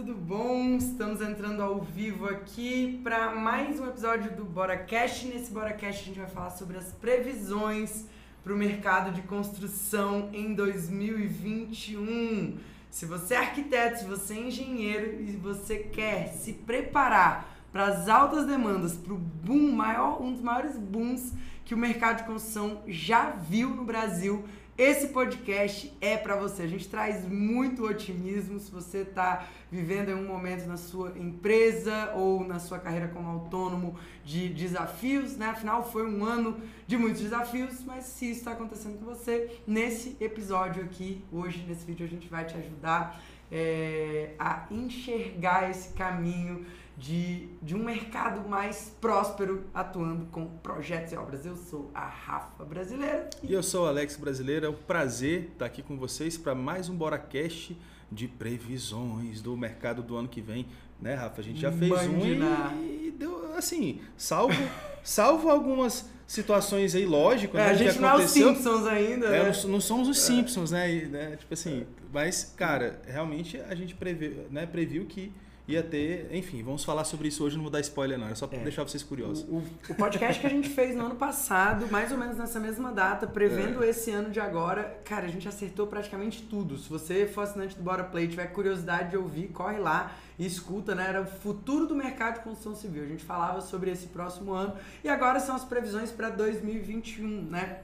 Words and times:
tudo 0.00 0.14
bom? 0.14 0.76
Estamos 0.76 1.20
entrando 1.20 1.62
ao 1.62 1.78
vivo 1.78 2.24
aqui 2.24 2.98
para 3.04 3.34
mais 3.34 3.78
um 3.78 3.86
episódio 3.86 4.34
do 4.34 4.46
BoraCast. 4.46 5.26
Nesse 5.26 5.52
BoraCast 5.52 6.00
a 6.00 6.04
gente 6.06 6.18
vai 6.18 6.26
falar 6.26 6.48
sobre 6.52 6.78
as 6.78 6.90
previsões 6.92 8.06
para 8.42 8.54
o 8.54 8.56
mercado 8.56 9.12
de 9.12 9.20
construção 9.20 10.30
em 10.32 10.54
2021. 10.54 12.56
Se 12.90 13.04
você 13.04 13.34
é 13.34 13.38
arquiteto, 13.40 13.98
se 13.98 14.06
você 14.06 14.32
é 14.32 14.46
engenheiro 14.46 15.20
e 15.20 15.32
você 15.32 15.76
quer 15.76 16.28
se 16.28 16.54
preparar 16.54 17.54
para 17.70 17.84
as 17.84 18.08
altas 18.08 18.46
demandas, 18.46 18.94
para 18.94 19.12
o 19.12 19.18
boom 19.18 19.70
maior, 19.70 20.22
um 20.22 20.32
dos 20.32 20.40
maiores 20.40 20.78
booms 20.78 21.34
que 21.62 21.74
o 21.74 21.78
mercado 21.78 22.16
de 22.16 22.24
construção 22.24 22.80
já 22.86 23.32
viu 23.32 23.68
no 23.68 23.84
Brasil, 23.84 24.46
esse 24.76 25.08
podcast 25.08 25.92
é 26.00 26.16
para 26.16 26.36
você. 26.36 26.62
A 26.62 26.66
gente 26.66 26.88
traz 26.88 27.26
muito 27.28 27.84
otimismo 27.84 28.58
se 28.58 28.70
você 28.70 28.98
está 28.98 29.46
vivendo 29.70 30.10
em 30.10 30.14
um 30.14 30.26
momento 30.26 30.66
na 30.66 30.76
sua 30.76 31.12
empresa 31.18 32.12
ou 32.14 32.44
na 32.46 32.58
sua 32.58 32.78
carreira 32.78 33.08
como 33.08 33.28
autônomo 33.28 33.98
de 34.24 34.48
desafios, 34.48 35.36
né? 35.36 35.46
Afinal, 35.46 35.90
foi 35.90 36.06
um 36.06 36.24
ano 36.24 36.60
de 36.86 36.96
muitos 36.96 37.20
desafios, 37.20 37.84
mas 37.84 38.04
se 38.04 38.30
isso 38.30 38.40
está 38.40 38.52
acontecendo 38.52 38.98
com 38.98 39.04
você, 39.04 39.60
nesse 39.66 40.16
episódio 40.20 40.82
aqui, 40.82 41.22
hoje, 41.30 41.64
nesse 41.68 41.84
vídeo, 41.84 42.06
a 42.06 42.08
gente 42.08 42.28
vai 42.28 42.44
te 42.44 42.56
ajudar 42.56 43.20
é, 43.52 44.34
a 44.38 44.66
enxergar 44.70 45.70
esse 45.70 45.92
caminho 45.94 46.64
de, 47.00 47.48
de 47.62 47.74
um 47.74 47.82
mercado 47.82 48.46
mais 48.46 48.94
próspero 49.00 49.64
atuando 49.72 50.26
com 50.26 50.46
projetos 50.46 51.14
e 51.14 51.16
obras. 51.16 51.46
Eu 51.46 51.56
sou 51.56 51.90
a 51.94 52.06
Rafa 52.06 52.62
Brasileira. 52.62 53.30
E 53.42 53.50
eu 53.50 53.62
sou 53.62 53.84
o 53.84 53.88
Alex 53.88 54.16
Brasileira. 54.16 54.66
É 54.66 54.68
um 54.68 54.74
prazer 54.74 55.48
estar 55.52 55.64
aqui 55.64 55.82
com 55.82 55.96
vocês 55.96 56.36
para 56.36 56.54
mais 56.54 56.90
um 56.90 56.94
BoraCast 56.94 57.74
de 58.12 58.28
previsões 58.28 59.40
do 59.40 59.56
mercado 59.56 60.02
do 60.02 60.14
ano 60.14 60.28
que 60.28 60.42
vem. 60.42 60.66
Né, 61.00 61.14
Rafa? 61.14 61.40
A 61.40 61.44
gente 61.44 61.58
já 61.58 61.72
fez 61.72 61.90
Mandina. 61.90 62.68
um 62.68 62.84
e 62.84 63.10
deu 63.10 63.54
assim, 63.56 64.02
salvo, 64.18 64.62
salvo 65.02 65.48
algumas 65.48 66.06
situações 66.26 66.94
aí, 66.94 67.06
lógico, 67.06 67.56
é, 67.56 67.64
né, 67.64 67.70
A 67.70 67.74
gente 67.74 67.98
não 67.98 68.10
é 68.10 68.16
os 68.16 68.30
Simpsons 68.30 68.86
ainda, 68.86 69.26
é, 69.28 69.44
né? 69.44 69.52
Não 69.66 69.80
somos 69.80 70.06
os 70.06 70.18
é. 70.18 70.20
Simpsons, 70.20 70.70
né? 70.70 70.94
E, 70.94 71.06
né? 71.06 71.36
Tipo 71.36 71.54
assim, 71.54 71.86
mas, 72.12 72.52
cara, 72.54 73.00
realmente 73.06 73.58
a 73.58 73.74
gente 73.74 73.94
previu, 73.94 74.46
né, 74.50 74.66
previu 74.66 75.06
que 75.06 75.32
ia 75.70 75.82
ter. 75.82 76.28
Enfim, 76.32 76.62
vamos 76.62 76.84
falar 76.84 77.04
sobre 77.04 77.28
isso 77.28 77.44
hoje, 77.44 77.56
não 77.56 77.62
vou 77.62 77.70
dar 77.70 77.80
spoiler, 77.80 78.18
não, 78.18 78.28
é 78.28 78.34
só 78.34 78.46
para 78.46 78.58
é. 78.58 78.62
deixar 78.62 78.82
vocês 78.82 79.02
curiosos. 79.02 79.44
O, 79.48 79.62
o, 79.88 79.94
podcast 79.94 80.40
que 80.40 80.46
a 80.46 80.50
gente 80.50 80.68
fez 80.68 80.96
no 80.96 81.06
ano 81.06 81.16
passado, 81.16 81.86
mais 81.90 82.12
ou 82.12 82.18
menos 82.18 82.36
nessa 82.36 82.60
mesma 82.60 82.92
data, 82.92 83.26
prevendo 83.26 83.82
é. 83.82 83.88
esse 83.88 84.10
ano 84.10 84.30
de 84.30 84.40
agora, 84.40 85.00
cara, 85.04 85.26
a 85.26 85.28
gente 85.28 85.48
acertou 85.48 85.86
praticamente 85.86 86.42
tudo. 86.42 86.78
Se 86.78 86.88
você 86.88 87.26
for 87.26 87.42
assinante 87.42 87.76
do 87.76 87.82
Bora 87.82 88.04
Play 88.04 88.28
tiver 88.28 88.46
curiosidade 88.46 89.10
de 89.10 89.16
ouvir, 89.16 89.48
corre 89.48 89.78
lá 89.78 90.16
e 90.38 90.46
escuta, 90.46 90.94
né? 90.94 91.06
Era 91.08 91.22
o 91.22 91.26
futuro 91.26 91.86
do 91.86 91.94
mercado 91.94 92.34
de 92.34 92.40
construção 92.40 92.74
civil. 92.74 93.04
A 93.04 93.08
gente 93.08 93.24
falava 93.24 93.60
sobre 93.60 93.90
esse 93.90 94.06
próximo 94.06 94.52
ano 94.52 94.74
e 95.04 95.08
agora 95.08 95.40
são 95.40 95.54
as 95.54 95.64
previsões 95.64 96.10
para 96.10 96.30
2021, 96.30 97.42
né? 97.42 97.80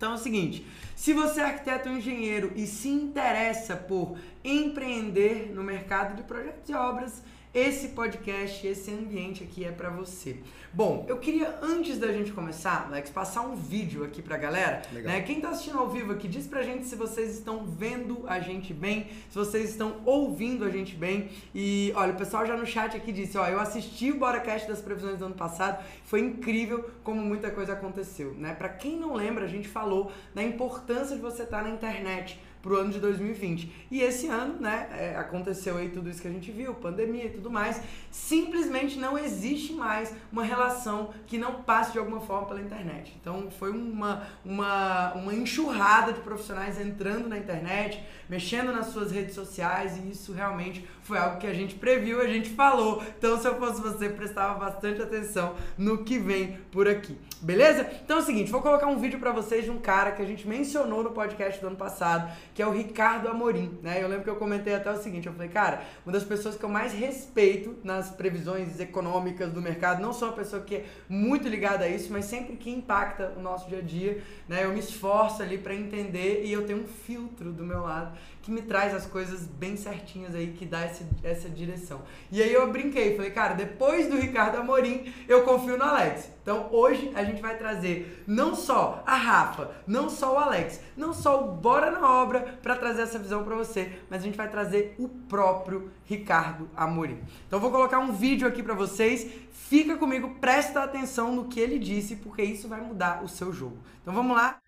Então 0.00 0.12
é 0.12 0.14
o 0.14 0.18
seguinte, 0.18 0.66
se 0.96 1.12
você 1.12 1.42
é 1.42 1.44
arquiteto 1.44 1.90
ou 1.90 1.94
engenheiro 1.94 2.52
e 2.56 2.66
se 2.66 2.88
interessa 2.88 3.76
por 3.76 4.16
empreender 4.44 5.52
no 5.54 5.62
mercado 5.62 6.16
de 6.16 6.22
projetos 6.22 6.68
e 6.68 6.74
obras, 6.74 7.22
esse 7.52 7.88
podcast, 7.88 8.64
esse 8.64 8.92
ambiente 8.92 9.42
aqui 9.42 9.64
é 9.64 9.72
para 9.72 9.90
você. 9.90 10.36
Bom, 10.72 11.04
eu 11.08 11.18
queria 11.18 11.58
antes 11.60 11.98
da 11.98 12.12
gente 12.12 12.30
começar, 12.30 12.86
Alex, 12.86 13.10
passar 13.10 13.40
um 13.40 13.56
vídeo 13.56 14.04
aqui 14.04 14.22
pra 14.22 14.36
galera. 14.36 14.82
Legal. 14.92 15.12
Né? 15.12 15.22
Quem 15.22 15.40
tá 15.40 15.48
assistindo 15.48 15.80
ao 15.80 15.90
vivo 15.90 16.12
aqui, 16.12 16.28
diz 16.28 16.46
pra 16.46 16.62
gente 16.62 16.86
se 16.86 16.94
vocês 16.94 17.34
estão 17.34 17.66
vendo 17.66 18.22
a 18.28 18.38
gente 18.38 18.72
bem, 18.72 19.08
se 19.28 19.36
vocês 19.36 19.70
estão 19.70 19.96
ouvindo 20.04 20.64
a 20.64 20.70
gente 20.70 20.94
bem. 20.94 21.28
E 21.52 21.92
olha, 21.96 22.12
o 22.12 22.16
pessoal 22.16 22.46
já 22.46 22.56
no 22.56 22.64
chat 22.64 22.96
aqui 22.96 23.10
disse, 23.10 23.36
ó, 23.36 23.48
eu 23.48 23.58
assisti 23.58 24.12
o 24.12 24.18
BoraCast 24.20 24.68
das 24.68 24.80
previsões 24.80 25.18
do 25.18 25.24
ano 25.24 25.34
passado, 25.34 25.84
foi 26.04 26.20
incrível 26.20 26.88
como 27.02 27.20
muita 27.20 27.50
coisa 27.50 27.72
aconteceu, 27.72 28.32
né? 28.34 28.54
Para 28.54 28.68
quem 28.68 28.96
não 28.96 29.14
lembra, 29.14 29.44
a 29.44 29.48
gente 29.48 29.66
falou 29.66 30.12
da 30.32 30.42
importância 30.44 31.16
de 31.16 31.22
você 31.22 31.42
estar 31.42 31.58
tá 31.58 31.62
na 31.64 31.70
internet 31.70 32.38
pro 32.62 32.76
ano 32.76 32.92
de 32.92 32.98
2020. 32.98 33.86
E 33.90 34.02
esse 34.02 34.26
ano, 34.26 34.60
né, 34.60 34.88
é, 34.92 35.16
aconteceu 35.16 35.76
aí 35.76 35.88
tudo 35.88 36.10
isso 36.10 36.20
que 36.20 36.28
a 36.28 36.30
gente 36.30 36.50
viu, 36.50 36.74
pandemia 36.74 37.26
e 37.26 37.30
tudo 37.30 37.50
mais. 37.50 37.80
Simplesmente 38.10 38.98
não 38.98 39.18
existe 39.18 39.72
mais 39.72 40.14
uma 40.30 40.44
relação 40.44 41.10
que 41.26 41.38
não 41.38 41.62
passe 41.62 41.92
de 41.92 41.98
alguma 41.98 42.20
forma 42.20 42.46
pela 42.46 42.60
internet. 42.60 43.16
Então 43.20 43.50
foi 43.50 43.70
uma, 43.70 44.26
uma, 44.44 45.14
uma 45.14 45.34
enxurrada 45.34 46.12
de 46.12 46.20
profissionais 46.20 46.80
entrando 46.80 47.28
na 47.28 47.38
internet, 47.38 48.02
mexendo 48.28 48.72
nas 48.72 48.86
suas 48.86 49.10
redes 49.10 49.34
sociais 49.34 49.96
e 49.96 50.10
isso 50.10 50.32
realmente 50.32 50.86
foi 51.10 51.18
algo 51.18 51.38
que 51.38 51.46
a 51.46 51.52
gente 51.52 51.74
previu, 51.74 52.20
a 52.20 52.26
gente 52.28 52.50
falou. 52.50 53.02
Então, 53.18 53.36
se 53.36 53.46
eu 53.46 53.56
fosse 53.56 53.82
você, 53.82 54.08
prestava 54.08 54.56
bastante 54.60 55.02
atenção 55.02 55.56
no 55.76 56.04
que 56.04 56.20
vem 56.20 56.56
por 56.70 56.86
aqui. 56.86 57.18
Beleza? 57.42 57.90
Então 58.04 58.18
é 58.18 58.20
o 58.20 58.22
seguinte, 58.22 58.50
vou 58.50 58.60
colocar 58.60 58.86
um 58.86 58.98
vídeo 58.98 59.18
para 59.18 59.32
vocês 59.32 59.64
de 59.64 59.70
um 59.70 59.78
cara 59.78 60.12
que 60.12 60.20
a 60.20 60.26
gente 60.26 60.46
mencionou 60.46 61.02
no 61.02 61.10
podcast 61.10 61.58
do 61.58 61.68
ano 61.68 61.76
passado, 61.76 62.30
que 62.54 62.62
é 62.62 62.66
o 62.66 62.70
Ricardo 62.70 63.28
Amorim, 63.28 63.78
né? 63.82 64.00
Eu 64.00 64.08
lembro 64.08 64.24
que 64.24 64.30
eu 64.30 64.36
comentei 64.36 64.74
até 64.74 64.90
o 64.92 64.96
seguinte, 64.96 65.26
eu 65.26 65.32
falei, 65.32 65.48
cara, 65.48 65.82
uma 66.04 66.12
das 66.12 66.22
pessoas 66.22 66.54
que 66.54 66.62
eu 66.62 66.68
mais 66.68 66.92
respeito 66.92 67.76
nas 67.82 68.10
previsões 68.10 68.78
econômicas 68.78 69.50
do 69.50 69.62
mercado, 69.62 70.02
não 70.02 70.12
sou 70.12 70.28
uma 70.28 70.36
pessoa 70.36 70.62
que 70.62 70.76
é 70.76 70.84
muito 71.08 71.48
ligada 71.48 71.86
a 71.86 71.88
isso, 71.88 72.12
mas 72.12 72.26
sempre 72.26 72.56
que 72.56 72.70
impacta 72.70 73.32
o 73.36 73.40
nosso 73.40 73.66
dia 73.68 73.78
a 73.78 73.82
dia, 73.82 74.22
né? 74.46 74.66
Eu 74.66 74.72
me 74.74 74.80
esforço 74.80 75.42
ali 75.42 75.56
para 75.56 75.74
entender 75.74 76.42
e 76.44 76.52
eu 76.52 76.66
tenho 76.66 76.80
um 76.80 76.86
filtro 76.86 77.52
do 77.52 77.64
meu 77.64 77.80
lado 77.80 78.18
que 78.42 78.50
me 78.50 78.62
traz 78.62 78.94
as 78.94 79.06
coisas 79.06 79.46
bem 79.46 79.76
certinhas 79.76 80.34
aí, 80.34 80.52
que 80.52 80.64
dá 80.64 80.84
esse, 80.86 80.99
essa 81.22 81.48
direção. 81.48 82.02
E 82.30 82.42
aí 82.42 82.52
eu 82.52 82.70
brinquei, 82.70 83.16
falei, 83.16 83.30
cara, 83.30 83.54
depois 83.54 84.08
do 84.08 84.16
Ricardo 84.16 84.56
Amorim, 84.56 85.12
eu 85.28 85.42
confio 85.42 85.76
no 85.76 85.84
Alex. 85.84 86.30
Então 86.42 86.68
hoje 86.72 87.12
a 87.14 87.22
gente 87.22 87.42
vai 87.42 87.56
trazer 87.56 88.24
não 88.26 88.54
só 88.54 89.02
a 89.06 89.14
Rafa, 89.14 89.70
não 89.86 90.08
só 90.08 90.34
o 90.34 90.38
Alex, 90.38 90.80
não 90.96 91.12
só 91.12 91.44
o 91.44 91.52
Bora 91.52 91.90
na 91.90 92.22
Obra 92.22 92.58
para 92.62 92.76
trazer 92.76 93.02
essa 93.02 93.18
visão 93.18 93.44
para 93.44 93.54
você, 93.54 93.92
mas 94.08 94.22
a 94.22 94.24
gente 94.24 94.36
vai 94.36 94.48
trazer 94.48 94.94
o 94.98 95.08
próprio 95.08 95.90
Ricardo 96.04 96.68
Amorim. 96.76 97.20
Então 97.46 97.60
vou 97.60 97.70
colocar 97.70 97.98
um 97.98 98.12
vídeo 98.12 98.48
aqui 98.48 98.62
para 98.62 98.74
vocês. 98.74 99.26
Fica 99.52 99.96
comigo, 99.96 100.36
presta 100.40 100.82
atenção 100.82 101.34
no 101.34 101.44
que 101.44 101.60
ele 101.60 101.78
disse, 101.78 102.16
porque 102.16 102.42
isso 102.42 102.68
vai 102.68 102.80
mudar 102.80 103.22
o 103.22 103.28
seu 103.28 103.52
jogo. 103.52 103.78
Então 104.02 104.12
vamos 104.12 104.36
lá. 104.36 104.58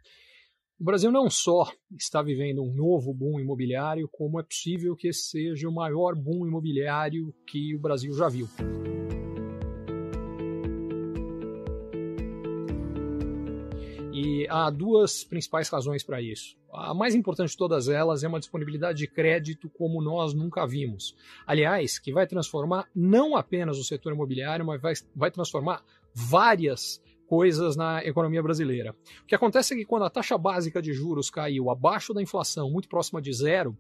O 0.83 0.85
Brasil 0.85 1.13
não 1.13 1.31
só 1.31 1.73
está 1.97 2.21
vivendo 2.21 2.61
um 2.61 2.75
novo 2.75 3.15
boom 3.15 3.39
imobiliário, 3.39 4.09
como 4.11 4.41
é 4.41 4.43
possível 4.43 4.97
que 4.97 5.07
esse 5.07 5.31
seja 5.31 5.69
o 5.69 5.73
maior 5.73 6.17
boom 6.17 6.45
imobiliário 6.45 7.33
que 7.47 7.77
o 7.77 7.79
Brasil 7.79 8.13
já 8.15 8.29
viu. 8.29 8.49
E 14.13 14.45
há 14.51 14.69
duas 14.71 15.23
principais 15.23 15.69
razões 15.69 16.03
para 16.03 16.21
isso. 16.21 16.57
A 16.73 16.93
mais 16.93 17.15
importante 17.15 17.51
de 17.51 17.57
todas 17.57 17.89
elas 17.89 18.25
é 18.25 18.29
uma 18.29 18.41
disponibilidade 18.41 18.99
de 18.99 19.07
crédito 19.07 19.71
como 19.71 20.03
nós 20.03 20.35
nunca 20.35 20.67
vimos. 20.67 21.15
Aliás, 21.47 22.01
que 22.01 22.13
vai 22.13 22.27
transformar 22.27 22.89
não 22.93 23.37
apenas 23.37 23.79
o 23.79 23.85
setor 23.85 24.15
imobiliário, 24.15 24.67
mas 24.67 24.83
vai, 24.83 24.95
vai 25.15 25.31
transformar 25.31 25.85
várias 26.13 27.01
coisas 27.33 27.77
na 27.77 28.05
economia 28.05 28.43
brasileira. 28.43 28.95
O 29.23 29.27
que 29.27 29.35
acontece 29.35 29.73
é 29.73 29.77
que 29.79 29.87
quando 29.87 30.05
a 30.05 30.11
taxa 30.11 30.37
básica 30.37 30.83
de 30.83 30.93
juros 30.93 31.31
caiu 31.31 31.71
abaixo 31.71 32.13
da 32.13 32.21
inflação, 32.21 32.71
muito 32.71 32.91
próxima 32.91 33.23
de 33.23 33.33
zero, 33.33 33.75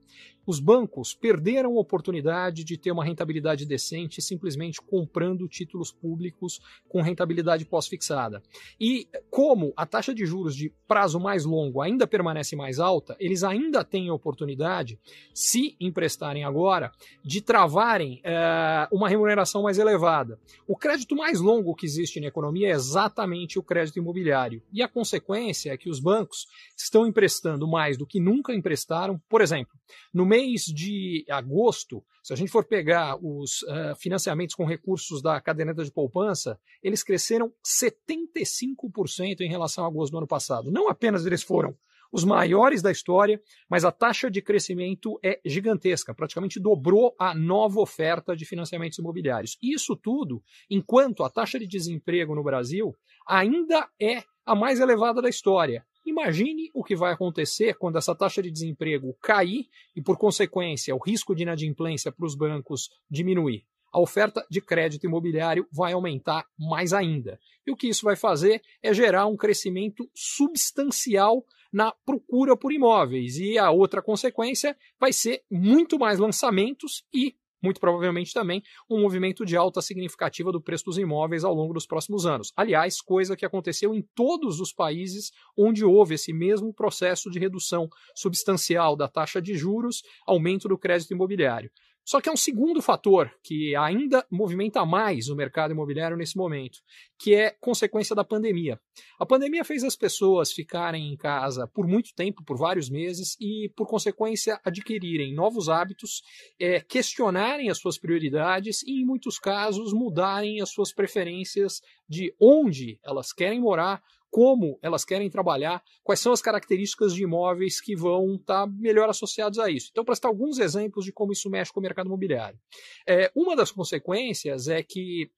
os 0.47 0.58
bancos 0.58 1.14
perderam 1.14 1.76
a 1.76 1.80
oportunidade 1.80 2.64
de 2.64 2.76
ter 2.76 2.91
uma 2.91 3.04
rentabilidade 3.04 3.64
decente 3.64 4.20
simplesmente 4.20 4.80
comprando 4.80 5.48
títulos 5.48 5.92
públicos 5.92 6.60
com 6.88 7.00
rentabilidade 7.00 7.64
pós-fixada. 7.64 8.42
E 8.80 9.08
como 9.30 9.72
a 9.76 9.86
taxa 9.86 10.14
de 10.14 10.26
juros 10.26 10.56
de 10.56 10.72
prazo 10.86 11.20
mais 11.20 11.44
longo 11.44 11.80
ainda 11.80 12.06
permanece 12.06 12.56
mais 12.56 12.78
alta, 12.78 13.16
eles 13.19 13.44
ainda 13.44 13.84
têm 13.84 14.08
a 14.08 14.14
oportunidade, 14.14 14.98
se 15.32 15.76
emprestarem 15.80 16.44
agora, 16.44 16.92
de 17.24 17.41
travarem 17.41 18.20
é, 18.24 18.88
uma 18.91 19.09
remuneração 19.09 19.62
mais 19.62 19.78
elevada. 19.78 20.38
O 20.66 20.77
crédito 20.77 21.15
mais 21.16 21.41
longo 21.41 21.74
que 21.74 21.86
existe 21.86 22.21
na 22.21 22.27
economia 22.27 22.68
é 22.68 22.72
exatamente 22.72 23.59
o 23.59 23.62
crédito 23.62 23.98
imobiliário. 23.98 24.62
E 24.72 24.83
a 24.83 24.88
consequência 24.88 25.72
é 25.72 25.77
que 25.77 25.88
os 25.88 26.00
bancos 26.00 26.47
estão 26.77 27.06
emprestando 27.06 27.66
mais 27.68 27.97
do 27.97 28.06
que 28.06 28.21
nunca 28.21 28.54
emprestaram. 28.54 29.21
Por 29.28 29.41
exemplo, 29.41 29.72
no 30.12 30.27
mês 30.33 30.65
de 30.65 31.27
agosto, 31.29 32.03
se 32.23 32.33
a 32.33 32.37
gente 32.37 32.51
for 32.51 32.65
pegar 32.65 33.19
os 33.23 33.61
uh, 33.65 33.95
financiamentos 33.99 34.55
com 34.55 34.65
recursos 34.65 35.21
da 35.21 35.39
caderneta 35.43 35.84
de 35.84 35.93
poupança, 35.93 36.59
eles 36.83 37.03
cresceram 37.03 37.53
75% 37.63 39.41
em 39.41 39.49
relação 39.51 39.84
a 39.84 39.89
agosto 39.89 40.13
do 40.13 40.19
ano 40.19 40.27
passado. 40.27 40.73
Não 40.73 40.89
apenas 40.89 41.27
eles 41.27 41.43
foram 41.43 41.77
os 42.11 42.25
maiores 42.25 42.81
da 42.81 42.91
história, 42.91 43.41
mas 43.69 43.84
a 43.84 43.93
taxa 43.93 44.31
de 44.31 44.41
crescimento 44.41 45.19
é 45.23 45.39
gigantesca, 45.45 46.15
praticamente 46.15 46.59
dobrou 46.59 47.15
a 47.19 47.34
nova 47.34 47.81
oferta 47.81 48.34
de 48.34 48.47
financiamentos 48.47 48.99
imobiliários. 48.99 49.59
Isso 49.63 49.95
tudo 49.95 50.43
enquanto 50.71 51.25
a 51.25 51.31
taxa 51.31 51.59
de 51.59 51.67
desemprego 51.67 52.34
no 52.34 52.43
Brasil 52.43 52.95
ainda 53.27 53.87
é 54.01 54.23
a 54.47 54.55
mais 54.55 54.81
elevada 54.81 55.21
da 55.21 55.29
história. 55.29 55.84
Imagine 56.04 56.71
o 56.75 56.83
que 56.83 56.97
vai 56.97 57.13
acontecer 57.13 57.75
quando 57.75 57.97
essa 57.97 58.15
taxa 58.15 58.43
de 58.43 58.51
desemprego 58.51 59.16
cair 59.22 59.69
e, 59.95 60.03
por 60.03 60.19
consequência, 60.19 60.95
o 60.95 60.99
risco 60.99 61.34
de 61.34 61.43
inadimplência 61.43 62.10
para 62.10 62.27
os 62.27 62.34
bancos 62.34 62.91
diminuir. 63.10 63.65
A 63.93 64.01
oferta 64.01 64.45
de 64.51 64.60
crédito 64.60 65.04
imobiliário 65.04 65.66
vai 65.71 65.93
aumentar 65.93 66.47
mais 66.59 66.93
ainda. 66.93 67.39
E 67.66 67.71
o 67.71 67.77
que 67.77 67.89
isso 67.89 68.04
vai 68.04 68.16
fazer 68.16 68.63
é 68.83 68.93
gerar 68.93 69.27
um 69.27 69.37
crescimento 69.37 70.10
substancial 70.15 71.45
na 71.72 71.93
procura 72.05 72.57
por 72.57 72.72
imóveis. 72.72 73.37
E 73.37 73.59
a 73.59 73.71
outra 73.71 74.03
consequência 74.03 74.77
vai 74.98 75.13
ser 75.13 75.43
muito 75.51 75.98
mais 75.98 76.19
lançamentos 76.19 77.05
e 77.13 77.37
muito 77.62 77.80
provavelmente 77.80 78.34
também 78.34 78.62
um 78.91 79.00
movimento 79.00 79.44
de 79.44 79.56
alta 79.56 79.80
significativa 79.80 80.50
do 80.50 80.60
preço 80.60 80.84
dos 80.86 80.98
imóveis 80.98 81.44
ao 81.44 81.54
longo 81.54 81.72
dos 81.72 81.86
próximos 81.86 82.26
anos. 82.26 82.53
Aliás, 82.56 83.00
coisa 83.00 83.36
que 83.36 83.47
aconteceu 83.47 83.94
em 83.94 84.03
todos 84.14 84.60
os 84.60 84.72
países 84.72 85.30
onde 85.56 85.84
houve 85.84 86.14
esse 86.14 86.32
mesmo 86.32 86.74
processo 86.74 87.30
de 87.30 87.38
redução 87.38 87.88
substancial 88.14 88.97
da 88.97 89.09
taxa 89.09 89.41
de 89.41 89.54
juros, 89.54 90.03
aumento 90.26 90.68
do 90.68 90.78
crédito 90.78 91.12
imobiliário. 91.12 91.70
Só 92.04 92.21
que 92.21 92.28
há 92.28 92.33
um 92.33 92.37
segundo 92.37 92.83
fator 92.83 93.31
que 93.43 93.77
ainda 93.77 94.27
movimenta 94.31 94.84
mais 94.84 95.28
o 95.28 95.37
mercado 95.37 95.72
imobiliário 95.72 96.16
nesse 96.16 96.37
momento, 96.37 96.78
que 97.19 97.34
é 97.34 97.51
consequência 97.60 98.15
da 98.15 98.25
pandemia. 98.25 98.81
A 99.19 99.25
pandemia 99.25 99.65
fez 99.65 99.84
as 99.84 99.95
pessoas 99.95 100.53
ficarem 100.53 101.13
em 101.13 101.16
casa 101.16 101.66
por 101.69 101.87
muito 101.87 102.13
tempo, 102.15 102.45
por 102.45 102.59
vários 102.59 102.91
meses, 102.91 103.37
e, 103.41 103.71
por 103.77 103.87
consequência, 103.87 104.60
adquirirem 104.65 105.33
novos 105.33 105.69
hábitos, 105.69 106.22
é, 106.59 106.81
questionarem 106.81 107.71
as 107.71 107.78
suas 107.78 107.99
prioridades 107.99 108.83
e, 108.83 109.03
em 109.03 109.07
muitos 109.07 109.39
casos, 109.39 109.93
mudarem 109.93 110.60
as 110.60 110.71
suas 110.71 110.93
preferências 110.93 111.81
de 112.09 112.34
onde 112.41 112.98
elas 113.05 113.33
querem 113.33 113.60
morar, 113.60 114.03
como 114.33 114.79
elas 114.81 115.05
querem 115.05 115.29
trabalhar, 115.29 115.84
quais 116.03 116.19
são 116.19 116.33
as 116.33 116.41
características 116.41 117.13
de 117.15 117.23
imóveis 117.23 117.83
que 117.83 117.95
vão 117.95 118.37
estar 118.37 118.67
tá 118.67 118.67
melhor 118.67 119.11
associados 119.11 119.59
a 119.59 119.71
isso. 119.71 119.89
Então, 119.91 120.07
para 120.07 120.15
citar 120.15 120.31
alguns 120.31 120.59
exemplos 120.59 121.05
de 121.05 121.13
como 121.13 121.33
isso 121.33 121.51
mexe 121.51 121.71
com 121.71 121.81
o 121.81 121.83
mercado 121.83 122.07
imobiliário. 122.07 122.59
É, 123.07 123.31
uma 123.37 123.55
das 123.55 123.71
consequências 123.71 124.69
é 124.69 124.83
que 124.83 125.31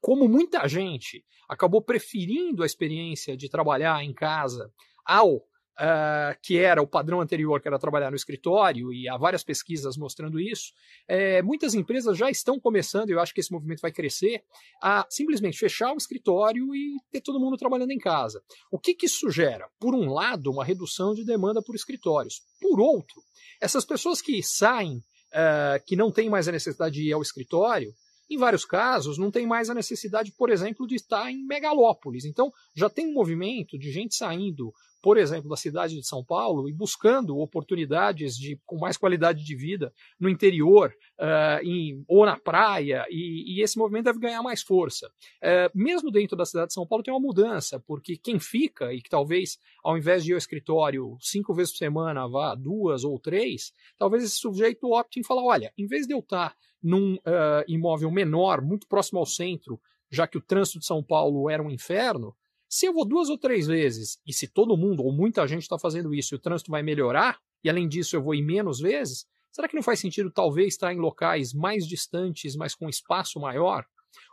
como 0.00 0.28
muita 0.28 0.66
gente 0.66 1.24
acabou 1.48 1.80
preferindo 1.80 2.64
a 2.64 2.66
experiência 2.66 3.36
de 3.36 3.48
trabalhar 3.48 4.02
em 4.02 4.12
casa 4.12 4.68
ao 5.06 5.46
uh, 5.78 6.38
que 6.42 6.58
era 6.58 6.82
o 6.82 6.86
padrão 6.86 7.20
anterior, 7.20 7.60
que 7.60 7.68
era 7.68 7.78
trabalhar 7.78 8.10
no 8.10 8.16
escritório, 8.16 8.92
e 8.92 9.08
há 9.08 9.16
várias 9.16 9.42
pesquisas 9.42 9.96
mostrando 9.96 10.40
isso, 10.40 10.72
é, 11.08 11.42
muitas 11.42 11.74
empresas 11.74 12.16
já 12.16 12.30
estão 12.30 12.58
começando, 12.58 13.10
e 13.10 13.12
eu 13.12 13.20
acho 13.20 13.34
que 13.34 13.40
esse 13.40 13.52
movimento 13.52 13.80
vai 13.80 13.92
crescer, 13.92 14.42
a 14.82 15.06
simplesmente 15.08 15.58
fechar 15.58 15.92
o 15.92 15.96
escritório 15.96 16.74
e 16.74 16.96
ter 17.10 17.20
todo 17.20 17.40
mundo 17.40 17.56
trabalhando 17.56 17.90
em 17.90 17.98
casa. 17.98 18.42
O 18.70 18.78
que, 18.78 18.94
que 18.94 19.06
isso 19.06 19.30
gera? 19.30 19.68
Por 19.78 19.94
um 19.94 20.12
lado, 20.12 20.50
uma 20.50 20.64
redução 20.64 21.14
de 21.14 21.24
demanda 21.24 21.62
por 21.62 21.74
escritórios. 21.74 22.42
Por 22.60 22.80
outro, 22.80 23.22
essas 23.60 23.84
pessoas 23.84 24.20
que 24.20 24.42
saem, 24.42 24.98
uh, 24.98 25.84
que 25.86 25.96
não 25.96 26.10
têm 26.10 26.28
mais 26.30 26.48
a 26.48 26.52
necessidade 26.52 26.94
de 26.94 27.08
ir 27.08 27.12
ao 27.12 27.22
escritório, 27.22 27.92
em 28.30 28.38
vários 28.38 28.64
casos, 28.64 29.18
não 29.18 29.30
tem 29.30 29.46
mais 29.46 29.68
a 29.68 29.74
necessidade, 29.74 30.32
por 30.32 30.50
exemplo, 30.50 30.86
de 30.86 30.94
estar 30.94 31.30
em 31.30 31.44
megalópolis. 31.44 32.24
Então, 32.24 32.50
já 32.74 32.88
tem 32.88 33.06
um 33.06 33.12
movimento 33.12 33.78
de 33.78 33.92
gente 33.92 34.14
saindo 34.14 34.72
por 35.04 35.18
exemplo, 35.18 35.50
da 35.50 35.56
cidade 35.56 35.96
de 35.96 36.06
São 36.06 36.24
Paulo 36.24 36.66
e 36.66 36.72
buscando 36.72 37.36
oportunidades 37.36 38.38
de, 38.38 38.58
com 38.64 38.78
mais 38.78 38.96
qualidade 38.96 39.44
de 39.44 39.54
vida 39.54 39.92
no 40.18 40.30
interior 40.30 40.90
uh, 41.20 41.62
em, 41.62 42.02
ou 42.08 42.24
na 42.24 42.38
praia, 42.38 43.04
e, 43.10 43.54
e, 43.54 43.62
esse 43.62 43.76
movimento 43.76 44.06
deve 44.06 44.18
ganhar 44.18 44.42
mais 44.42 44.62
força. 44.62 45.06
Uh, 45.42 45.68
mesmo 45.74 46.10
dentro 46.10 46.34
da 46.34 46.46
cidade 46.46 46.68
de 46.68 46.72
São 46.72 46.86
Paulo 46.86 47.04
tem 47.04 47.12
uma 47.12 47.20
mudança, 47.20 47.78
porque 47.86 48.16
quem 48.16 48.38
fica 48.38 48.94
e 48.94 49.02
que 49.02 49.10
talvez, 49.10 49.58
ao 49.84 49.98
invés 49.98 50.24
de 50.24 50.30
ir 50.30 50.32
ao 50.32 50.38
escritório 50.38 51.18
cinco 51.20 51.52
vezes 51.52 51.74
por 51.74 51.80
semana, 51.80 52.26
vá 52.26 52.54
duas 52.54 53.04
ou 53.04 53.20
três, 53.20 53.74
talvez 53.98 54.24
esse 54.24 54.36
sujeito 54.36 54.90
opte 54.90 55.20
em 55.20 55.22
falar: 55.22 55.44
olha, 55.44 55.70
em 55.76 55.86
vez 55.86 56.06
de 56.06 56.14
eu 56.14 56.20
estar 56.20 56.56
num 56.82 57.16
uh, 57.16 57.62
imóvel 57.68 58.10
menor, 58.10 58.62
muito 58.62 58.88
próximo 58.88 59.18
ao 59.18 59.26
centro, 59.26 59.78
já 60.10 60.26
que 60.26 60.38
o 60.38 60.42
trânsito 60.42 60.78
de 60.78 60.86
São 60.86 61.02
Paulo 61.02 61.50
era 61.50 61.62
um 61.62 61.70
inferno, 61.70 62.34
se 62.74 62.86
eu 62.86 62.92
vou 62.92 63.06
duas 63.06 63.28
ou 63.28 63.38
três 63.38 63.68
vezes, 63.68 64.18
e 64.26 64.32
se 64.32 64.48
todo 64.48 64.76
mundo 64.76 65.04
ou 65.04 65.12
muita 65.12 65.46
gente 65.46 65.62
está 65.62 65.78
fazendo 65.78 66.12
isso 66.12 66.34
e 66.34 66.36
o 66.36 66.40
trânsito 66.40 66.72
vai 66.72 66.82
melhorar, 66.82 67.38
e 67.62 67.70
além 67.70 67.86
disso 67.86 68.16
eu 68.16 68.20
vou 68.20 68.34
ir 68.34 68.42
menos 68.42 68.80
vezes, 68.80 69.26
será 69.52 69.68
que 69.68 69.76
não 69.76 69.82
faz 69.82 70.00
sentido 70.00 70.28
talvez 70.28 70.74
estar 70.74 70.92
em 70.92 70.98
locais 70.98 71.54
mais 71.54 71.86
distantes, 71.86 72.56
mas 72.56 72.74
com 72.74 72.88
espaço 72.88 73.38
maior? 73.38 73.86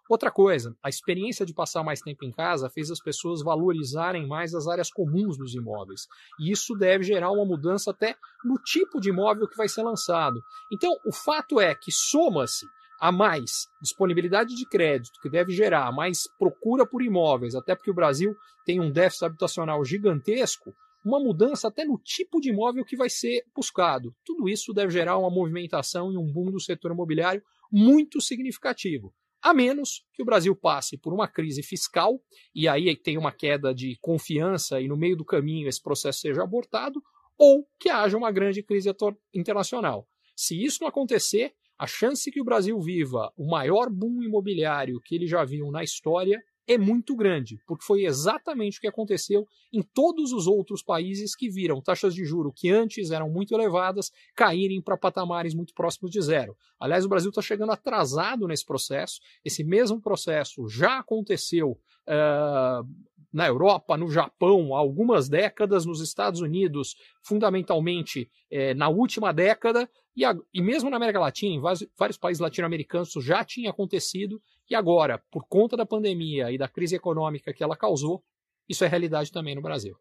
Outra 0.09 0.31
coisa, 0.31 0.75
a 0.83 0.89
experiência 0.89 1.45
de 1.45 1.53
passar 1.53 1.83
mais 1.83 2.01
tempo 2.01 2.25
em 2.25 2.31
casa 2.31 2.67
fez 2.67 2.89
as 2.89 2.99
pessoas 2.99 3.43
valorizarem 3.43 4.27
mais 4.27 4.55
as 4.55 4.67
áreas 4.67 4.89
comuns 4.89 5.37
dos 5.37 5.53
imóveis. 5.53 6.07
E 6.39 6.51
isso 6.51 6.73
deve 6.73 7.03
gerar 7.03 7.29
uma 7.29 7.45
mudança 7.45 7.91
até 7.91 8.15
no 8.43 8.55
tipo 8.55 8.99
de 8.99 9.09
imóvel 9.09 9.47
que 9.47 9.55
vai 9.55 9.69
ser 9.69 9.83
lançado. 9.83 10.41
Então, 10.73 10.91
o 11.05 11.13
fato 11.13 11.59
é 11.59 11.75
que 11.75 11.91
soma-se 11.91 12.65
a 13.01 13.11
mais 13.11 13.67
disponibilidade 13.81 14.55
de 14.55 14.63
crédito, 14.69 15.19
que 15.23 15.29
deve 15.29 15.51
gerar 15.51 15.91
mais 15.91 16.27
procura 16.37 16.85
por 16.85 17.01
imóveis, 17.01 17.55
até 17.55 17.75
porque 17.75 17.89
o 17.89 17.95
Brasil 17.95 18.35
tem 18.63 18.79
um 18.79 18.91
déficit 18.91 19.25
habitacional 19.25 19.83
gigantesco, 19.83 20.71
uma 21.03 21.19
mudança 21.19 21.67
até 21.67 21.83
no 21.83 21.97
tipo 21.97 22.39
de 22.39 22.51
imóvel 22.51 22.85
que 22.85 22.95
vai 22.95 23.09
ser 23.09 23.43
buscado. 23.55 24.15
Tudo 24.23 24.47
isso 24.47 24.71
deve 24.71 24.91
gerar 24.91 25.17
uma 25.17 25.31
movimentação 25.31 26.13
e 26.13 26.17
um 26.17 26.31
boom 26.31 26.51
do 26.51 26.59
setor 26.59 26.91
imobiliário 26.91 27.41
muito 27.71 28.21
significativo. 28.21 29.11
A 29.41 29.51
menos 29.51 30.05
que 30.13 30.21
o 30.21 30.25
Brasil 30.25 30.55
passe 30.55 30.95
por 30.95 31.11
uma 31.11 31.27
crise 31.27 31.63
fiscal, 31.63 32.21
e 32.53 32.67
aí 32.67 32.95
tem 32.95 33.17
uma 33.17 33.31
queda 33.31 33.73
de 33.73 33.97
confiança 33.99 34.79
e 34.79 34.87
no 34.87 34.95
meio 34.95 35.17
do 35.17 35.25
caminho 35.25 35.67
esse 35.67 35.81
processo 35.81 36.19
seja 36.19 36.43
abortado, 36.43 37.01
ou 37.35 37.67
que 37.79 37.89
haja 37.89 38.15
uma 38.15 38.31
grande 38.31 38.61
crise 38.61 38.91
internacional. 39.33 40.07
Se 40.35 40.63
isso 40.63 40.77
não 40.81 40.87
acontecer, 40.87 41.55
a 41.81 41.87
chance 41.87 42.29
que 42.29 42.39
o 42.39 42.45
Brasil 42.45 42.79
viva 42.79 43.33
o 43.35 43.49
maior 43.49 43.89
boom 43.89 44.21
imobiliário 44.21 45.01
que 45.01 45.15
ele 45.15 45.25
já 45.25 45.43
viu 45.43 45.71
na 45.71 45.83
história 45.83 46.39
é 46.67 46.77
muito 46.77 47.15
grande, 47.15 47.57
porque 47.65 47.83
foi 47.83 48.05
exatamente 48.05 48.77
o 48.77 48.81
que 48.81 48.87
aconteceu 48.87 49.47
em 49.73 49.81
todos 49.81 50.31
os 50.31 50.45
outros 50.45 50.83
países 50.83 51.35
que 51.35 51.49
viram 51.49 51.81
taxas 51.81 52.13
de 52.13 52.23
juro 52.23 52.53
que 52.55 52.69
antes 52.69 53.09
eram 53.09 53.31
muito 53.31 53.55
elevadas 53.55 54.11
caírem 54.35 54.79
para 54.79 54.95
patamares 54.95 55.55
muito 55.55 55.73
próximos 55.73 56.11
de 56.11 56.21
zero. 56.21 56.55
Aliás, 56.79 57.03
o 57.03 57.09
Brasil 57.09 57.29
está 57.29 57.41
chegando 57.41 57.71
atrasado 57.71 58.47
nesse 58.47 58.63
processo. 58.63 59.19
Esse 59.43 59.63
mesmo 59.63 59.99
processo 59.99 60.67
já 60.69 60.99
aconteceu 60.99 61.71
uh, 61.71 62.87
na 63.31 63.47
Europa, 63.47 63.95
no 63.97 64.09
Japão, 64.09 64.75
há 64.75 64.79
algumas 64.79 65.29
décadas, 65.29 65.85
nos 65.85 66.01
Estados 66.01 66.41
Unidos, 66.41 66.95
fundamentalmente 67.21 68.29
eh, 68.49 68.73
na 68.73 68.89
última 68.89 69.31
década, 69.31 69.89
e, 70.15 70.25
a, 70.25 70.35
e 70.53 70.61
mesmo 70.61 70.89
na 70.89 70.97
América 70.97 71.19
Latina, 71.19 71.55
em 71.55 71.61
vários, 71.61 71.87
vários 71.97 72.17
países 72.17 72.41
latino-americanos, 72.41 73.09
isso 73.09 73.21
já 73.21 73.43
tinha 73.43 73.69
acontecido, 73.69 74.41
e 74.69 74.75
agora, 74.75 75.21
por 75.31 75.45
conta 75.47 75.77
da 75.77 75.85
pandemia 75.85 76.51
e 76.51 76.57
da 76.57 76.67
crise 76.67 76.95
econômica 76.95 77.53
que 77.53 77.63
ela 77.63 77.75
causou, 77.75 78.23
isso 78.67 78.83
é 78.83 78.87
realidade 78.87 79.31
também 79.31 79.55
no 79.55 79.61
Brasil. 79.61 79.97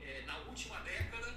É, 0.00 0.22
na 0.26 0.38
última 0.48 0.78
década. 0.80 1.32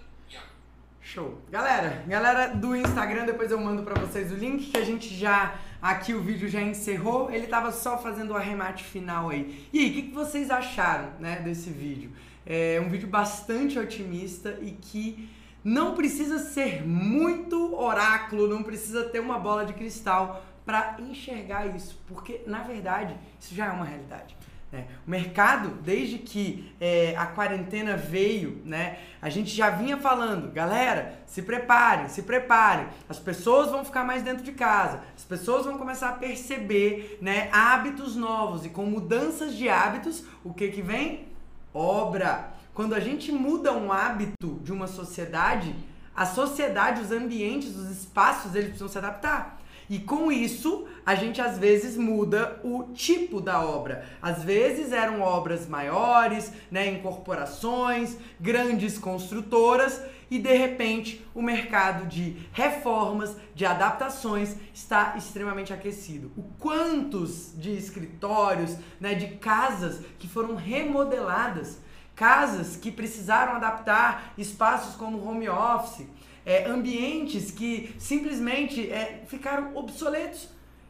Show. 1.02 1.42
Galera, 1.50 2.04
galera 2.08 2.54
do 2.54 2.76
Instagram, 2.76 3.26
depois 3.26 3.50
eu 3.50 3.60
mando 3.60 3.84
para 3.84 4.00
vocês 4.00 4.32
o 4.32 4.36
link 4.36 4.72
que 4.72 4.78
a 4.78 4.84
gente 4.84 5.16
já. 5.16 5.58
Aqui 5.86 6.16
o 6.16 6.20
vídeo 6.20 6.50
já 6.50 6.64
encerrou, 6.64 7.30
ele 7.30 7.46
tava 7.46 7.72
só 7.72 7.96
fazendo 7.96 8.32
o 8.32 8.36
arremate 8.36 8.84
final 8.84 9.30
aí. 9.30 9.70
E 9.72 9.82
aí, 9.82 9.92
o 9.92 9.94
que, 9.94 10.02
que 10.02 10.16
vocês 10.16 10.50
acharam 10.50 11.12
né, 11.20 11.42
desse 11.42 11.70
vídeo? 11.70 12.12
É 12.44 12.82
um 12.84 12.90
vídeo 12.90 13.08
bastante 13.08 13.78
otimista 13.78 14.58
e 14.64 14.72
que 14.72 15.30
não 15.64 15.94
precisa 15.94 16.40
ser 16.40 16.84
muito 16.84 17.76
oráculo, 17.76 18.48
não 18.48 18.64
precisa 18.64 19.04
ter 19.04 19.20
uma 19.20 19.38
bola 19.38 19.64
de 19.64 19.74
cristal 19.74 20.44
para 20.66 20.98
enxergar 21.00 21.68
isso, 21.68 22.02
porque 22.08 22.42
na 22.48 22.64
verdade 22.64 23.16
isso 23.40 23.54
já 23.54 23.68
é 23.68 23.72
uma 23.72 23.86
realidade. 23.86 24.36
Né? 24.72 24.88
O 25.06 25.10
mercado, 25.10 25.70
desde 25.82 26.18
que 26.18 26.74
é, 26.80 27.16
a 27.18 27.26
quarentena 27.28 27.96
veio, 27.96 28.62
né, 28.66 29.00
a 29.22 29.30
gente 29.30 29.50
já 29.56 29.70
vinha 29.70 29.98
falando, 29.98 30.52
galera, 30.52 31.20
se 31.26 31.42
preparem, 31.42 32.10
se 32.10 32.24
preparem. 32.24 32.88
As 33.08 33.20
pessoas 33.20 33.72
vão 33.72 33.86
ficar 33.86 34.04
mais 34.04 34.24
dentro 34.24 34.44
de 34.44 34.52
casa, 34.52 35.02
as 35.16 35.24
pessoas 35.24 35.66
vão 35.66 35.78
começar 35.78 36.10
a 36.10 36.14
perceber 36.14 37.18
né, 37.22 37.50
hábitos 37.52 38.16
novos 38.16 38.66
e 38.66 38.70
com 38.70 38.86
mudanças 38.86 39.56
de 39.56 39.70
hábitos, 39.70 40.24
o 40.44 40.54
que 40.54 40.70
que 40.70 40.82
vem? 40.82 41.28
Obra. 41.74 42.54
Quando 42.74 42.94
a 42.94 43.00
gente 43.00 43.32
muda 43.32 43.72
um 43.72 43.92
hábito 43.92 44.60
de 44.62 44.74
uma 44.74 44.88
sociedade, 44.88 45.74
a 46.16 46.26
sociedade, 46.26 47.02
os 47.02 47.12
ambientes, 47.12 47.76
os 47.76 47.90
espaços, 47.90 48.54
eles 48.56 48.68
precisam 48.68 48.88
se 48.88 48.98
adaptar. 48.98 49.55
E 49.90 50.00
com 50.00 50.32
isso, 50.32 50.88
a 51.06 51.14
gente 51.16 51.40
às 51.40 51.58
vezes 51.58 51.96
muda 51.96 52.60
o 52.64 52.92
tipo 52.94 53.40
da 53.40 53.64
obra. 53.64 54.06
Às 54.22 54.44
vezes 54.44 54.92
eram 54.92 55.22
obras 55.22 55.68
maiores, 55.68 56.52
né, 56.72 56.88
em 56.88 57.02
corporações, 57.02 58.18
grandes 58.40 58.98
construtoras, 58.98 60.02
e 60.30 60.40
de 60.40 60.54
repente 60.54 61.24
o 61.36 61.42
mercado 61.42 62.08
de 62.08 62.36
reformas, 62.52 63.36
de 63.54 63.66
adaptações 63.66 64.56
está 64.74 65.14
extremamente 65.16 65.72
aquecido. 65.72 66.32
O 66.36 66.44
quantos 66.60 67.54
de 67.56 67.76
escritórios, 67.78 68.76
né, 69.00 69.14
de 69.14 69.36
casas 69.38 70.02
que 70.18 70.28
foram 70.28 70.56
remodeladas 70.56 71.80
casas 72.16 72.78
que 72.78 72.90
precisaram 72.90 73.54
adaptar 73.54 74.34
espaços 74.38 74.96
como 74.96 75.24
home 75.28 75.50
office, 75.50 76.08
é, 76.46 76.66
ambientes 76.66 77.52
que 77.52 77.96
simplesmente 77.98 78.90
é, 78.90 79.24
ficaram 79.28 79.76
obsoletos. 79.76 80.50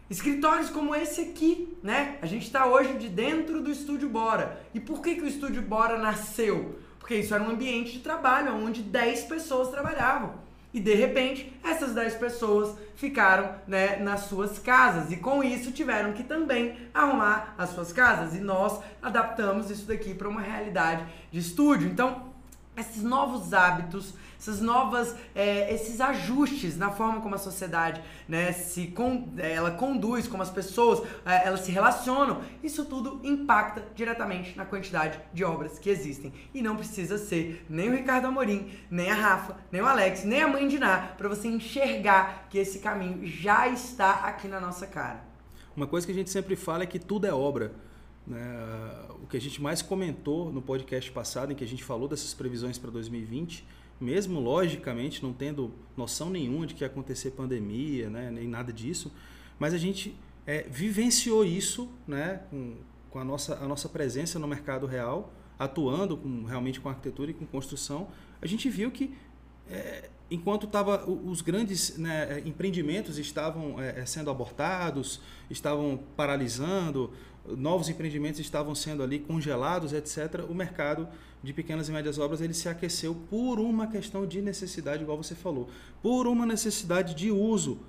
Escritórios 0.09 0.69
como 0.69 0.93
esse 0.93 1.21
aqui, 1.21 1.75
né? 1.81 2.19
A 2.21 2.27
gente 2.27 2.43
está 2.43 2.67
hoje 2.67 2.93
de 2.93 3.09
dentro 3.09 3.61
do 3.61 3.71
Estúdio 3.71 4.07
Bora. 4.07 4.61
E 4.73 4.79
por 4.79 5.01
que, 5.01 5.15
que 5.15 5.21
o 5.21 5.27
Estúdio 5.27 5.63
Bora 5.63 5.97
nasceu? 5.97 6.77
Porque 6.99 7.15
isso 7.15 7.33
era 7.33 7.43
um 7.43 7.49
ambiente 7.49 7.93
de 7.93 7.99
trabalho 7.99 8.55
onde 8.55 8.83
10 8.83 9.23
pessoas 9.23 9.69
trabalhavam. 9.69 10.45
E 10.75 10.79
de 10.79 10.93
repente, 10.93 11.53
essas 11.63 11.93
10 11.93 12.15
pessoas 12.15 12.77
ficaram 12.95 13.55
né, 13.65 13.95
nas 13.95 14.21
suas 14.21 14.59
casas 14.59 15.09
e 15.11 15.17
com 15.17 15.41
isso 15.41 15.71
tiveram 15.71 16.11
que 16.11 16.23
também 16.23 16.75
arrumar 16.93 17.55
as 17.57 17.69
suas 17.69 17.93
casas. 17.93 18.35
E 18.35 18.39
nós 18.39 18.81
adaptamos 19.01 19.71
isso 19.71 19.87
daqui 19.87 20.13
para 20.13 20.27
uma 20.27 20.41
realidade 20.41 21.05
de 21.31 21.39
estúdio. 21.39 21.87
Então, 21.87 22.34
esses 22.77 23.03
novos 23.03 23.53
hábitos, 23.53 24.13
essas 24.39 24.61
novas, 24.61 25.15
é, 25.33 25.73
esses 25.73 25.99
ajustes 25.99 26.77
na 26.77 26.91
forma 26.91 27.21
como 27.21 27.35
a 27.35 27.37
sociedade 27.37 28.01
né, 28.27 28.51
se 28.51 28.87
con, 28.87 29.29
ela 29.37 29.71
conduz, 29.71 30.27
como 30.27 30.43
as 30.43 30.49
pessoas 30.49 31.01
é, 31.25 31.47
elas 31.47 31.61
se 31.61 31.71
relacionam, 31.71 32.41
isso 32.63 32.85
tudo 32.85 33.19
impacta 33.23 33.83
diretamente 33.95 34.55
na 34.55 34.65
quantidade 34.65 35.19
de 35.33 35.43
obras 35.43 35.79
que 35.79 35.89
existem. 35.89 36.33
E 36.53 36.61
não 36.61 36.75
precisa 36.75 37.17
ser 37.17 37.65
nem 37.69 37.89
o 37.89 37.95
Ricardo 37.95 38.27
Amorim, 38.27 38.69
nem 38.89 39.09
a 39.09 39.15
Rafa, 39.15 39.57
nem 39.71 39.81
o 39.81 39.87
Alex, 39.87 40.23
nem 40.23 40.43
a 40.43 40.47
mãe 40.47 40.67
de 40.67 40.77
Ná, 40.77 41.13
para 41.17 41.29
você 41.29 41.47
enxergar 41.47 42.47
que 42.49 42.57
esse 42.57 42.79
caminho 42.79 43.25
já 43.25 43.67
está 43.67 44.25
aqui 44.25 44.47
na 44.47 44.59
nossa 44.59 44.85
cara. 44.85 45.23
Uma 45.75 45.87
coisa 45.87 46.05
que 46.05 46.13
a 46.13 46.15
gente 46.15 46.29
sempre 46.29 46.55
fala 46.55 46.83
é 46.83 46.85
que 46.85 46.99
tudo 46.99 47.25
é 47.25 47.33
obra. 47.33 47.73
Né? 48.25 48.39
O 49.21 49.27
que 49.27 49.37
a 49.37 49.41
gente 49.41 49.61
mais 49.61 49.81
comentou 49.81 50.51
no 50.51 50.61
podcast 50.61 51.11
passado, 51.11 51.51
em 51.51 51.55
que 51.55 51.63
a 51.63 51.67
gente 51.67 51.83
falou 51.83 52.07
dessas 52.07 52.33
previsões 52.33 52.77
para 52.77 52.89
2020, 52.89 53.65
mesmo 53.99 54.39
logicamente 54.39 55.23
não 55.23 55.31
tendo 55.31 55.71
noção 55.95 56.29
nenhuma 56.29 56.65
de 56.65 56.73
que 56.73 56.83
ia 56.83 56.87
acontecer 56.87 57.31
pandemia, 57.31 58.09
né? 58.09 58.31
nem 58.31 58.47
nada 58.47 58.73
disso, 58.73 59.11
mas 59.57 59.73
a 59.73 59.77
gente 59.77 60.15
é, 60.45 60.63
vivenciou 60.63 61.45
isso 61.45 61.89
né? 62.07 62.41
com, 62.49 62.75
com 63.09 63.19
a, 63.19 63.23
nossa, 63.23 63.55
a 63.55 63.67
nossa 63.67 63.87
presença 63.87 64.37
no 64.39 64.47
mercado 64.47 64.85
real, 64.85 65.33
atuando 65.57 66.17
com, 66.17 66.43
realmente 66.43 66.81
com 66.81 66.89
arquitetura 66.89 67.31
e 67.31 67.33
com 67.33 67.45
construção, 67.45 68.09
a 68.41 68.47
gente 68.47 68.69
viu 68.69 68.91
que 68.91 69.15
é, 69.69 70.09
enquanto 70.29 70.67
tava, 70.67 71.09
os 71.09 71.41
grandes 71.41 71.97
né, 71.97 72.41
empreendimentos 72.45 73.17
estavam 73.17 73.81
é, 73.81 74.05
sendo 74.05 74.29
abortados, 74.29 75.21
estavam 75.49 75.99
paralisando, 76.15 77.11
novos 77.57 77.89
empreendimentos 77.89 78.39
estavam 78.39 78.73
sendo 78.73 79.03
ali 79.03 79.19
congelados, 79.19 79.93
etc., 79.93 80.45
o 80.49 80.53
mercado 80.53 81.07
de 81.43 81.53
pequenas 81.53 81.87
e 81.89 81.91
médias 81.91 82.17
obras 82.17 82.41
ele 82.41 82.53
se 82.53 82.67
aqueceu 82.67 83.15
por 83.29 83.59
uma 83.59 83.87
questão 83.87 84.25
de 84.25 84.41
necessidade, 84.41 85.03
igual 85.03 85.17
você 85.17 85.35
falou, 85.35 85.69
por 86.01 86.27
uma 86.27 86.45
necessidade 86.45 87.13
de 87.13 87.31
uso. 87.31 87.79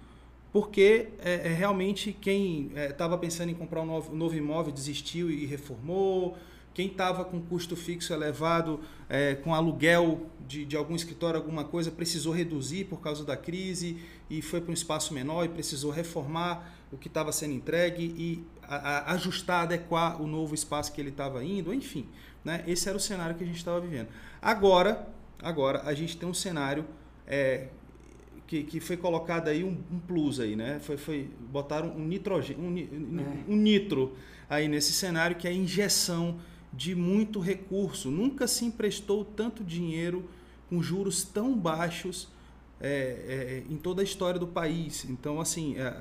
Porque 0.53 1.09
é, 1.19 1.49
é 1.49 1.53
realmente 1.53 2.13
quem 2.13 2.71
estava 2.75 3.15
é, 3.15 3.19
pensando 3.19 3.51
em 3.51 3.55
comprar 3.55 3.83
um 3.83 3.87
novo, 3.87 4.13
um 4.13 4.17
novo 4.17 4.35
imóvel 4.35 4.73
desistiu 4.73 5.31
e 5.31 5.45
reformou, 5.45 6.37
quem 6.77 6.89
estava 6.89 7.25
com 7.25 7.41
custo 7.41 7.75
fixo 7.75 8.13
elevado, 8.13 8.81
é, 9.09 9.35
com 9.35 9.55
aluguel 9.55 10.27
de, 10.47 10.67
de 10.67 10.77
algum 10.77 10.95
escritório, 10.95 11.41
alguma 11.41 11.65
coisa, 11.65 11.91
precisou 11.91 12.35
reduzir 12.35 12.85
por 12.85 13.01
causa 13.01 13.25
da 13.25 13.35
crise 13.35 13.97
e 14.29 14.43
foi 14.43 14.61
para 14.61 14.71
um 14.71 14.75
espaço 14.75 15.15
menor 15.15 15.47
e 15.47 15.49
precisou 15.49 15.91
reformar 15.91 16.76
o 16.91 16.97
que 16.97 17.09
estava 17.09 17.33
sendo 17.33 17.55
entregue 17.55 18.15
e 18.17 18.45
a, 18.63 18.77
a, 18.77 19.13
ajustar, 19.13 19.63
adequar 19.63 20.21
o 20.21 20.27
novo 20.27 20.55
espaço 20.55 20.93
que 20.93 21.01
ele 21.01 21.11
estava 21.11 21.45
indo, 21.45 21.73
enfim. 21.73 22.07
Né? 22.45 22.63
Esse 22.67 22.89
era 22.89 22.97
o 22.97 23.01
cenário 23.01 23.35
que 23.37 23.43
a 23.43 23.47
gente 23.47 23.57
estava 23.57 23.81
vivendo. 23.81 24.09
Agora, 24.41 25.09
agora 25.43 25.83
a 25.85 25.95
gente 25.95 26.17
tem 26.17 26.29
um 26.29 26.35
cenário 26.35 26.85
é, 27.27 27.69
que, 28.47 28.63
que 28.63 28.81
foi 28.81 28.97
colocado 28.97 29.49
aí 29.49 29.65
um, 29.65 29.77
um, 29.91 29.99
plus 29.99 30.39
aí, 30.39 30.55
né? 30.55 30.79
Foi, 30.81 30.97
foi 30.97 31.29
botaram 31.51 31.89
um 31.97 32.07
nitrogênio, 32.07 32.63
um, 32.63 32.69
um, 32.69 33.55
um 33.55 33.57
nitro 33.57 34.17
aí 34.49 34.69
nesse 34.69 34.93
cenário 34.93 35.37
que 35.37 35.49
é 35.49 35.51
a 35.51 35.55
injeção 35.55 36.39
de 36.73 36.95
muito 36.95 37.41
recurso. 37.41 38.11
Nunca 38.11 38.47
se 38.47 38.65
emprestou 38.65 39.25
tanto 39.25 39.65
dinheiro 39.65 40.29
com 40.69 40.83
juros 40.83 41.25
tão 41.25 41.57
baixos 41.57 42.29
é, 42.81 43.63
é, 43.69 43.73
em 43.73 43.77
toda 43.77 44.03
a 44.03 44.05
história 44.05 44.39
do 44.39 44.47
país. 44.47 45.05
Então, 45.09 45.41
assim, 45.41 45.77
é, 45.77 45.95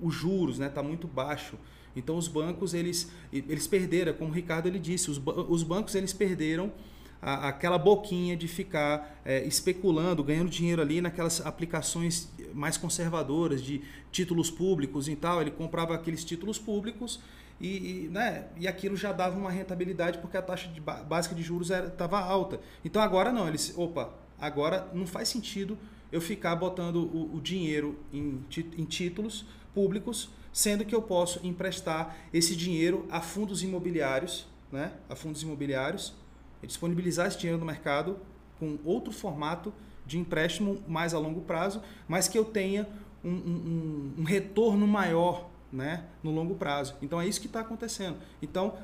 os 0.00 0.14
juros 0.14 0.58
está 0.58 0.82
né, 0.82 0.88
muito 0.88 1.06
baixo. 1.06 1.56
Então, 1.94 2.16
os 2.16 2.28
bancos 2.28 2.74
eles, 2.74 3.10
eles 3.32 3.66
perderam, 3.66 4.14
como 4.14 4.30
o 4.30 4.34
Ricardo 4.34 4.66
ele 4.66 4.78
disse, 4.78 5.10
os, 5.10 5.20
os 5.48 5.62
bancos 5.62 5.94
eles 5.94 6.12
perderam 6.12 6.72
a, 7.20 7.48
aquela 7.48 7.78
boquinha 7.78 8.36
de 8.36 8.48
ficar 8.48 9.20
é, 9.24 9.44
especulando, 9.44 10.24
ganhando 10.24 10.50
dinheiro 10.50 10.80
ali 10.80 11.00
naquelas 11.00 11.44
aplicações 11.44 12.30
mais 12.54 12.76
conservadoras 12.76 13.62
de 13.62 13.82
títulos 14.10 14.50
públicos 14.50 15.08
e 15.08 15.16
tal. 15.16 15.40
Ele 15.40 15.50
comprava 15.50 15.94
aqueles 15.94 16.24
títulos 16.24 16.58
públicos 16.58 17.20
e, 17.60 18.04
e, 18.04 18.08
né, 18.08 18.46
e 18.58 18.66
aquilo 18.66 18.96
já 18.96 19.12
dava 19.12 19.38
uma 19.38 19.50
rentabilidade 19.50 20.18
porque 20.18 20.36
a 20.36 20.42
taxa 20.42 20.68
de 20.68 20.80
básica 20.80 21.34
de 21.34 21.42
juros 21.42 21.70
estava 21.70 22.18
alta. 22.18 22.60
Então 22.84 23.00
agora 23.00 23.30
não, 23.30 23.46
eles, 23.46 23.72
opa, 23.76 24.12
agora 24.40 24.88
não 24.92 25.06
faz 25.06 25.28
sentido 25.28 25.78
eu 26.12 26.20
ficar 26.20 26.54
botando 26.54 26.96
o, 26.96 27.36
o 27.36 27.40
dinheiro 27.40 27.98
em, 28.12 28.44
em 28.76 28.84
títulos 28.84 29.46
públicos, 29.74 30.28
sendo 30.52 30.84
que 30.84 30.94
eu 30.94 31.00
posso 31.00 31.44
emprestar 31.44 32.16
esse 32.32 32.54
dinheiro 32.54 33.06
a 33.10 33.20
fundos 33.22 33.62
imobiliários, 33.62 34.46
né, 34.70 34.92
a 35.08 35.16
fundos 35.16 35.42
imobiliários, 35.42 36.14
disponibilizar 36.62 37.26
esse 37.26 37.38
dinheiro 37.38 37.58
no 37.58 37.64
mercado 37.64 38.18
com 38.58 38.78
outro 38.84 39.12
formato 39.12 39.72
de 40.06 40.18
empréstimo 40.18 40.82
mais 40.86 41.14
a 41.14 41.18
longo 41.18 41.40
prazo, 41.40 41.82
mas 42.06 42.28
que 42.28 42.38
eu 42.38 42.44
tenha 42.44 42.86
um, 43.24 43.30
um, 43.30 44.14
um 44.18 44.24
retorno 44.24 44.86
maior 44.86 45.48
né, 45.72 46.04
no 46.22 46.30
longo 46.30 46.54
prazo. 46.54 46.94
Então 47.00 47.20
é 47.20 47.26
isso 47.26 47.40
que 47.40 47.46
está 47.46 47.60
acontecendo. 47.60 48.18
Então 48.40 48.76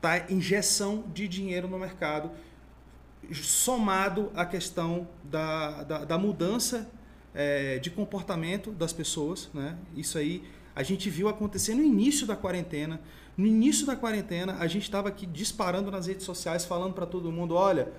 tá 0.00 0.30
injeção 0.30 1.04
de 1.14 1.26
dinheiro 1.26 1.66
no 1.68 1.78
mercado 1.78 2.30
somado 3.32 4.30
à 4.34 4.44
questão 4.44 5.08
da, 5.24 5.82
da, 5.84 6.04
da 6.04 6.18
mudança 6.18 6.90
é, 7.34 7.78
de 7.78 7.90
comportamento 7.90 8.70
das 8.70 8.92
pessoas. 8.92 9.48
Né? 9.54 9.76
Isso 9.96 10.18
aí 10.18 10.42
a 10.74 10.82
gente 10.82 11.08
viu 11.10 11.28
acontecer 11.28 11.74
no 11.74 11.82
início 11.82 12.26
da 12.26 12.36
quarentena. 12.36 13.00
No 13.36 13.46
início 13.46 13.86
da 13.86 13.96
quarentena, 13.96 14.56
a 14.58 14.66
gente 14.66 14.82
estava 14.82 15.08
aqui 15.08 15.24
disparando 15.26 15.90
nas 15.90 16.06
redes 16.06 16.24
sociais, 16.24 16.64
falando 16.64 16.92
para 16.92 17.06
todo 17.06 17.32
mundo: 17.32 17.54
olha, 17.54 17.92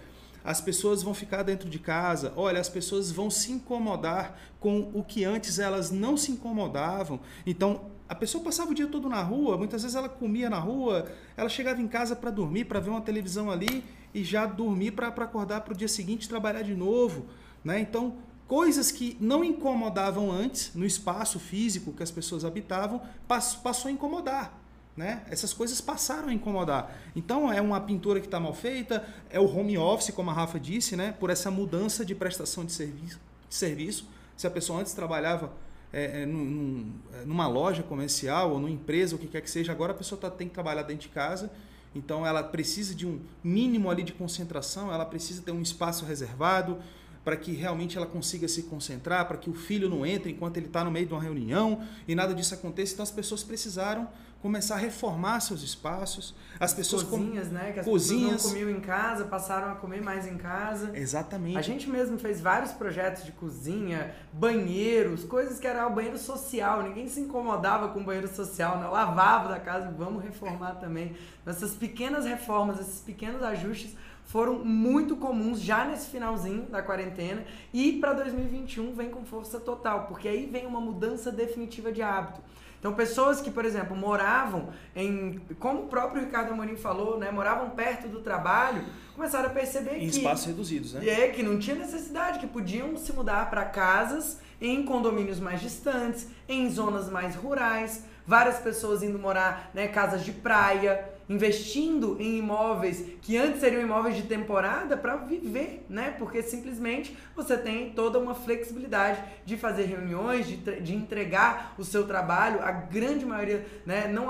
as 0.43 0.61
pessoas 0.61 1.01
vão 1.01 1.13
ficar 1.13 1.41
dentro 1.41 1.69
de 1.69 1.79
casa, 1.79 2.33
olha, 2.35 2.59
as 2.59 2.69
pessoas 2.69 3.11
vão 3.11 3.29
se 3.29 3.51
incomodar 3.51 4.37
com 4.59 4.91
o 4.93 5.03
que 5.03 5.23
antes 5.23 5.57
elas 5.57 5.89
não 5.89 6.17
se 6.17 6.31
incomodavam. 6.31 7.19
Então, 7.45 7.91
a 8.07 8.13
pessoa 8.13 8.43
passava 8.43 8.71
o 8.71 8.75
dia 8.75 8.87
todo 8.87 9.09
na 9.09 9.21
rua, 9.23 9.57
muitas 9.57 9.81
vezes 9.81 9.95
ela 9.95 10.09
comia 10.09 10.49
na 10.49 10.59
rua, 10.59 11.09
ela 11.37 11.49
chegava 11.49 11.81
em 11.81 11.87
casa 11.87 12.15
para 12.15 12.29
dormir, 12.29 12.65
para 12.65 12.79
ver 12.79 12.89
uma 12.89 13.01
televisão 13.01 13.49
ali 13.49 13.83
e 14.13 14.23
já 14.23 14.45
dormir 14.45 14.91
para 14.91 15.07
acordar 15.07 15.61
para 15.61 15.73
o 15.73 15.77
dia 15.77 15.87
seguinte 15.87 16.29
trabalhar 16.29 16.61
de 16.61 16.75
novo. 16.75 17.25
Né? 17.63 17.79
Então, 17.79 18.17
coisas 18.47 18.91
que 18.91 19.17
não 19.19 19.43
incomodavam 19.43 20.31
antes 20.31 20.71
no 20.75 20.85
espaço 20.85 21.39
físico 21.39 21.93
que 21.93 22.03
as 22.03 22.11
pessoas 22.11 22.45
habitavam, 22.45 23.01
passou 23.27 23.89
a 23.89 23.91
incomodar. 23.91 24.59
Né? 24.95 25.23
Essas 25.27 25.53
coisas 25.53 25.81
passaram 25.81 26.29
a 26.29 26.33
incomodar. 26.33 26.95
Então 27.15 27.51
é 27.51 27.59
uma 27.59 27.81
pintura 27.81 28.19
que 28.19 28.27
está 28.27 28.39
mal 28.39 28.53
feita, 28.53 29.03
é 29.29 29.39
o 29.39 29.45
home 29.45 29.77
office, 29.77 30.11
como 30.11 30.29
a 30.29 30.33
Rafa 30.33 30.59
disse, 30.59 30.95
né? 30.95 31.15
por 31.19 31.29
essa 31.31 31.49
mudança 31.49 32.05
de 32.05 32.13
prestação 32.13 32.63
de 32.63 32.71
serviço. 32.71 33.19
De 33.49 33.55
serviço. 33.55 34.07
Se 34.37 34.45
a 34.45 34.51
pessoa 34.51 34.79
antes 34.79 34.93
trabalhava 34.93 35.51
é, 35.91 36.21
é, 36.21 36.25
num, 36.25 36.91
é, 37.13 37.25
numa 37.25 37.47
loja 37.47 37.83
comercial 37.83 38.51
ou 38.51 38.59
numa 38.59 38.69
empresa, 38.69 39.15
o 39.15 39.19
que 39.19 39.27
quer 39.27 39.41
que 39.41 39.49
seja, 39.49 39.71
agora 39.71 39.93
a 39.93 39.95
pessoa 39.95 40.19
tá, 40.19 40.29
tem 40.29 40.47
que 40.47 40.53
trabalhar 40.53 40.83
dentro 40.83 41.03
de 41.03 41.09
casa, 41.09 41.51
então 41.95 42.25
ela 42.25 42.43
precisa 42.43 42.93
de 42.95 43.05
um 43.05 43.19
mínimo 43.43 43.89
ali 43.89 44.03
de 44.03 44.13
concentração, 44.13 44.91
ela 44.91 45.05
precisa 45.05 45.41
ter 45.41 45.51
um 45.51 45.61
espaço 45.61 46.05
reservado 46.05 46.77
para 47.23 47.37
que 47.37 47.53
realmente 47.53 47.97
ela 47.97 48.05
consiga 48.05 48.47
se 48.47 48.63
concentrar, 48.63 49.27
para 49.27 49.37
que 49.37 49.49
o 49.49 49.53
filho 49.53 49.89
não 49.89 50.05
entre 50.05 50.31
enquanto 50.31 50.57
ele 50.57 50.65
está 50.65 50.83
no 50.83 50.91
meio 50.91 51.05
de 51.05 51.13
uma 51.13 51.21
reunião 51.21 51.81
e 52.07 52.13
nada 52.13 52.33
disso 52.33 52.53
aconteça. 52.53 52.93
Então 52.93 53.03
as 53.03 53.11
pessoas 53.11 53.43
precisaram 53.43 54.09
começar 54.43 54.75
a 54.75 54.77
reformar 54.77 55.39
seus 55.39 55.63
espaços. 55.63 56.35
As 56.59 56.73
pessoas 56.73 57.03
cozinhas, 57.03 57.47
com... 57.47 57.53
né? 57.53 57.71
Que 57.71 57.79
as 57.79 57.85
cozinhas. 57.85 58.33
pessoas 58.33 58.43
não 58.43 58.59
comiam 58.59 58.77
em 58.77 58.81
casa, 58.81 59.23
passaram 59.23 59.71
a 59.71 59.75
comer 59.75 60.01
mais 60.01 60.27
em 60.27 60.37
casa. 60.37 60.91
Exatamente. 60.93 61.57
A 61.57 61.61
gente 61.61 61.89
mesmo 61.89 62.19
fez 62.19 62.41
vários 62.41 62.73
projetos 62.73 63.23
de 63.23 63.31
cozinha, 63.31 64.13
banheiros, 64.33 65.23
coisas 65.23 65.61
que 65.61 65.65
era 65.65 65.87
o 65.87 65.91
banheiro 65.91 66.17
social. 66.17 66.83
Ninguém 66.83 67.07
se 67.07 67.21
incomodava 67.21 67.87
com 67.87 68.01
o 68.01 68.03
banheiro 68.03 68.27
social, 68.27 68.79
né? 68.79 68.87
Lavava 68.87 69.47
da 69.47 69.61
casa, 69.61 69.89
vamos 69.97 70.21
reformar 70.21 70.75
também. 70.75 71.15
Essas 71.45 71.73
pequenas 71.73 72.25
reformas, 72.25 72.81
esses 72.81 72.99
pequenos 72.99 73.41
ajustes 73.41 73.95
foram 74.25 74.63
muito 74.63 75.15
comuns 75.15 75.59
já 75.59 75.85
nesse 75.85 76.07
finalzinho 76.07 76.63
da 76.63 76.81
quarentena 76.81 77.43
e 77.73 77.93
para 77.93 78.13
2021 78.13 78.93
vem 78.93 79.09
com 79.09 79.23
força 79.23 79.59
total, 79.59 80.07
porque 80.07 80.27
aí 80.27 80.45
vem 80.45 80.65
uma 80.65 80.81
mudança 80.81 81.31
definitiva 81.31 81.91
de 81.91 82.01
hábito. 82.01 82.41
Então, 82.83 82.93
pessoas 82.93 83.39
que, 83.39 83.49
por 83.49 83.63
exemplo, 83.63 83.95
moravam 83.95 84.67
em, 84.93 85.39
como 85.57 85.83
o 85.83 85.87
próprio 85.87 86.21
Ricardo 86.21 86.51
Amorim 86.51 86.75
falou, 86.75 87.17
né, 87.17 87.31
moravam 87.31 87.69
perto 87.69 88.09
do 88.09 88.19
trabalho, 88.19 88.83
começaram 89.15 89.47
a 89.47 89.53
perceber 89.53 89.95
em 89.95 89.99
que. 89.99 90.03
Em 90.03 90.09
espaços 90.09 90.47
reduzidos, 90.47 90.93
né? 90.93 91.07
É, 91.07 91.29
que 91.29 91.41
não 91.41 91.57
tinha 91.57 91.77
necessidade, 91.77 92.39
que 92.39 92.47
podiam 92.47 92.97
se 92.97 93.13
mudar 93.13 93.49
para 93.49 93.63
casas 93.63 94.41
em 94.59 94.83
condomínios 94.83 95.39
mais 95.39 95.61
distantes, 95.61 96.27
em 96.45 96.69
zonas 96.69 97.09
mais 97.09 97.37
rurais, 97.37 98.03
várias 98.27 98.59
pessoas 98.59 99.01
indo 99.01 99.17
morar, 99.17 99.71
né, 99.73 99.87
casas 99.87 100.25
de 100.25 100.33
praia, 100.33 101.09
investindo 101.29 102.17
em 102.19 102.37
imóveis 102.37 103.05
que 103.21 103.37
antes 103.37 103.59
seriam 103.59 103.81
imóveis 103.81 104.15
de 104.15 104.23
temporada 104.23 104.97
para 104.97 105.15
viver, 105.15 105.85
né? 105.89 106.11
Porque 106.17 106.41
simplesmente 106.41 107.17
você 107.35 107.57
tem 107.57 107.91
toda 107.91 108.19
uma 108.19 108.35
flexibilidade 108.35 109.23
de 109.45 109.55
fazer 109.57 109.83
reuniões, 109.85 110.45
de, 110.45 110.57
de 110.57 110.95
entregar 110.95 111.73
o 111.77 111.83
seu 111.83 112.05
trabalho. 112.05 112.61
A 112.61 112.71
grande 112.71 113.25
maioria, 113.25 113.65
né? 113.85 114.07
Não, 114.07 114.29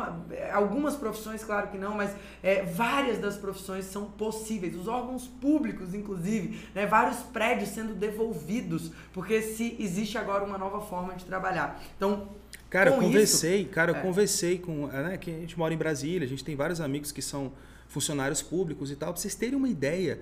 algumas 0.53 0.95
profissões, 0.95 1.43
claro 1.43 1.69
que 1.69 1.77
não, 1.77 1.95
mas 1.95 2.15
é, 2.41 2.63
várias 2.63 3.17
das 3.17 3.35
profissões 3.35 3.85
são 3.85 4.05
possíveis. 4.05 4.75
Os 4.75 4.87
órgãos 4.87 5.27
públicos, 5.27 5.93
inclusive, 5.93 6.67
né? 6.75 6.85
Vários 6.85 7.19
prédios 7.19 7.69
sendo 7.69 7.93
devolvidos, 7.93 8.91
porque 9.11 9.41
se 9.41 9.75
existe 9.79 10.17
agora 10.17 10.43
uma 10.43 10.57
nova 10.57 10.81
forma 10.81 11.13
de 11.15 11.25
trabalhar. 11.25 11.81
Então 11.97 12.42
Cara, 12.69 12.89
eu 12.89 12.97
conversei, 12.97 13.61
isso, 13.61 13.69
cara, 13.69 13.91
eu 13.91 13.95
é. 13.95 14.01
conversei 14.01 14.57
com. 14.57 14.87
Né, 14.87 15.17
que 15.17 15.29
a 15.29 15.39
gente 15.39 15.57
mora 15.57 15.73
em 15.73 15.77
Brasília, 15.77 16.25
a 16.25 16.29
gente 16.29 16.43
tem 16.43 16.55
vários 16.55 16.81
amigos 16.81 17.11
que 17.11 17.21
são 17.21 17.51
funcionários 17.87 18.41
públicos 18.41 18.89
e 18.89 18.95
tal. 18.95 19.13
Pra 19.13 19.21
vocês 19.21 19.35
terem 19.35 19.55
uma 19.55 19.69
ideia, 19.69 20.19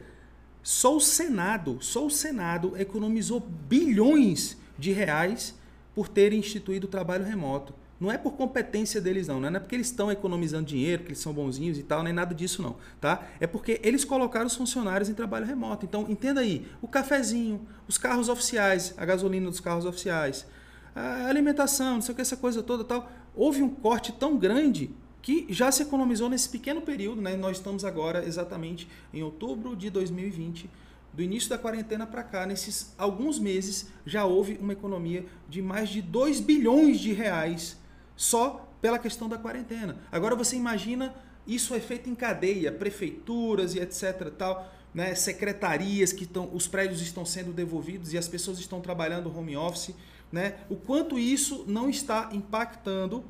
só 0.62 0.96
o 0.96 1.00
Senado, 1.00 1.78
só 1.82 2.06
o 2.06 2.10
Senado 2.10 2.74
economizou 2.78 3.40
bilhões 3.40 4.58
de 4.78 4.92
reais 4.92 5.56
por 5.96 6.08
terem 6.08 6.40
instituído 6.40 6.88
o 6.88 6.90
trabalho 6.90 7.24
remoto. 7.24 7.74
Não 8.02 8.12
é 8.12 8.18
por 8.18 8.34
competência 8.34 9.00
deles, 9.00 9.28
não. 9.28 9.40
Não 9.40 9.48
é 9.48 9.60
porque 9.60 9.76
eles 9.76 9.88
estão 9.88 10.12
economizando 10.12 10.66
dinheiro, 10.66 11.04
porque 11.04 11.12
eles 11.12 11.22
são 11.22 11.32
bonzinhos 11.32 11.78
e 11.78 11.84
tal, 11.84 12.02
nem 12.02 12.12
nada 12.12 12.34
disso, 12.34 12.62
não. 12.62 12.76
Tá? 13.00 13.28
É 13.40 13.46
porque 13.46 13.80
eles 13.84 14.04
colocaram 14.04 14.48
os 14.48 14.56
funcionários 14.56 15.08
em 15.08 15.14
trabalho 15.14 15.46
remoto. 15.46 15.86
Então, 15.86 16.08
entenda 16.10 16.42
aí: 16.42 16.68
o 16.82 16.88
cafezinho, 16.88 17.62
os 17.88 18.00
carros 18.00 18.28
oficiais, 18.28 18.96
a 18.98 19.06
gasolina 19.06 19.48
dos 19.48 19.60
carros 19.60 19.86
oficiais, 19.86 20.48
a 20.96 21.28
alimentação, 21.28 21.96
não 21.96 22.02
sei 22.02 22.14
o 22.14 22.16
que, 22.16 22.22
essa 22.22 22.38
coisa 22.38 22.62
toda 22.62 22.84
tal. 22.84 23.12
Houve 23.36 23.62
um 23.62 23.70
corte 23.70 24.12
tão 24.12 24.38
grande 24.38 24.90
que 25.22 25.46
já 25.50 25.72
se 25.72 25.84
economizou 25.84 26.30
nesse 26.30 26.50
pequeno 26.50 26.82
período, 26.82 27.22
né? 27.22 27.36
Nós 27.36 27.58
estamos 27.58 27.86
agora 27.86 28.26
exatamente 28.26 28.88
em 29.14 29.22
outubro 29.22 29.76
de 29.76 29.90
2020, 29.90 30.70
do 31.14 31.22
início 31.22 31.50
da 31.50 31.58
quarentena 31.58 32.08
para 32.08 32.24
cá, 32.24 32.46
nesses 32.46 32.94
alguns 32.98 33.38
meses 33.38 33.88
já 34.06 34.26
houve 34.26 34.58
uma 34.62 34.74
economia 34.74 35.26
de 35.48 35.62
mais 35.62 35.90
de 35.90 36.02
2 36.02 36.40
bilhões 36.40 37.00
de 37.00 37.12
reais 37.12 37.78
só 38.16 38.68
pela 38.82 38.98
questão 38.98 39.28
da 39.28 39.38
quarentena. 39.38 39.98
Agora 40.12 40.36
você 40.36 40.56
imagina 40.56 41.14
isso 41.46 41.74
é 41.74 41.80
feito 41.80 42.10
em 42.10 42.16
cadeia, 42.16 42.72
prefeituras 42.72 43.76
e 43.76 43.80
etc 43.80 44.32
tal, 44.38 44.72
né? 44.94 45.14
secretarias 45.16 46.14
que 46.14 46.24
estão, 46.24 46.50
os 46.54 46.68
prédios 46.68 47.02
estão 47.02 47.26
sendo 47.26 47.52
devolvidos 47.52 48.14
e 48.14 48.18
as 48.18 48.28
pessoas 48.28 48.60
estão 48.60 48.80
trabalhando 48.80 49.36
home 49.36 49.58
office 49.58 49.94
né? 50.32 50.56
O 50.70 50.76
quanto 50.76 51.20
isso 51.20 51.66
não 51.68 51.90
está 51.90 52.30
impactando 52.32 53.24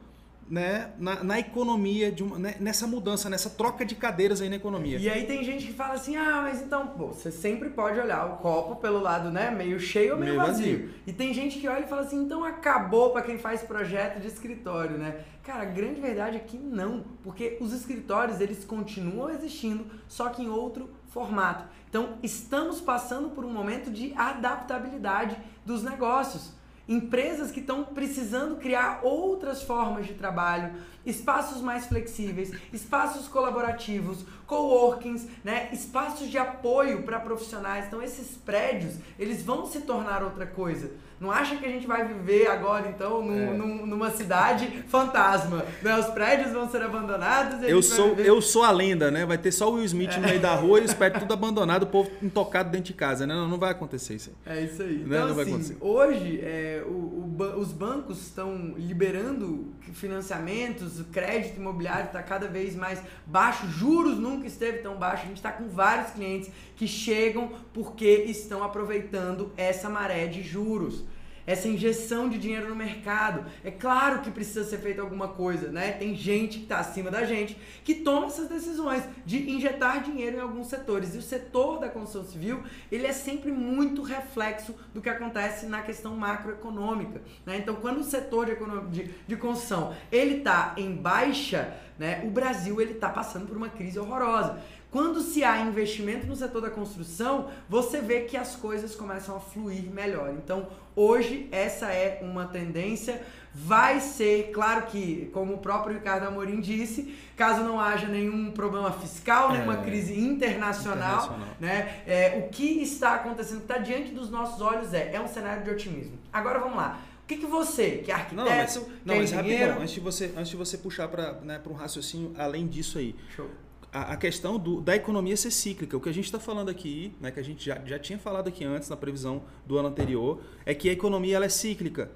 né, 0.51 0.91
na, 0.99 1.23
na 1.23 1.39
economia, 1.39 2.11
de 2.11 2.23
uma, 2.23 2.37
né, 2.37 2.55
nessa 2.59 2.85
mudança, 2.85 3.29
nessa 3.29 3.49
troca 3.49 3.85
de 3.85 3.95
cadeiras 3.95 4.41
aí 4.41 4.49
na 4.49 4.57
economia. 4.57 4.97
E 4.97 5.09
aí 5.09 5.25
tem 5.25 5.41
gente 5.45 5.67
que 5.67 5.71
fala 5.71 5.93
assim, 5.93 6.17
ah, 6.17 6.41
mas 6.43 6.61
então, 6.61 6.87
pô, 6.87 7.07
você 7.07 7.31
sempre 7.31 7.69
pode 7.69 7.97
olhar 7.97 8.25
o 8.25 8.35
copo 8.35 8.75
pelo 8.75 8.99
lado, 8.99 9.31
né, 9.31 9.49
meio 9.49 9.79
cheio 9.79 10.15
ou 10.15 10.19
meio, 10.19 10.33
meio 10.33 10.45
vazio. 10.45 10.79
vazio. 10.79 10.93
E 11.07 11.13
tem 11.13 11.33
gente 11.33 11.57
que 11.57 11.69
olha 11.69 11.85
e 11.85 11.87
fala 11.87 12.01
assim, 12.01 12.21
então 12.21 12.43
acabou 12.43 13.11
para 13.11 13.21
quem 13.21 13.37
faz 13.37 13.63
projeto 13.63 14.19
de 14.19 14.27
escritório, 14.27 14.97
né? 14.97 15.23
Cara, 15.41 15.61
a 15.61 15.65
grande 15.65 16.01
verdade 16.01 16.35
é 16.35 16.41
que 16.41 16.57
não, 16.57 17.05
porque 17.23 17.57
os 17.61 17.71
escritórios, 17.71 18.41
eles 18.41 18.65
continuam 18.65 19.29
existindo, 19.29 19.85
só 20.09 20.27
que 20.27 20.43
em 20.43 20.49
outro 20.49 20.89
formato. 21.07 21.63
Então, 21.89 22.17
estamos 22.21 22.81
passando 22.81 23.29
por 23.29 23.45
um 23.45 23.53
momento 23.53 23.89
de 23.89 24.13
adaptabilidade 24.17 25.37
dos 25.65 25.81
negócios 25.81 26.59
empresas 26.87 27.51
que 27.51 27.59
estão 27.59 27.83
precisando 27.83 28.57
criar 28.57 28.99
outras 29.03 29.63
formas 29.63 30.07
de 30.07 30.13
trabalho, 30.13 30.73
espaços 31.05 31.61
mais 31.61 31.85
flexíveis, 31.85 32.51
espaços 32.73 33.27
colaborativos, 33.27 34.25
coworkings, 34.45 35.27
né, 35.43 35.69
espaços 35.71 36.29
de 36.29 36.37
apoio 36.37 37.03
para 37.03 37.19
profissionais. 37.19 37.85
Então 37.85 38.01
esses 38.01 38.35
prédios, 38.37 38.95
eles 39.17 39.43
vão 39.43 39.65
se 39.65 39.81
tornar 39.81 40.23
outra 40.23 40.45
coisa. 40.45 40.91
Não 41.21 41.31
acha 41.31 41.55
que 41.55 41.63
a 41.63 41.69
gente 41.69 41.85
vai 41.85 42.03
viver 42.03 42.47
agora, 42.47 42.89
então, 42.89 43.23
num, 43.23 43.39
é. 43.39 43.53
num, 43.53 43.85
numa 43.85 44.09
cidade 44.09 44.83
fantasma. 44.87 45.63
Né? 45.83 45.95
Os 45.99 46.07
prédios 46.07 46.51
vão 46.51 46.67
ser 46.67 46.81
abandonados. 46.81 47.61
eu 47.61 47.83
sou, 47.83 48.15
viver... 48.15 48.27
eu 48.27 48.41
sou 48.41 48.63
a 48.63 48.71
lenda, 48.71 49.11
né? 49.11 49.23
Vai 49.23 49.37
ter 49.37 49.51
só 49.51 49.69
o 49.69 49.75
Will 49.75 49.85
Smith 49.85 50.13
é. 50.13 50.17
no 50.17 50.27
meio 50.27 50.39
da 50.39 50.55
rua 50.55 50.79
e 50.79 50.85
os 50.85 50.95
prédios 50.95 51.21
tudo 51.21 51.35
abandonado, 51.35 51.83
o 51.83 51.85
povo 51.85 52.09
intocado 52.23 52.71
dentro 52.71 52.87
de 52.87 52.93
casa, 52.95 53.27
né? 53.27 53.35
Não, 53.35 53.47
não 53.47 53.59
vai 53.59 53.69
acontecer 53.69 54.15
isso 54.15 54.31
aí. 54.47 54.57
É 54.57 54.63
isso 54.63 54.81
aí. 54.81 54.95
Né? 54.95 55.03
Então, 55.05 55.19
não 55.19 55.25
assim, 55.25 55.35
vai 55.35 55.45
acontecer. 55.45 55.77
hoje, 55.79 56.39
é, 56.41 56.83
o, 56.87 56.89
o, 56.89 57.59
os 57.59 57.71
bancos 57.71 58.19
estão 58.19 58.73
liberando 58.75 59.71
financiamentos, 59.93 60.99
o 60.99 61.03
crédito 61.03 61.57
imobiliário 61.57 62.07
está 62.07 62.23
cada 62.23 62.47
vez 62.47 62.75
mais 62.75 62.99
baixo, 63.27 63.67
juros 63.67 64.17
nunca 64.17 64.47
esteve 64.47 64.79
tão 64.79 64.95
baixo. 64.95 65.25
A 65.25 65.27
gente 65.27 65.37
está 65.37 65.51
com 65.51 65.67
vários 65.67 66.13
clientes 66.13 66.49
que 66.81 66.87
chegam 66.87 67.51
porque 67.71 68.25
estão 68.25 68.63
aproveitando 68.63 69.51
essa 69.55 69.87
maré 69.87 70.25
de 70.25 70.41
juros 70.41 71.05
essa 71.45 71.67
injeção 71.67 72.29
de 72.29 72.37
dinheiro 72.37 72.69
no 72.69 72.75
mercado. 72.75 73.45
É 73.63 73.71
claro 73.71 74.21
que 74.21 74.31
precisa 74.31 74.63
ser 74.63 74.77
feita 74.77 75.01
alguma 75.01 75.29
coisa, 75.29 75.69
né? 75.69 75.91
Tem 75.91 76.15
gente 76.15 76.59
que 76.59 76.63
está 76.63 76.79
acima 76.79 77.09
da 77.09 77.25
gente 77.25 77.57
que 77.83 77.95
toma 77.95 78.27
essas 78.27 78.47
decisões 78.47 79.03
de 79.25 79.49
injetar 79.49 80.03
dinheiro 80.03 80.37
em 80.37 80.39
alguns 80.39 80.67
setores. 80.67 81.15
E 81.15 81.17
o 81.17 81.21
setor 81.21 81.79
da 81.79 81.89
construção 81.89 82.29
civil, 82.29 82.63
ele 82.91 83.07
é 83.07 83.13
sempre 83.13 83.51
muito 83.51 84.01
reflexo 84.01 84.75
do 84.93 85.01
que 85.01 85.09
acontece 85.09 85.65
na 85.65 85.81
questão 85.81 86.15
macroeconômica. 86.15 87.21
Né? 87.45 87.57
Então, 87.57 87.75
quando 87.75 87.99
o 87.99 88.03
setor 88.03 88.45
de, 88.45 88.55
de, 88.91 89.11
de 89.27 89.35
construção 89.35 89.95
ele 90.11 90.37
está 90.37 90.73
em 90.77 90.93
baixa, 90.93 91.75
né? 91.97 92.21
o 92.23 92.29
Brasil 92.29 92.79
ele 92.79 92.93
está 92.93 93.09
passando 93.09 93.47
por 93.47 93.57
uma 93.57 93.69
crise 93.69 93.99
horrorosa. 93.99 94.59
Quando 94.91 95.21
se 95.21 95.41
há 95.41 95.61
investimento 95.61 96.27
no 96.27 96.35
setor 96.35 96.63
da 96.63 96.69
construção, 96.69 97.49
você 97.69 98.01
vê 98.01 98.21
que 98.21 98.35
as 98.35 98.57
coisas 98.57 98.93
começam 98.93 99.37
a 99.37 99.39
fluir 99.39 99.89
melhor. 99.89 100.33
Então, 100.33 100.67
hoje, 100.93 101.47
essa 101.49 101.93
é 101.93 102.19
uma 102.21 102.45
tendência. 102.45 103.21
Vai 103.55 104.01
ser, 104.01 104.51
claro 104.51 104.87
que, 104.87 105.29
como 105.33 105.53
o 105.53 105.57
próprio 105.59 105.95
Ricardo 105.95 106.27
Amorim 106.27 106.59
disse, 106.59 107.15
caso 107.37 107.63
não 107.63 107.79
haja 107.79 108.05
nenhum 108.05 108.51
problema 108.51 108.91
fiscal, 108.91 109.51
é, 109.51 109.53
nenhuma 109.53 109.77
crise 109.77 110.19
internacional, 110.19 111.23
internacional. 111.23 111.55
né? 111.61 112.03
É, 112.05 112.43
o 112.45 112.49
que 112.49 112.83
está 112.83 113.15
acontecendo, 113.15 113.59
que 113.59 113.71
está 113.71 113.77
diante 113.77 114.11
dos 114.11 114.29
nossos 114.29 114.61
olhos 114.61 114.93
é, 114.93 115.11
é 115.13 115.21
um 115.21 115.27
cenário 115.27 115.63
de 115.63 115.69
otimismo. 115.69 116.19
Agora 116.33 116.59
vamos 116.59 116.75
lá. 116.75 116.99
O 117.23 117.27
que, 117.27 117.37
que 117.37 117.45
você, 117.45 118.01
que 118.03 118.11
é 118.11 118.15
arquiteto, 118.15 118.35
não, 118.35 118.57
mas, 118.57 118.75
não, 119.05 119.15
mas 119.15 119.31
rapidão, 119.31 119.79
antes 119.79 119.93
de 119.93 119.99
você, 120.01 120.33
antes 120.35 120.49
de 120.49 120.57
você 120.57 120.77
puxar 120.77 121.07
para 121.07 121.31
né, 121.35 121.61
um 121.65 121.73
raciocínio 121.73 122.33
além 122.37 122.67
disso 122.67 122.97
aí. 122.97 123.15
Show 123.33 123.49
a, 123.91 124.15
questão 124.15 124.57
do, 124.57 124.79
da 124.79 124.95
economia 124.95 125.35
ser 125.35 125.51
cíclica. 125.51 125.97
O 125.97 125.99
que 125.99 126.09
a 126.09 126.13
gente 126.13 126.25
está 126.25 126.39
falando 126.39 126.69
aqui, 126.69 127.13
né, 127.19 127.29
que 127.29 127.39
a 127.39 127.43
gente 127.43 127.65
já, 127.65 127.81
já 127.85 127.99
tinha 127.99 128.17
falado 128.17 128.47
aqui 128.47 128.63
antes, 128.63 128.87
na 128.89 128.95
previsão 128.95 129.43
do 129.65 129.77
ano 129.77 129.89
anterior, 129.89 130.41
é 130.65 130.73
que 130.73 130.89
a 130.89 130.93
economia 130.93 131.35
ela 131.35 131.45
é 131.45 131.49
cíclica. 131.49 132.09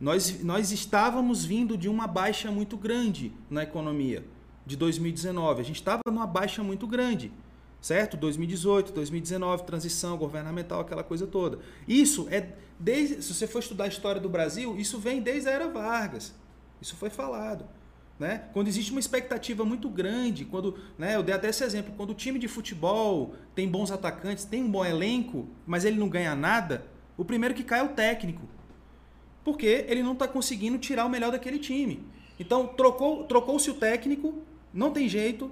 Nós, 0.00 0.42
nós 0.44 0.70
estávamos 0.70 1.44
vindo 1.44 1.76
de 1.76 1.88
uma 1.88 2.06
baixa 2.06 2.50
muito 2.50 2.76
grande 2.76 3.32
na 3.50 3.64
economia 3.64 4.24
de 4.64 4.76
2019. 4.76 5.60
A 5.60 5.64
gente 5.64 5.76
estava 5.76 6.02
numa 6.06 6.26
baixa 6.26 6.62
muito 6.62 6.86
grande, 6.86 7.32
certo? 7.80 8.16
2018, 8.16 8.92
2019, 8.92 9.64
transição 9.64 10.16
governamental, 10.16 10.80
aquela 10.80 11.02
coisa 11.02 11.26
toda. 11.26 11.58
Isso 11.88 12.28
é 12.30 12.52
desde, 12.78 13.22
se 13.22 13.34
você 13.34 13.46
for 13.46 13.58
estudar 13.58 13.84
a 13.84 13.88
história 13.88 14.20
do 14.20 14.28
Brasil, 14.28 14.76
isso 14.76 14.98
vem 14.98 15.20
desde 15.20 15.48
a 15.48 15.52
era 15.52 15.68
Vargas. 15.68 16.34
Isso 16.80 16.94
foi 16.94 17.10
falado. 17.10 17.66
Né? 18.18 18.44
Quando 18.52 18.68
existe 18.68 18.90
uma 18.90 19.00
expectativa 19.00 19.64
muito 19.64 19.90
grande, 19.90 20.46
quando, 20.46 20.78
né, 20.96 21.14
eu 21.14 21.22
dei 21.22 21.34
até 21.34 21.50
esse 21.50 21.62
exemplo, 21.62 21.92
quando 21.96 22.10
o 22.10 22.14
time 22.14 22.38
de 22.38 22.48
futebol 22.48 23.34
tem 23.54 23.68
bons 23.68 23.90
atacantes, 23.90 24.44
tem 24.44 24.64
um 24.64 24.70
bom 24.70 24.84
elenco, 24.84 25.46
mas 25.66 25.84
ele 25.84 25.98
não 25.98 26.08
ganha 26.08 26.34
nada, 26.34 26.86
o 27.16 27.24
primeiro 27.24 27.54
que 27.54 27.62
cai 27.62 27.80
é 27.80 27.82
o 27.82 27.90
técnico. 27.90 28.48
Porque 29.44 29.84
ele 29.88 30.02
não 30.02 30.14
está 30.14 30.26
conseguindo 30.26 30.78
tirar 30.78 31.04
o 31.04 31.10
melhor 31.10 31.30
daquele 31.30 31.58
time. 31.58 32.04
Então, 32.40 32.66
trocou, 32.66 33.24
trocou-se 33.24 33.70
o 33.70 33.74
técnico, 33.74 34.34
não 34.72 34.90
tem 34.90 35.08
jeito. 35.08 35.50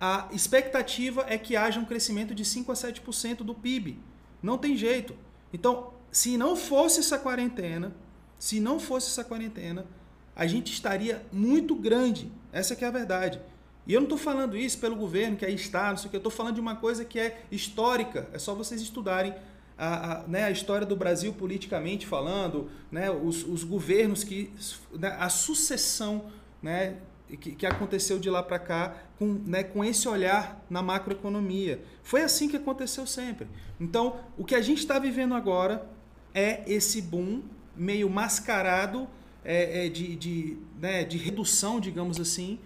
A 0.00 0.28
expectativa 0.32 1.24
é 1.28 1.38
que 1.38 1.56
haja 1.56 1.78
um 1.78 1.84
crescimento 1.84 2.34
de 2.34 2.44
5 2.44 2.72
a 2.72 2.74
7% 2.74 3.38
do 3.38 3.54
PIB. 3.54 3.98
Não 4.42 4.58
tem 4.58 4.76
jeito. 4.76 5.14
Então, 5.52 5.92
se 6.10 6.36
não 6.36 6.56
fosse 6.56 7.00
essa 7.00 7.18
quarentena, 7.18 7.94
se 8.38 8.60
não 8.60 8.80
fosse 8.80 9.08
essa 9.08 9.22
quarentena, 9.22 9.86
a 10.34 10.46
gente 10.46 10.72
estaria 10.72 11.24
muito 11.32 11.74
grande. 11.74 12.30
Essa 12.52 12.74
é 12.74 12.84
a 12.84 12.90
verdade. 12.90 13.40
E 13.86 13.92
eu 13.92 14.00
não 14.00 14.06
estou 14.06 14.18
falando 14.18 14.56
isso 14.56 14.78
pelo 14.78 14.94
governo, 14.94 15.36
que 15.36 15.44
aí 15.44 15.54
está, 15.54 15.90
não 15.90 15.96
sei 15.96 16.06
o 16.06 16.10
que, 16.10 16.16
eu 16.16 16.18
estou 16.18 16.32
falando 16.32 16.54
de 16.54 16.60
uma 16.60 16.76
coisa 16.76 17.04
que 17.04 17.18
é 17.18 17.42
histórica. 17.50 18.28
É 18.32 18.38
só 18.38 18.54
vocês 18.54 18.80
estudarem 18.80 19.34
a, 19.76 20.12
a, 20.12 20.26
né, 20.28 20.44
a 20.44 20.50
história 20.50 20.86
do 20.86 20.94
Brasil 20.94 21.32
politicamente 21.32 22.06
falando, 22.06 22.70
né, 22.90 23.10
os, 23.10 23.44
os 23.44 23.64
governos 23.64 24.22
que. 24.22 24.52
Né, 24.92 25.16
a 25.18 25.28
sucessão 25.28 26.26
né, 26.62 26.98
que, 27.40 27.52
que 27.56 27.66
aconteceu 27.66 28.18
de 28.18 28.30
lá 28.30 28.42
para 28.42 28.58
cá 28.58 28.94
com, 29.18 29.40
né, 29.46 29.64
com 29.64 29.84
esse 29.84 30.08
olhar 30.08 30.64
na 30.70 30.82
macroeconomia. 30.82 31.82
Foi 32.02 32.22
assim 32.22 32.48
que 32.48 32.56
aconteceu 32.56 33.06
sempre. 33.06 33.48
Então, 33.80 34.20
o 34.38 34.44
que 34.44 34.54
a 34.54 34.62
gente 34.62 34.78
está 34.78 34.98
vivendo 34.98 35.34
agora 35.34 35.88
é 36.32 36.62
esse 36.66 37.02
boom 37.02 37.42
meio 37.76 38.08
mascarado 38.08 39.08
é, 39.44 39.86
é, 39.86 39.88
de, 39.88 40.16
de, 40.16 40.56
né, 40.80 41.04
de 41.04 41.18
redução, 41.18 41.80
digamos 41.80 42.20
assim, 42.20 42.58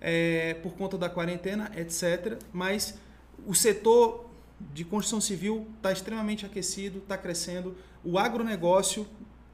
é, 0.00 0.54
por 0.54 0.74
conta 0.74 0.98
da 0.98 1.08
quarentena, 1.08 1.70
etc. 1.76 2.38
Mas 2.52 2.98
o 3.46 3.54
setor 3.54 4.26
de 4.72 4.84
construção 4.84 5.20
civil 5.20 5.66
está 5.76 5.92
extremamente 5.92 6.46
aquecido, 6.46 6.98
está 6.98 7.16
crescendo. 7.16 7.76
O 8.04 8.18
agronegócio 8.18 9.06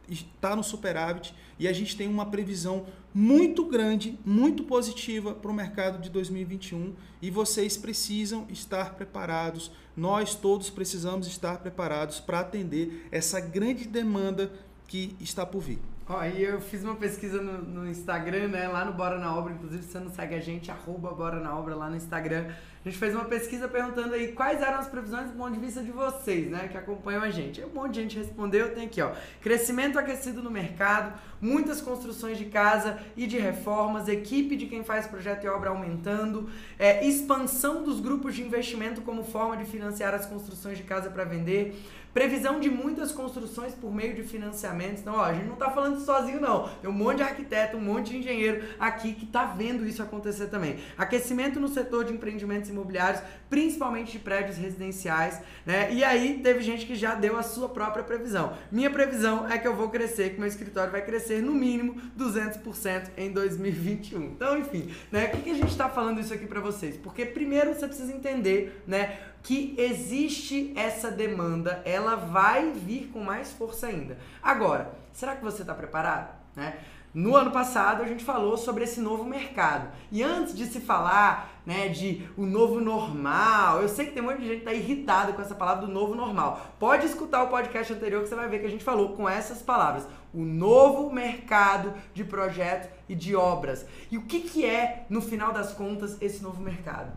está 0.08 0.54
no 0.54 0.62
superávit 0.62 1.34
e 1.58 1.68
a 1.68 1.72
gente 1.72 1.96
tem 1.96 2.08
uma 2.08 2.26
previsão 2.26 2.86
muito 3.14 3.64
grande, 3.64 4.18
muito 4.24 4.64
positiva 4.64 5.34
para 5.34 5.50
o 5.50 5.54
mercado 5.54 6.00
de 6.00 6.10
2021 6.10 6.94
e 7.20 7.30
vocês 7.30 7.76
precisam 7.76 8.46
estar 8.48 8.94
preparados. 8.94 9.70
Nós 9.96 10.34
todos 10.34 10.70
precisamos 10.70 11.26
estar 11.26 11.58
preparados 11.58 12.20
para 12.20 12.40
atender 12.40 13.06
essa 13.10 13.40
grande 13.40 13.86
demanda 13.86 14.52
que 14.86 15.14
está 15.20 15.46
por 15.46 15.60
vir. 15.60 15.91
Ó, 16.12 16.18
aí 16.18 16.42
eu 16.42 16.60
fiz 16.60 16.84
uma 16.84 16.94
pesquisa 16.94 17.40
no, 17.40 17.62
no, 17.62 17.88
Instagram, 17.88 18.48
né? 18.48 18.68
Lá 18.68 18.84
no 18.84 18.92
Bora 18.92 19.18
na 19.18 19.34
Obra, 19.34 19.54
inclusive 19.54 19.82
se 19.82 19.92
você 19.92 19.98
não 19.98 20.10
segue 20.10 20.34
a 20.34 20.40
gente, 20.40 20.70
arroba 20.70 21.10
Bora 21.10 21.40
na 21.40 21.58
Obra 21.58 21.74
lá 21.74 21.88
no 21.88 21.96
Instagram. 21.96 22.48
A 22.84 22.88
gente 22.88 22.98
fez 22.98 23.14
uma 23.14 23.24
pesquisa 23.24 23.66
perguntando 23.66 24.12
aí 24.12 24.32
quais 24.32 24.60
eram 24.60 24.78
as 24.78 24.88
previsões 24.88 25.30
do 25.30 25.36
ponto 25.38 25.52
de 25.52 25.60
vista 25.60 25.82
de 25.82 25.90
vocês, 25.90 26.50
né? 26.50 26.68
Que 26.68 26.76
acompanham 26.76 27.22
a 27.22 27.30
gente. 27.30 27.62
Aí 27.62 27.66
um 27.66 27.72
monte 27.72 27.94
de 27.94 28.02
gente 28.02 28.18
respondeu, 28.18 28.74
tem 28.74 28.84
aqui, 28.84 29.00
ó. 29.00 29.12
Crescimento 29.40 29.98
aquecido 29.98 30.42
no 30.42 30.50
mercado, 30.50 31.18
muitas 31.42 31.80
construções 31.80 32.38
de 32.38 32.46
casa 32.46 32.98
e 33.16 33.26
de 33.26 33.36
reformas, 33.38 34.08
equipe 34.08 34.56
de 34.56 34.66
quem 34.66 34.84
faz 34.84 35.06
projeto 35.06 35.44
e 35.44 35.48
obra 35.48 35.70
aumentando, 35.70 36.48
é, 36.78 37.04
expansão 37.04 37.82
dos 37.82 38.00
grupos 38.00 38.36
de 38.36 38.42
investimento 38.42 39.02
como 39.02 39.24
forma 39.24 39.56
de 39.56 39.64
financiar 39.64 40.14
as 40.14 40.24
construções 40.24 40.78
de 40.78 40.84
casa 40.84 41.10
para 41.10 41.24
vender 41.24 41.76
Previsão 42.12 42.60
de 42.60 42.68
muitas 42.68 43.10
construções 43.10 43.74
por 43.74 43.92
meio 43.92 44.14
de 44.14 44.22
financiamentos. 44.22 45.00
Então, 45.00 45.14
ó, 45.14 45.24
a 45.24 45.32
gente 45.32 45.46
não 45.46 45.54
está 45.54 45.70
falando 45.70 45.98
sozinho, 45.98 46.38
não. 46.38 46.68
Tem 46.80 46.90
um 46.90 46.92
monte 46.92 47.18
de 47.18 47.22
arquiteto, 47.22 47.78
um 47.78 47.80
monte 47.80 48.10
de 48.10 48.18
engenheiro 48.18 48.64
aqui 48.78 49.14
que 49.14 49.24
está 49.24 49.46
vendo 49.46 49.86
isso 49.86 50.02
acontecer 50.02 50.48
também. 50.48 50.76
Aquecimento 50.98 51.58
no 51.58 51.68
setor 51.68 52.04
de 52.04 52.12
empreendimentos 52.12 52.68
imobiliários, 52.68 53.22
principalmente 53.48 54.12
de 54.12 54.18
prédios 54.18 54.58
residenciais, 54.58 55.40
né? 55.64 55.90
E 55.90 56.04
aí 56.04 56.40
teve 56.42 56.60
gente 56.60 56.84
que 56.84 56.94
já 56.94 57.14
deu 57.14 57.38
a 57.38 57.42
sua 57.42 57.70
própria 57.70 58.04
previsão. 58.04 58.52
Minha 58.70 58.90
previsão 58.90 59.50
é 59.50 59.56
que 59.56 59.66
eu 59.66 59.74
vou 59.74 59.88
crescer, 59.88 60.34
que 60.34 60.38
meu 60.38 60.48
escritório 60.48 60.92
vai 60.92 61.02
crescer 61.02 61.31
no 61.40 61.52
mínimo 61.52 62.00
200% 62.18 63.10
em 63.16 63.30
2021. 63.30 64.22
Então, 64.22 64.58
enfim, 64.58 64.92
né? 65.10 65.28
Por 65.28 65.38
que, 65.38 65.44
que 65.44 65.50
a 65.50 65.54
gente 65.54 65.70
está 65.70 65.88
falando 65.88 66.20
isso 66.20 66.34
aqui 66.34 66.46
para 66.46 66.60
vocês? 66.60 66.96
Porque 66.96 67.24
primeiro 67.24 67.72
você 67.74 67.86
precisa 67.86 68.12
entender, 68.12 68.82
né? 68.86 69.18
que 69.42 69.74
existe 69.76 70.72
essa 70.76 71.10
demanda, 71.10 71.82
ela 71.84 72.14
vai 72.14 72.70
vir 72.70 73.10
com 73.12 73.20
mais 73.20 73.50
força 73.52 73.88
ainda. 73.88 74.16
Agora, 74.42 74.92
será 75.12 75.34
que 75.34 75.42
você 75.42 75.62
está 75.62 75.74
preparado? 75.74 76.32
Né? 76.54 76.76
No 77.12 77.36
ano 77.36 77.50
passado 77.50 78.02
a 78.02 78.06
gente 78.06 78.24
falou 78.24 78.56
sobre 78.56 78.84
esse 78.84 79.00
novo 79.00 79.24
mercado. 79.24 79.88
E 80.10 80.22
antes 80.22 80.56
de 80.56 80.64
se 80.66 80.80
falar 80.80 81.60
né, 81.66 81.88
de 81.88 82.26
o 82.36 82.46
novo 82.46 82.80
normal, 82.80 83.82
eu 83.82 83.88
sei 83.88 84.06
que 84.06 84.12
tem 84.12 84.22
um 84.22 84.26
monte 84.26 84.40
de 84.40 84.46
gente 84.46 84.62
que 84.62 84.70
está 84.70 84.72
irritado 84.72 85.34
com 85.34 85.42
essa 85.42 85.54
palavra 85.54 85.86
do 85.86 85.92
novo 85.92 86.14
normal. 86.14 86.74
Pode 86.78 87.04
escutar 87.06 87.42
o 87.42 87.48
podcast 87.48 87.92
anterior 87.92 88.22
que 88.22 88.28
você 88.28 88.34
vai 88.34 88.48
ver 88.48 88.60
que 88.60 88.66
a 88.66 88.70
gente 88.70 88.84
falou 88.84 89.10
com 89.10 89.28
essas 89.28 89.60
palavras. 89.60 90.06
O 90.32 90.42
novo 90.42 91.12
mercado 91.12 91.94
de 92.14 92.24
projetos 92.24 92.88
e 93.08 93.14
de 93.14 93.36
obras. 93.36 93.86
E 94.10 94.16
o 94.16 94.22
que, 94.22 94.40
que 94.40 94.64
é, 94.64 95.04
no 95.10 95.20
final 95.20 95.52
das 95.52 95.72
contas, 95.72 96.16
esse 96.22 96.42
novo 96.42 96.62
mercado? 96.62 97.12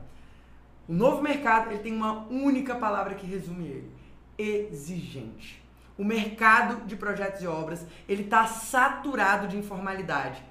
O 0.88 0.94
novo 0.94 1.22
mercado 1.22 1.72
ele 1.72 1.80
tem 1.80 1.94
uma 1.94 2.28
única 2.28 2.76
palavra 2.76 3.16
que 3.16 3.26
resume 3.26 3.66
ele: 3.66 3.92
exigente. 4.38 5.64
O 5.98 6.04
mercado 6.04 6.86
de 6.86 6.96
projetos 6.96 7.42
e 7.42 7.48
obras 7.48 7.86
ele 8.08 8.24
está 8.24 8.46
saturado 8.46 9.48
de 9.48 9.58
informalidade. 9.58 10.44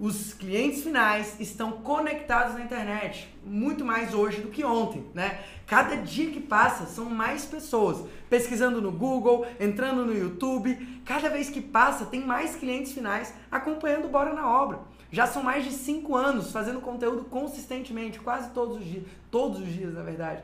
Os 0.00 0.32
clientes 0.32 0.82
finais 0.82 1.38
estão 1.38 1.72
conectados 1.72 2.54
na 2.54 2.64
internet, 2.64 3.28
muito 3.44 3.84
mais 3.84 4.14
hoje 4.14 4.40
do 4.40 4.48
que 4.48 4.64
ontem, 4.64 5.04
né? 5.12 5.44
Cada 5.66 5.94
dia 5.94 6.30
que 6.30 6.40
passa 6.40 6.86
são 6.86 7.04
mais 7.04 7.44
pessoas 7.44 8.08
pesquisando 8.30 8.80
no 8.80 8.90
Google, 8.90 9.46
entrando 9.60 10.06
no 10.06 10.16
YouTube. 10.16 11.02
Cada 11.04 11.28
vez 11.28 11.50
que 11.50 11.60
passa 11.60 12.06
tem 12.06 12.24
mais 12.24 12.56
clientes 12.56 12.92
finais 12.92 13.34
acompanhando 13.52 14.06
o 14.06 14.08
Bora 14.08 14.32
na 14.32 14.48
Obra. 14.48 14.80
Já 15.12 15.26
são 15.26 15.42
mais 15.42 15.64
de 15.64 15.72
cinco 15.72 16.16
anos 16.16 16.50
fazendo 16.50 16.80
conteúdo 16.80 17.24
consistentemente, 17.24 18.18
quase 18.20 18.52
todos 18.52 18.78
os 18.78 18.84
dias, 18.86 19.04
todos 19.30 19.60
os 19.60 19.68
dias, 19.68 19.92
na 19.92 20.02
verdade, 20.02 20.42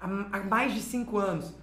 há, 0.00 0.40
mais 0.40 0.74
de 0.74 0.80
cinco 0.80 1.16
anos. 1.16 1.54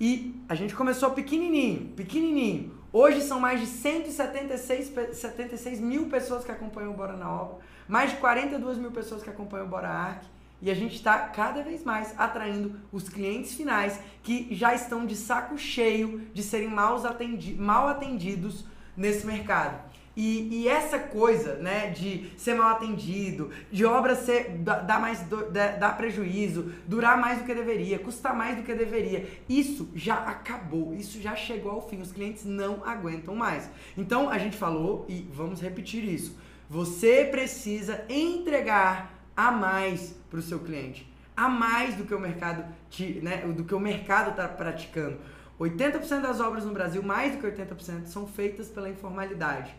E 0.00 0.34
a 0.48 0.56
gente 0.56 0.74
começou 0.74 1.12
pequenininho, 1.12 1.90
pequenininho. 1.94 2.81
Hoje 2.92 3.22
são 3.22 3.40
mais 3.40 3.58
de 3.58 3.66
176 3.66 4.92
76 5.14 5.80
mil 5.80 6.10
pessoas 6.10 6.44
que 6.44 6.52
acompanham 6.52 6.92
o 6.92 6.94
Bora 6.94 7.16
na 7.16 7.32
Obra, 7.32 7.56
mais 7.88 8.10
de 8.10 8.18
42 8.18 8.76
mil 8.76 8.90
pessoas 8.90 9.22
que 9.22 9.30
acompanham 9.30 9.64
o 9.64 9.68
Bora 9.70 9.88
Arc. 9.88 10.24
E 10.60 10.70
a 10.70 10.74
gente 10.74 10.94
está 10.96 11.18
cada 11.18 11.62
vez 11.62 11.82
mais 11.82 12.14
atraindo 12.18 12.78
os 12.92 13.08
clientes 13.08 13.54
finais 13.54 13.98
que 14.22 14.54
já 14.54 14.74
estão 14.74 15.06
de 15.06 15.16
saco 15.16 15.56
cheio 15.56 16.20
de 16.34 16.42
serem 16.42 16.68
mal, 16.68 17.04
atendi 17.06 17.54
mal 17.54 17.88
atendidos 17.88 18.64
nesse 18.94 19.26
mercado. 19.26 19.91
E, 20.14 20.62
e, 20.62 20.68
essa 20.68 20.98
coisa, 20.98 21.54
né, 21.54 21.88
de 21.88 22.30
ser 22.36 22.54
mal 22.54 22.72
atendido, 22.72 23.50
de 23.70 23.84
obra 23.84 24.14
ser 24.14 24.58
dar 24.58 25.00
mais 25.00 25.20
dar 25.22 25.96
prejuízo, 25.96 26.70
durar 26.86 27.16
mais 27.18 27.38
do 27.38 27.44
que 27.44 27.54
deveria, 27.54 27.98
custar 27.98 28.36
mais 28.36 28.56
do 28.56 28.62
que 28.62 28.74
deveria, 28.74 29.26
isso 29.48 29.88
já 29.94 30.16
acabou, 30.16 30.94
isso 30.94 31.20
já 31.20 31.34
chegou 31.34 31.72
ao 31.72 31.88
fim. 31.88 32.00
Os 32.00 32.12
clientes 32.12 32.44
não 32.44 32.84
aguentam 32.84 33.34
mais. 33.34 33.70
Então 33.96 34.28
a 34.28 34.36
gente 34.36 34.56
falou 34.56 35.06
e 35.08 35.26
vamos 35.32 35.62
repetir 35.62 36.04
isso. 36.04 36.36
Você 36.68 37.24
precisa 37.30 38.04
entregar 38.08 39.18
a 39.36 39.50
mais 39.50 40.14
para 40.30 40.38
o 40.38 40.42
seu 40.42 40.58
cliente, 40.58 41.10
a 41.34 41.48
mais 41.48 41.94
do 41.94 42.04
que 42.04 42.14
o 42.14 42.20
mercado 42.20 42.64
te, 42.90 43.20
né, 43.22 43.38
do 43.38 43.64
que 43.64 43.74
o 43.74 43.80
mercado 43.80 44.30
está 44.30 44.46
praticando. 44.46 45.18
80% 45.58 46.20
das 46.20 46.40
obras 46.40 46.64
no 46.64 46.72
Brasil, 46.72 47.02
mais 47.02 47.32
do 47.32 47.38
que 47.38 47.46
80%, 47.46 48.06
são 48.06 48.26
feitas 48.26 48.68
pela 48.68 48.88
informalidade. 48.88 49.74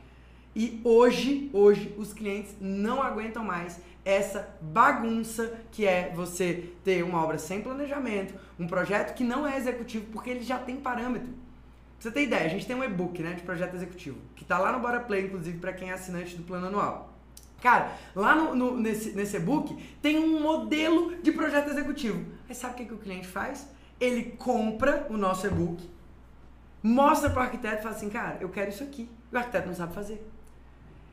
E 0.55 0.79
hoje, 0.83 1.49
hoje, 1.51 1.93
os 1.97 2.13
clientes 2.13 2.55
não 2.61 3.01
aguentam 3.01 3.43
mais 3.43 3.79
essa 4.05 4.55
bagunça 4.61 5.59
que 5.71 5.85
é 5.85 6.11
você 6.13 6.69
ter 6.83 7.03
uma 7.03 7.23
obra 7.23 7.37
sem 7.37 7.61
planejamento, 7.61 8.35
um 8.59 8.67
projeto 8.67 9.15
que 9.15 9.23
não 9.23 9.47
é 9.47 9.57
executivo, 9.57 10.05
porque 10.11 10.29
ele 10.29 10.43
já 10.43 10.59
tem 10.59 10.75
parâmetro. 10.75 11.29
Pra 11.31 11.39
você 11.99 12.11
ter 12.11 12.23
ideia, 12.23 12.45
a 12.45 12.49
gente 12.49 12.67
tem 12.67 12.75
um 12.75 12.83
e-book 12.83 13.23
né, 13.23 13.33
de 13.33 13.41
projeto 13.41 13.75
executivo, 13.75 14.17
que 14.35 14.43
tá 14.45 14.59
lá 14.59 14.71
no 14.71 14.79
Bora 14.79 14.99
Play, 14.99 15.25
inclusive, 15.25 15.57
para 15.57 15.73
quem 15.73 15.89
é 15.89 15.93
assinante 15.93 16.35
do 16.35 16.43
plano 16.43 16.67
anual. 16.67 17.13
Cara, 17.61 17.93
lá 18.13 18.35
no, 18.35 18.53
no, 18.53 18.77
nesse, 18.77 19.13
nesse 19.13 19.37
e-book 19.37 19.73
tem 20.01 20.19
um 20.19 20.41
modelo 20.41 21.15
de 21.21 21.31
projeto 21.31 21.69
executivo. 21.69 22.25
Aí 22.47 22.53
sabe 22.53 22.73
o 22.73 22.77
que, 22.77 22.85
que 22.85 22.93
o 22.93 22.97
cliente 22.97 23.25
faz? 23.25 23.69
Ele 24.01 24.35
compra 24.37 25.07
o 25.09 25.15
nosso 25.15 25.47
e-book, 25.47 25.89
mostra 26.83 27.29
para 27.29 27.39
o 27.39 27.43
arquiteto 27.43 27.79
e 27.79 27.81
fala 27.83 27.95
assim, 27.95 28.09
cara, 28.09 28.37
eu 28.41 28.49
quero 28.49 28.69
isso 28.69 28.83
aqui. 28.83 29.09
O 29.31 29.37
arquiteto 29.37 29.67
não 29.67 29.75
sabe 29.75 29.93
fazer. 29.93 30.21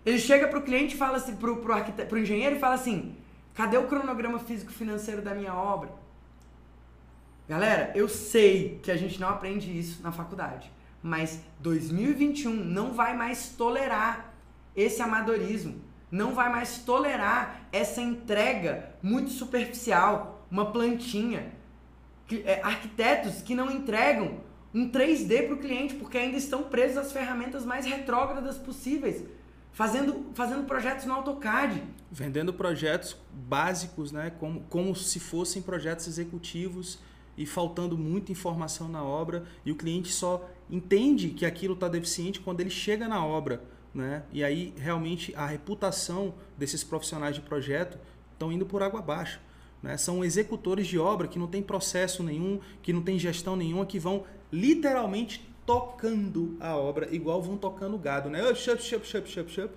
Ele 0.05 0.19
chega 0.19 0.49
pro 0.49 0.63
cliente 0.63 0.95
e 0.95 0.99
fala 0.99 1.19
assim, 1.19 1.37
pro, 1.37 1.59
pro, 1.59 1.73
arquiteto, 1.73 2.09
pro 2.09 2.19
engenheiro 2.19 2.57
e 2.57 2.59
fala 2.59 2.75
assim: 2.75 3.15
cadê 3.55 3.77
o 3.77 3.87
cronograma 3.87 4.39
físico 4.39 4.73
financeiro 4.73 5.21
da 5.21 5.35
minha 5.35 5.55
obra? 5.55 5.91
Galera, 7.49 7.93
eu 7.95 8.09
sei 8.09 8.79
que 8.83 8.91
a 8.91 8.97
gente 8.97 9.21
não 9.21 9.29
aprende 9.29 9.77
isso 9.77 10.03
na 10.03 10.13
faculdade, 10.13 10.71
mas 11.03 11.41
2021 11.59 12.53
não 12.55 12.93
vai 12.93 13.17
mais 13.17 13.49
tolerar 13.51 14.33
esse 14.75 15.03
amadorismo, 15.03 15.83
não 16.11 16.33
vai 16.33 16.49
mais 16.49 16.79
tolerar 16.79 17.63
essa 17.73 18.01
entrega 18.01 18.95
muito 19.03 19.31
superficial, 19.31 20.47
uma 20.51 20.71
plantinha. 20.71 21.53
É, 22.45 22.61
arquitetos 22.63 23.43
que 23.43 23.57
não 23.57 23.69
entregam 23.69 24.39
um 24.73 24.89
3D 24.89 25.47
para 25.47 25.55
o 25.57 25.59
cliente 25.59 25.97
porque 25.97 26.17
ainda 26.17 26.37
estão 26.37 26.63
presos 26.63 26.99
às 26.99 27.11
ferramentas 27.11 27.65
mais 27.65 27.85
retrógradas 27.85 28.57
possíveis 28.57 29.25
fazendo, 29.73 30.27
fazendo 30.35 30.65
projetos 30.65 31.05
no 31.07 31.15
AutoCAD. 31.15 31.83
Vendendo 32.11 32.53
projetos 32.53 33.17
básicos, 33.33 34.13
né? 34.13 34.31
como, 34.39 34.61
como 34.69 34.95
se 34.95 35.21
fossem 35.21 35.63
projetos 35.63 36.07
executivos 36.07 36.99
e 37.37 37.47
faltando 37.47 37.97
muita 37.97 38.33
informação 38.33 38.89
na 38.89 39.03
obra 39.03 39.45
e 39.65 39.73
o 39.73 39.77
cliente 39.77 40.13
só 40.13 40.49
entende 40.69 41.31
que 41.31 41.47
aquilo 41.47 41.75
está 41.75 41.89
deficiente 41.89 42.41
quando 42.41 42.61
ele 42.61 42.71
chega 42.71 43.09
na 43.09 43.25
obra. 43.25 43.63
Né? 43.95 44.23
E 44.33 44.45
aí 44.45 44.75
realmente 44.77 45.35
a 45.35 45.47
reputação 45.47 46.35
desses 46.57 46.85
profissionais 46.85 47.35
de 47.35 47.41
projeto 47.41 47.99
estão 48.33 48.53
indo 48.53 48.67
por 48.67 48.83
água 48.83 49.01
abaixo. 49.01 49.41
Né? 49.83 49.97
São 49.97 50.25
executores 50.25 50.87
de 50.87 50.99
obra 50.99 51.27
que 51.27 51.39
não 51.39 51.47
tem 51.47 51.63
processo 51.63 52.23
nenhum, 52.23 52.61
que 52.83 52.93
não 52.93 53.03
tem 53.03 53.19
gestão 53.19 53.57
nenhuma, 53.57 53.87
que 53.87 53.99
vão 53.99 54.25
literalmente 54.53 55.50
tocando 55.71 56.57
a 56.59 56.77
obra, 56.77 57.15
igual 57.15 57.41
vão 57.41 57.57
tocando 57.57 57.97
gado. 57.97 58.29
Né? 58.29 58.41
Shup, 58.57 58.83
shup, 58.83 59.07
shup, 59.07 59.31
shup, 59.31 59.49
shup. 59.49 59.73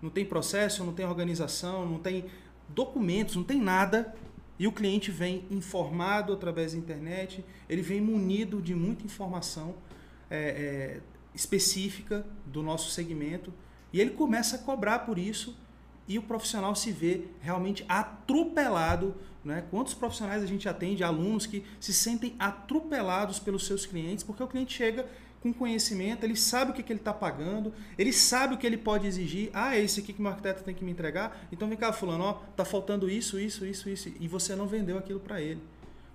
Não 0.00 0.08
tem 0.08 0.24
processo, 0.24 0.82
não 0.82 0.94
tem 0.94 1.04
organização, 1.04 1.84
não 1.84 1.98
tem 1.98 2.24
documentos, 2.70 3.36
não 3.36 3.44
tem 3.44 3.60
nada. 3.60 4.14
E 4.58 4.66
o 4.66 4.72
cliente 4.72 5.10
vem 5.10 5.44
informado 5.50 6.32
através 6.32 6.72
da 6.72 6.78
internet, 6.78 7.44
ele 7.68 7.82
vem 7.82 8.00
munido 8.00 8.62
de 8.62 8.74
muita 8.74 9.04
informação 9.04 9.74
é, 10.30 10.38
é, 10.38 11.00
específica 11.34 12.24
do 12.46 12.62
nosso 12.62 12.90
segmento 12.90 13.52
e 13.92 14.00
ele 14.00 14.12
começa 14.12 14.56
a 14.56 14.58
cobrar 14.58 15.00
por 15.00 15.18
isso 15.18 15.54
e 16.08 16.18
o 16.18 16.22
profissional 16.22 16.74
se 16.74 16.90
vê 16.90 17.24
realmente 17.42 17.84
atropelado. 17.86 19.14
Né? 19.44 19.62
Quantos 19.70 19.92
profissionais 19.92 20.42
a 20.42 20.46
gente 20.46 20.66
atende, 20.66 21.04
alunos 21.04 21.44
que 21.44 21.62
se 21.78 21.92
sentem 21.92 22.34
atropelados 22.38 23.38
pelos 23.38 23.66
seus 23.66 23.84
clientes, 23.84 24.24
porque 24.24 24.42
o 24.42 24.48
cliente 24.48 24.72
chega 24.72 25.06
com 25.40 25.52
conhecimento, 25.52 26.24
ele 26.24 26.36
sabe 26.36 26.70
o 26.70 26.74
que, 26.74 26.82
que 26.82 26.92
ele 26.92 27.00
está 27.00 27.12
pagando, 27.12 27.72
ele 27.96 28.12
sabe 28.12 28.54
o 28.54 28.58
que 28.58 28.66
ele 28.66 28.76
pode 28.76 29.06
exigir. 29.06 29.50
Ah, 29.52 29.76
é 29.76 29.82
esse 29.82 30.00
aqui 30.00 30.12
que 30.12 30.22
o 30.22 30.26
arquiteto 30.26 30.64
tem 30.64 30.74
que 30.74 30.84
me 30.84 30.90
entregar. 30.90 31.46
Então 31.52 31.68
vem 31.68 31.76
cá, 31.76 31.92
fulano, 31.92 32.24
ó, 32.24 32.32
tá 32.56 32.64
faltando 32.64 33.08
isso, 33.08 33.38
isso, 33.38 33.64
isso, 33.64 33.88
isso. 33.88 34.12
E 34.18 34.26
você 34.28 34.54
não 34.54 34.66
vendeu 34.66 34.98
aquilo 34.98 35.20
para 35.20 35.40
ele. 35.40 35.60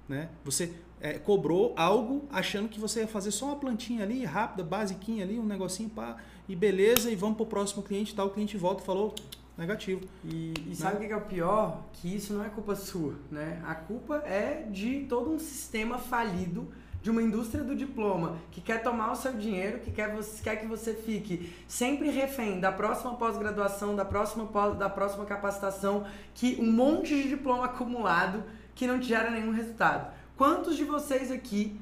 Né? 0.07 0.29
Você 0.43 0.73
é, 0.99 1.13
cobrou 1.13 1.73
algo 1.77 2.27
achando 2.31 2.67
que 2.67 2.79
você 2.79 3.01
ia 3.01 3.07
fazer 3.07 3.31
só 3.31 3.45
uma 3.45 3.55
plantinha 3.55 4.03
ali, 4.03 4.25
rápida, 4.25 4.63
basiquinha 4.63 5.23
ali, 5.23 5.39
um 5.39 5.45
negocinho, 5.45 5.89
pá, 5.89 6.17
e 6.49 6.55
beleza, 6.55 7.09
e 7.09 7.15
vamos 7.15 7.37
para 7.37 7.43
o 7.43 7.47
próximo 7.47 7.81
cliente, 7.81 8.13
tal, 8.13 8.27
o 8.27 8.29
cliente 8.31 8.57
volta 8.57 8.83
e 8.83 8.85
falou, 8.85 9.15
negativo. 9.57 10.01
E, 10.25 10.53
e 10.67 10.75
sabe 10.75 10.99
né? 10.99 11.05
o 11.05 11.07
que 11.07 11.13
é 11.13 11.17
o 11.17 11.21
pior? 11.21 11.85
Que 11.93 12.15
isso 12.15 12.33
não 12.33 12.43
é 12.43 12.49
culpa 12.49 12.75
sua, 12.75 13.15
né? 13.31 13.61
A 13.65 13.75
culpa 13.75 14.17
é 14.25 14.67
de 14.69 15.05
todo 15.07 15.31
um 15.31 15.39
sistema 15.39 15.97
falido 15.97 16.67
de 17.01 17.09
uma 17.09 17.21
indústria 17.21 17.63
do 17.63 17.75
diploma 17.75 18.37
que 18.51 18.61
quer 18.61 18.83
tomar 18.83 19.11
o 19.11 19.15
seu 19.15 19.33
dinheiro, 19.33 19.79
que 19.79 19.91
quer, 19.91 20.13
você, 20.13 20.41
quer 20.43 20.57
que 20.57 20.67
você 20.67 20.93
fique 20.93 21.51
sempre 21.67 22.09
refém 22.09 22.59
da 22.59 22.71
próxima 22.71 23.15
pós-graduação, 23.15 23.95
da 23.95 24.05
próxima 24.05 24.47
da 24.75 24.89
próxima 24.89 25.25
capacitação, 25.25 26.05
que 26.33 26.57
um 26.59 26.71
monte 26.71 27.09
de 27.09 27.29
diploma 27.29 27.65
acumulado 27.65 28.43
que 28.75 28.85
não 28.85 28.99
te 28.99 29.07
gera 29.07 29.31
nenhum 29.31 29.51
resultado. 29.51 30.13
Quantos 30.37 30.77
de 30.77 30.83
vocês 30.83 31.31
aqui 31.31 31.79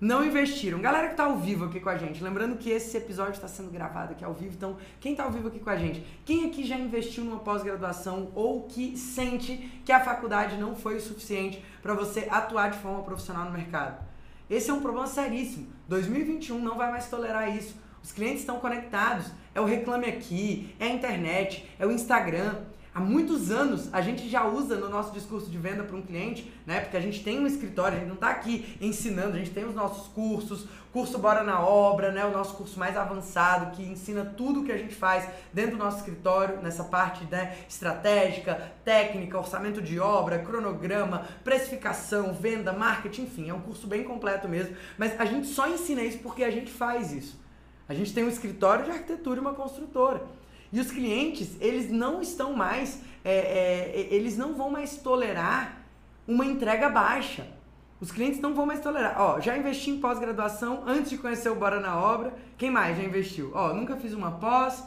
não 0.00 0.24
investiram. 0.24 0.80
Galera 0.80 1.06
que 1.06 1.14
está 1.14 1.24
ao 1.24 1.38
vivo 1.38 1.64
aqui 1.64 1.80
com 1.80 1.88
a 1.88 1.96
gente, 1.96 2.22
lembrando 2.22 2.58
que 2.58 2.68
esse 2.68 2.96
episódio 2.96 3.32
está 3.32 3.48
sendo 3.48 3.70
gravado 3.70 4.12
aqui 4.12 4.24
ao 4.24 4.34
vivo, 4.34 4.54
então 4.54 4.76
quem 5.00 5.12
está 5.12 5.24
ao 5.24 5.30
vivo 5.30 5.48
aqui 5.48 5.58
com 5.58 5.70
a 5.70 5.76
gente, 5.76 6.04
quem 6.24 6.46
aqui 6.46 6.66
já 6.66 6.76
investiu 6.76 7.24
numa 7.24 7.38
pós-graduação 7.38 8.30
ou 8.34 8.64
que 8.64 8.96
sente 8.96 9.56
que 9.84 9.92
a 9.92 10.00
faculdade 10.00 10.58
não 10.58 10.76
foi 10.76 10.96
o 10.96 11.00
suficiente 11.00 11.64
para 11.82 11.94
você 11.94 12.28
atuar 12.30 12.70
de 12.70 12.78
forma 12.78 13.02
profissional 13.02 13.46
no 13.46 13.52
mercado? 13.52 14.04
Esse 14.48 14.70
é 14.70 14.72
um 14.72 14.80
problema 14.80 15.06
seríssimo. 15.06 15.66
2021 15.88 16.58
não 16.58 16.76
vai 16.76 16.90
mais 16.90 17.08
tolerar 17.08 17.54
isso. 17.54 17.74
Os 18.02 18.12
clientes 18.12 18.40
estão 18.40 18.60
conectados. 18.60 19.26
É 19.54 19.60
o 19.60 19.64
Reclame 19.64 20.06
Aqui, 20.06 20.74
é 20.78 20.86
a 20.86 20.90
internet, 20.90 21.68
é 21.78 21.86
o 21.86 21.90
Instagram. 21.90 22.54
Há 22.96 23.00
muitos 23.00 23.50
anos 23.50 23.92
a 23.92 24.00
gente 24.00 24.26
já 24.26 24.46
usa 24.46 24.74
no 24.74 24.88
nosso 24.88 25.12
discurso 25.12 25.50
de 25.50 25.58
venda 25.58 25.84
para 25.84 25.94
um 25.94 26.00
cliente, 26.00 26.50
né? 26.64 26.80
Porque 26.80 26.96
a 26.96 27.00
gente 27.00 27.22
tem 27.22 27.38
um 27.38 27.46
escritório, 27.46 27.98
a 27.98 28.00
gente 28.00 28.08
não 28.08 28.14
está 28.14 28.30
aqui 28.30 28.74
ensinando, 28.80 29.36
a 29.36 29.38
gente 29.38 29.50
tem 29.50 29.66
os 29.66 29.74
nossos 29.74 30.08
cursos, 30.08 30.66
curso 30.94 31.18
Bora 31.18 31.42
na 31.42 31.60
Obra, 31.60 32.10
né? 32.10 32.24
O 32.24 32.30
nosso 32.30 32.56
curso 32.56 32.78
mais 32.78 32.96
avançado 32.96 33.76
que 33.76 33.82
ensina 33.82 34.24
tudo 34.24 34.62
o 34.62 34.64
que 34.64 34.72
a 34.72 34.78
gente 34.78 34.94
faz 34.94 35.28
dentro 35.52 35.72
do 35.72 35.84
nosso 35.84 35.98
escritório, 35.98 36.62
nessa 36.62 36.84
parte 36.84 37.22
né, 37.26 37.58
estratégica, 37.68 38.72
técnica, 38.82 39.36
orçamento 39.36 39.82
de 39.82 40.00
obra, 40.00 40.38
cronograma, 40.38 41.26
precificação, 41.44 42.32
venda, 42.32 42.72
marketing, 42.72 43.24
enfim, 43.24 43.50
é 43.50 43.52
um 43.52 43.60
curso 43.60 43.86
bem 43.86 44.04
completo 44.04 44.48
mesmo. 44.48 44.74
Mas 44.96 45.20
a 45.20 45.26
gente 45.26 45.48
só 45.48 45.68
ensina 45.68 46.00
isso 46.00 46.20
porque 46.20 46.42
a 46.42 46.50
gente 46.50 46.72
faz 46.72 47.12
isso. 47.12 47.38
A 47.86 47.92
gente 47.92 48.14
tem 48.14 48.24
um 48.24 48.28
escritório 48.30 48.86
de 48.86 48.90
arquitetura 48.90 49.36
e 49.36 49.40
uma 49.42 49.52
construtora. 49.52 50.22
E 50.72 50.80
os 50.80 50.90
clientes, 50.90 51.56
eles 51.60 51.90
não 51.90 52.20
estão 52.20 52.52
mais, 52.52 53.00
é, 53.24 53.34
é, 53.34 54.14
eles 54.14 54.36
não 54.36 54.54
vão 54.54 54.70
mais 54.70 54.96
tolerar 54.96 55.78
uma 56.26 56.44
entrega 56.44 56.88
baixa. 56.88 57.46
Os 58.00 58.10
clientes 58.10 58.40
não 58.40 58.54
vão 58.54 58.66
mais 58.66 58.80
tolerar. 58.80 59.14
Ó, 59.18 59.40
já 59.40 59.56
investi 59.56 59.90
em 59.90 60.00
pós-graduação 60.00 60.82
antes 60.86 61.10
de 61.10 61.18
conhecer 61.18 61.48
o 61.48 61.54
Bora 61.54 61.80
na 61.80 61.98
Obra. 61.98 62.34
Quem 62.58 62.70
mais 62.70 62.96
já 62.96 63.02
investiu? 63.02 63.52
Ó, 63.54 63.72
nunca 63.72 63.96
fiz 63.96 64.12
uma 64.12 64.32
pós, 64.32 64.84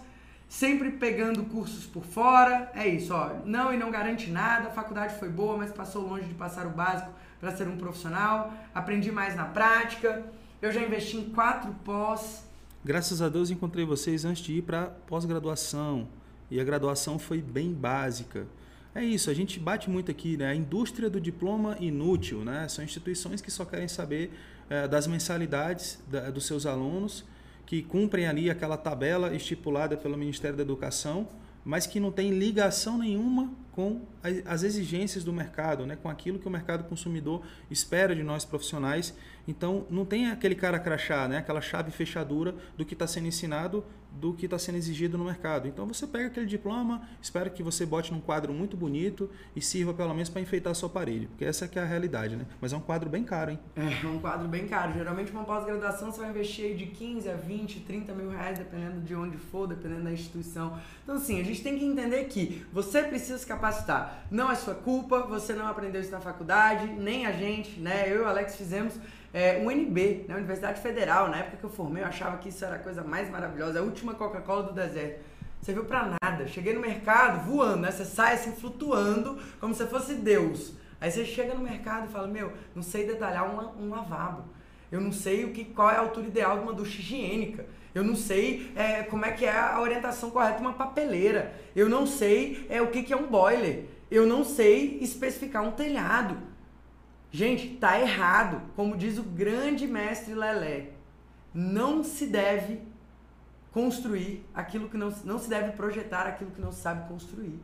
sempre 0.47 0.91
pegando 0.91 1.43
cursos 1.45 1.85
por 1.85 2.03
fora. 2.03 2.71
É 2.75 2.87
isso, 2.87 3.13
ó. 3.13 3.31
Não 3.45 3.73
e 3.73 3.77
não 3.77 3.89
garante 3.89 4.29
nada. 4.29 4.67
A 4.67 4.71
faculdade 4.71 5.15
foi 5.17 5.29
boa, 5.29 5.57
mas 5.57 5.71
passou 5.71 6.07
longe 6.07 6.25
de 6.25 6.35
passar 6.35 6.67
o 6.67 6.69
básico 6.69 7.09
para 7.39 7.55
ser 7.55 7.67
um 7.67 7.77
profissional. 7.77 8.53
Aprendi 8.75 9.11
mais 9.11 9.35
na 9.35 9.45
prática. 9.45 10.23
Eu 10.61 10.71
já 10.71 10.81
investi 10.81 11.17
em 11.17 11.29
quatro 11.29 11.73
pós. 11.83 12.43
Graças 12.83 13.21
a 13.21 13.27
Deus 13.27 13.49
encontrei 13.49 13.83
vocês 13.83 14.23
antes 14.23 14.41
de 14.41 14.53
ir 14.53 14.61
para 14.61 14.85
pós-graduação. 14.85 16.07
E 16.49 16.61
a 16.61 16.63
graduação 16.63 17.19
foi 17.19 17.41
bem 17.41 17.73
básica. 17.73 18.47
É 18.95 19.03
isso, 19.03 19.29
a 19.29 19.33
gente 19.33 19.59
bate 19.59 19.89
muito 19.89 20.09
aqui, 20.09 20.37
né? 20.37 20.47
A 20.47 20.55
indústria 20.55 21.09
do 21.09 21.19
diploma 21.19 21.75
inútil, 21.79 22.43
né? 22.43 22.67
São 22.69 22.83
instituições 22.83 23.41
que 23.41 23.51
só 23.51 23.65
querem 23.65 23.87
saber 23.89 24.31
é, 24.69 24.87
das 24.87 25.07
mensalidades 25.07 25.99
da, 26.07 26.31
dos 26.31 26.45
seus 26.45 26.65
alunos, 26.65 27.25
que 27.65 27.83
cumprem 27.83 28.27
ali 28.27 28.49
aquela 28.49 28.77
tabela 28.77 29.35
estipulada 29.35 29.97
pelo 29.97 30.17
Ministério 30.17 30.55
da 30.55 30.63
Educação, 30.63 31.27
mas 31.69 31.85
que 31.85 31.99
não 31.99 32.11
tem 32.11 32.31
ligação 32.31 32.97
nenhuma 32.97 33.53
com 33.73 34.01
as 34.43 34.63
exigências 34.63 35.23
do 35.23 35.31
mercado, 35.31 35.85
né? 35.85 35.95
com 35.95 36.09
aquilo 36.09 36.39
que 36.39 36.47
o 36.47 36.49
mercado 36.49 36.83
consumidor 36.85 37.43
espera 37.69 38.15
de 38.15 38.23
nós 38.23 38.43
profissionais. 38.43 39.13
Então, 39.47 39.85
não 39.87 40.03
tem 40.03 40.31
aquele 40.31 40.55
cara 40.55 40.79
crachá, 40.79 41.27
né? 41.27 41.37
aquela 41.37 41.61
chave 41.61 41.91
fechadura 41.91 42.55
do 42.75 42.83
que 42.83 42.95
está 42.95 43.05
sendo 43.05 43.27
ensinado 43.27 43.85
do 44.11 44.33
que 44.33 44.45
está 44.45 44.57
sendo 44.57 44.77
exigido 44.77 45.17
no 45.17 45.25
mercado. 45.25 45.67
Então 45.67 45.85
você 45.87 46.05
pega 46.05 46.27
aquele 46.27 46.45
diploma, 46.45 47.01
espero 47.21 47.49
que 47.51 47.63
você 47.63 47.85
bote 47.85 48.11
num 48.11 48.19
quadro 48.19 48.53
muito 48.53 48.75
bonito 48.75 49.29
e 49.55 49.61
sirva 49.61 49.93
pelo 49.93 50.13
menos 50.13 50.29
para 50.29 50.41
enfeitar 50.41 50.71
a 50.71 50.73
sua 50.73 50.89
parede, 50.89 51.27
porque 51.27 51.45
essa 51.45 51.65
é, 51.65 51.69
é 51.73 51.79
a 51.79 51.85
realidade, 51.85 52.35
né? 52.35 52.45
Mas 52.59 52.73
é 52.73 52.77
um 52.77 52.81
quadro 52.81 53.09
bem 53.09 53.23
caro, 53.23 53.51
hein? 53.51 53.59
É, 53.75 54.05
um 54.07 54.19
quadro 54.19 54.47
bem 54.47 54.67
caro. 54.67 54.93
Geralmente 54.93 55.31
uma 55.31 55.43
pós-graduação 55.43 56.11
você 56.11 56.19
vai 56.19 56.29
investir 56.29 56.75
de 56.75 56.87
15 56.87 57.29
a 57.29 57.35
20, 57.35 57.81
30 57.81 58.13
mil 58.13 58.29
reais, 58.29 58.57
dependendo 58.57 59.01
de 59.01 59.15
onde 59.15 59.37
for, 59.37 59.67
dependendo 59.67 60.03
da 60.03 60.11
instituição. 60.11 60.77
Então 61.03 61.15
assim, 61.15 61.39
a 61.39 61.43
gente 61.43 61.61
tem 61.61 61.77
que 61.77 61.85
entender 61.85 62.25
que 62.25 62.65
você 62.73 63.03
precisa 63.03 63.37
se 63.37 63.45
capacitar. 63.45 64.25
Não 64.29 64.51
é 64.51 64.55
sua 64.55 64.75
culpa, 64.75 65.21
você 65.21 65.53
não 65.53 65.67
aprendeu 65.67 66.01
isso 66.01 66.11
na 66.11 66.19
faculdade, 66.19 66.87
nem 66.87 67.25
a 67.25 67.31
gente, 67.31 67.79
né? 67.79 68.11
Eu 68.11 68.17
e 68.17 68.19
o 68.19 68.27
Alex 68.27 68.55
fizemos 68.55 68.95
é, 69.33 69.57
UNB, 69.59 70.25
né, 70.27 70.35
Universidade 70.35 70.81
Federal. 70.81 71.29
Na 71.29 71.37
época 71.37 71.57
que 71.57 71.63
eu 71.63 71.69
formei, 71.69 72.03
eu 72.03 72.07
achava 72.07 72.37
que 72.37 72.49
isso 72.49 72.63
era 72.63 72.75
a 72.75 72.79
coisa 72.79 73.03
mais 73.03 73.29
maravilhosa, 73.29 73.79
a 73.79 73.83
última 73.83 74.13
Coca-Cola 74.13 74.63
do 74.63 74.73
deserto. 74.73 75.21
Você 75.61 75.73
viu 75.73 75.85
pra 75.85 76.13
nada. 76.21 76.47
Cheguei 76.47 76.73
no 76.73 76.79
mercado 76.79 77.45
voando, 77.45 77.81
né? 77.81 77.91
Você 77.91 78.05
sai 78.05 78.35
assim 78.35 78.53
flutuando, 78.53 79.37
como 79.59 79.73
se 79.73 79.85
fosse 79.87 80.15
Deus. 80.15 80.73
Aí 81.01 81.11
você 81.11 81.25
chega 81.25 81.53
no 81.53 81.61
mercado 81.61 82.07
e 82.07 82.11
fala: 82.11 82.27
Meu, 82.27 82.51
não 82.73 82.81
sei 82.81 83.05
detalhar 83.05 83.49
um, 83.49 83.85
um 83.85 83.89
lavabo. 83.89 84.43
Eu 84.91 84.99
não 84.99 85.11
sei 85.11 85.45
o 85.45 85.51
que, 85.51 85.65
qual 85.65 85.89
é 85.91 85.95
a 85.95 85.99
altura 85.99 86.27
ideal 86.27 86.57
de 86.57 86.63
uma 86.63 86.73
ducha 86.73 86.99
higiênica. 86.99 87.65
Eu 87.93 88.03
não 88.03 88.15
sei 88.15 88.71
é, 88.75 89.03
como 89.03 89.25
é 89.25 89.31
que 89.31 89.45
é 89.45 89.57
a 89.57 89.79
orientação 89.79 90.29
correta 90.29 90.57
de 90.57 90.61
uma 90.61 90.73
papeleira. 90.73 91.53
Eu 91.75 91.89
não 91.89 92.07
sei 92.07 92.65
é, 92.69 92.81
o 92.81 92.87
que, 92.87 93.03
que 93.03 93.13
é 93.13 93.17
um 93.17 93.27
boiler. 93.27 93.85
Eu 94.09 94.25
não 94.25 94.43
sei 94.43 94.97
especificar 95.01 95.63
um 95.63 95.71
telhado. 95.71 96.37
Gente, 97.31 97.75
tá 97.77 97.99
errado. 97.99 98.61
Como 98.75 98.97
diz 98.97 99.17
o 99.17 99.23
grande 99.23 99.87
mestre 99.87 100.33
Lelé, 100.33 100.91
não 101.53 102.03
se 102.03 102.27
deve 102.27 102.81
construir 103.71 104.45
aquilo 104.53 104.89
que 104.89 104.97
não, 104.97 105.09
não 105.23 105.37
se 105.37 105.49
deve 105.49 105.73
projetar 105.73 106.25
aquilo 106.25 106.51
que 106.51 106.61
não 106.61 106.71
se 106.71 106.81
sabe 106.81 107.07
construir. 107.07 107.59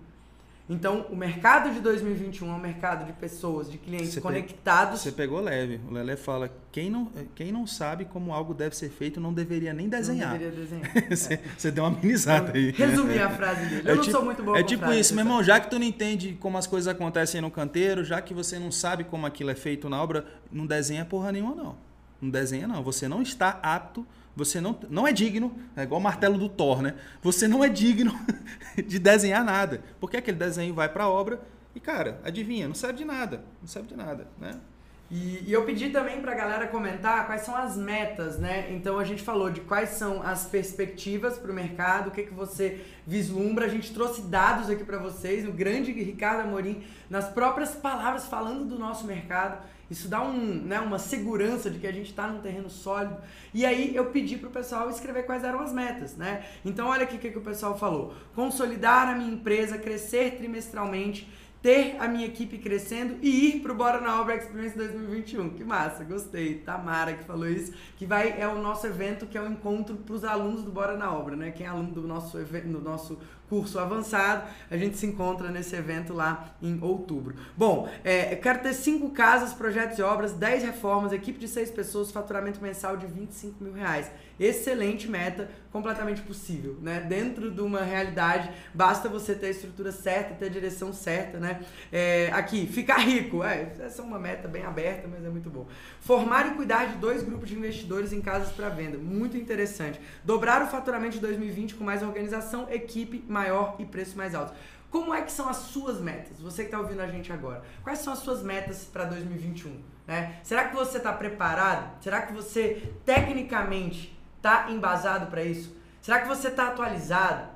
Então, 0.67 1.05
o 1.11 1.15
mercado 1.15 1.71
de 1.71 1.79
2021 1.79 2.49
é 2.49 2.53
um 2.55 2.59
mercado 2.59 3.05
de 3.05 3.13
pessoas, 3.13 3.69
de 3.69 3.77
clientes 3.77 4.15
você 4.15 4.21
conectados. 4.21 5.01
Você 5.01 5.11
pegou 5.11 5.39
leve. 5.39 5.79
O 5.87 5.93
Lelé 5.93 6.15
fala: 6.15 6.51
quem 6.71 6.89
não, 6.89 7.11
quem 7.35 7.51
não 7.51 7.67
sabe 7.67 8.05
como 8.05 8.33
algo 8.33 8.51
deve 8.51 8.75
ser 8.75 8.89
feito 8.89 9.21
não 9.21 9.31
deveria 9.31 9.73
nem 9.73 9.87
desenhar. 9.87 10.31
Não 10.31 10.39
deveria 10.39 10.59
desenhar. 10.59 10.91
você, 11.07 11.33
é. 11.35 11.41
você, 11.55 11.69
deu 11.69 11.83
uma 11.83 11.95
amenizada 11.95 12.53
aí. 12.55 12.71
Resumir 12.71 13.21
a 13.21 13.29
frase 13.29 13.65
dele. 13.67 13.87
Eu 13.87 13.91
é 13.91 13.95
não 13.95 14.01
tipo, 14.01 14.15
sou 14.15 14.25
muito 14.25 14.41
bom 14.41 14.55
É 14.55 14.63
tipo 14.63 14.83
frase, 14.85 14.99
isso, 14.99 15.13
meu 15.13 15.23
irmão. 15.23 15.43
Já 15.43 15.59
que 15.59 15.69
tu 15.69 15.77
não 15.77 15.85
entende 15.85 16.35
como 16.39 16.57
as 16.57 16.65
coisas 16.65 16.87
acontecem 16.87 17.41
no 17.41 17.51
canteiro, 17.51 18.03
já 18.03 18.19
que 18.19 18.33
você 18.33 18.57
não 18.57 18.71
sabe 18.71 19.03
como 19.03 19.27
aquilo 19.27 19.51
é 19.51 19.55
feito 19.55 19.87
na 19.87 20.01
obra, 20.01 20.25
não 20.51 20.65
desenha 20.65 21.05
porra 21.05 21.31
nenhuma, 21.31 21.53
não. 21.53 21.77
Não 22.19 22.29
desenha, 22.31 22.67
não. 22.67 22.81
Você 22.81 23.07
não 23.07 23.21
está 23.21 23.59
apto 23.61 24.05
você 24.35 24.59
não, 24.59 24.77
não 24.89 25.07
é 25.07 25.13
digno, 25.13 25.57
é 25.75 25.83
igual 25.83 25.99
o 25.99 26.03
martelo 26.03 26.37
do 26.37 26.49
Thor, 26.49 26.81
né? 26.81 26.95
Você 27.21 27.47
não 27.47 27.63
é 27.63 27.69
digno 27.69 28.13
de 28.75 28.99
desenhar 28.99 29.43
nada. 29.43 29.81
Porque 29.99 30.17
aquele 30.17 30.37
desenho 30.37 30.73
vai 30.73 30.89
para 30.89 31.05
a 31.05 31.09
obra 31.09 31.39
e, 31.73 31.79
cara, 31.79 32.19
adivinha, 32.23 32.67
não 32.67 32.75
serve 32.75 32.97
de 32.97 33.05
nada. 33.05 33.43
Não 33.61 33.67
serve 33.67 33.87
de 33.87 33.95
nada, 33.95 34.27
né? 34.39 34.59
E, 35.09 35.43
e, 35.47 35.53
eu 35.53 35.63
pedi 35.63 35.91
também 35.91 36.19
para 36.19 36.31
a 36.31 36.35
galera 36.35 36.67
comentar 36.67 37.27
quais 37.27 37.41
são 37.41 37.55
as 37.55 37.77
metas, 37.77 38.39
né? 38.39 38.71
Então 38.71 38.97
a 38.97 39.03
gente 39.03 39.21
falou 39.21 39.51
de 39.51 39.61
quais 39.61 39.89
são 39.89 40.23
as 40.23 40.47
perspectivas 40.47 41.37
para 41.37 41.51
o 41.51 41.53
mercado, 41.53 42.07
o 42.07 42.11
que, 42.11 42.23
que 42.23 42.33
você 42.33 42.83
vislumbra. 43.05 43.65
A 43.65 43.69
gente 43.69 43.93
trouxe 43.93 44.23
dados 44.23 44.67
aqui 44.67 44.83
para 44.83 44.97
vocês, 44.97 45.47
o 45.47 45.51
grande 45.51 45.91
Ricardo 45.91 46.41
Amorim, 46.41 46.83
nas 47.07 47.29
próprias 47.29 47.75
palavras, 47.75 48.25
falando 48.25 48.65
do 48.65 48.79
nosso 48.79 49.05
mercado. 49.05 49.63
Isso 49.91 50.07
dá 50.07 50.23
um, 50.23 50.35
né, 50.63 50.79
uma 50.79 50.97
segurança 50.97 51.69
de 51.69 51.77
que 51.77 51.85
a 51.85 51.91
gente 51.91 52.09
está 52.09 52.25
num 52.27 52.41
terreno 52.41 52.71
sólido. 52.71 53.17
E 53.53 53.63
aí 53.63 53.95
eu 53.95 54.05
pedi 54.05 54.35
para 54.35 54.49
o 54.49 54.51
pessoal 54.51 54.89
escrever 54.89 55.27
quais 55.27 55.43
eram 55.43 55.59
as 55.59 55.71
metas, 55.71 56.17
né? 56.17 56.43
Então 56.65 56.87
olha 56.87 57.03
aqui 57.03 57.17
o 57.17 57.19
que, 57.19 57.29
que 57.29 57.37
o 57.37 57.41
pessoal 57.41 57.77
falou. 57.77 58.15
Consolidar 58.33 59.09
a 59.09 59.15
minha 59.15 59.31
empresa, 59.31 59.77
crescer 59.77 60.37
trimestralmente 60.37 61.29
ter 61.65 61.95
a 61.99 62.07
minha 62.07 62.27
equipe 62.27 62.59
crescendo 62.59 63.17
e 63.23 63.47
ir 63.47 63.59
pro 63.61 63.73
Bora 63.73 63.99
na 63.99 64.21
Obra 64.21 64.35
Experience 64.35 64.77
2021. 64.77 65.49
Que 65.49 65.63
massa, 65.63 66.03
gostei. 66.03 66.59
Tamara 66.59 67.15
que 67.15 67.23
falou 67.23 67.49
isso, 67.49 67.73
que 67.97 68.05
vai 68.05 68.39
é 68.39 68.47
o 68.47 68.61
nosso 68.61 68.85
evento 68.85 69.25
que 69.25 69.35
é 69.35 69.41
o 69.41 69.45
um 69.45 69.53
encontro 69.53 69.95
para 69.95 70.13
os 70.13 70.23
alunos 70.23 70.61
do 70.61 70.69
Bora 70.69 70.95
na 70.95 71.11
Obra, 71.11 71.35
né? 71.35 71.49
Quem 71.49 71.65
é 71.65 71.69
aluno 71.69 71.91
do 71.91 72.07
nosso 72.07 72.37
do 72.37 72.81
nosso 72.81 73.17
curso 73.49 73.79
avançado, 73.79 74.47
a 74.69 74.77
gente 74.77 74.95
se 74.95 75.07
encontra 75.07 75.49
nesse 75.49 75.75
evento 75.75 76.13
lá 76.13 76.55
em 76.61 76.79
outubro. 76.83 77.35
Bom, 77.57 77.89
é, 78.03 78.35
quero 78.35 78.59
ter 78.59 78.73
cinco 78.73 79.09
casas, 79.09 79.51
projetos 79.51 79.97
e 79.97 80.03
obras, 80.03 80.33
10 80.33 80.63
reformas, 80.63 81.13
equipe 81.13 81.39
de 81.39 81.47
seis 81.47 81.71
pessoas, 81.71 82.11
faturamento 82.11 82.61
mensal 82.61 82.95
de 82.95 83.07
25 83.07 83.63
mil 83.63 83.73
reais 83.73 84.11
excelente 84.39 85.07
meta, 85.07 85.49
completamente 85.71 86.21
possível, 86.21 86.77
né? 86.81 87.01
Dentro 87.01 87.51
de 87.51 87.61
uma 87.61 87.81
realidade, 87.81 88.49
basta 88.73 89.09
você 89.09 89.35
ter 89.35 89.47
a 89.47 89.49
estrutura 89.49 89.91
certa, 89.91 90.33
ter 90.33 90.45
a 90.45 90.49
direção 90.49 90.93
certa, 90.93 91.39
né? 91.39 91.61
É, 91.91 92.29
aqui, 92.31 92.65
ficar 92.67 92.97
rico, 92.99 93.43
é, 93.43 93.73
essa 93.79 94.01
é 94.01 94.05
uma 94.05 94.19
meta 94.19 94.47
bem 94.47 94.63
aberta, 94.63 95.07
mas 95.07 95.23
é 95.25 95.29
muito 95.29 95.49
bom. 95.49 95.67
Formar 95.99 96.47
e 96.47 96.51
cuidar 96.51 96.85
de 96.85 96.97
dois 96.97 97.23
grupos 97.23 97.49
de 97.49 97.55
investidores 97.55 98.13
em 98.13 98.21
casas 98.21 98.51
para 98.51 98.69
venda, 98.69 98.97
muito 98.97 99.37
interessante. 99.37 99.99
Dobrar 100.23 100.61
o 100.61 100.67
faturamento 100.67 101.13
de 101.13 101.19
2020 101.19 101.75
com 101.75 101.83
mais 101.83 102.01
organização, 102.01 102.67
equipe 102.69 103.23
maior 103.27 103.75
e 103.79 103.85
preço 103.85 104.17
mais 104.17 104.33
alto. 104.33 104.53
Como 104.89 105.13
é 105.13 105.21
que 105.21 105.31
são 105.31 105.49
as 105.49 105.57
suas 105.57 105.99
metas? 105.99 106.39
Você 106.39 106.61
que 106.61 106.67
está 106.69 106.79
ouvindo 106.79 107.01
a 107.01 107.07
gente 107.07 107.29
agora. 107.33 107.61
Quais 107.83 107.99
são 107.99 108.13
as 108.13 108.19
suas 108.19 108.41
metas 108.41 108.85
para 108.85 109.03
2021? 109.03 109.77
Né? 110.07 110.39
Será 110.41 110.69
que 110.69 110.75
você 110.75 110.99
está 110.99 111.11
preparado? 111.11 112.01
Será 112.01 112.21
que 112.21 112.31
você 112.31 112.93
tecnicamente 113.03 114.14
está 114.45 114.71
embasado 114.71 115.25
para 115.25 115.43
isso? 115.43 115.75
Será 115.99 116.21
que 116.21 116.27
você 116.27 116.49
está 116.49 116.67
atualizado? 116.67 117.49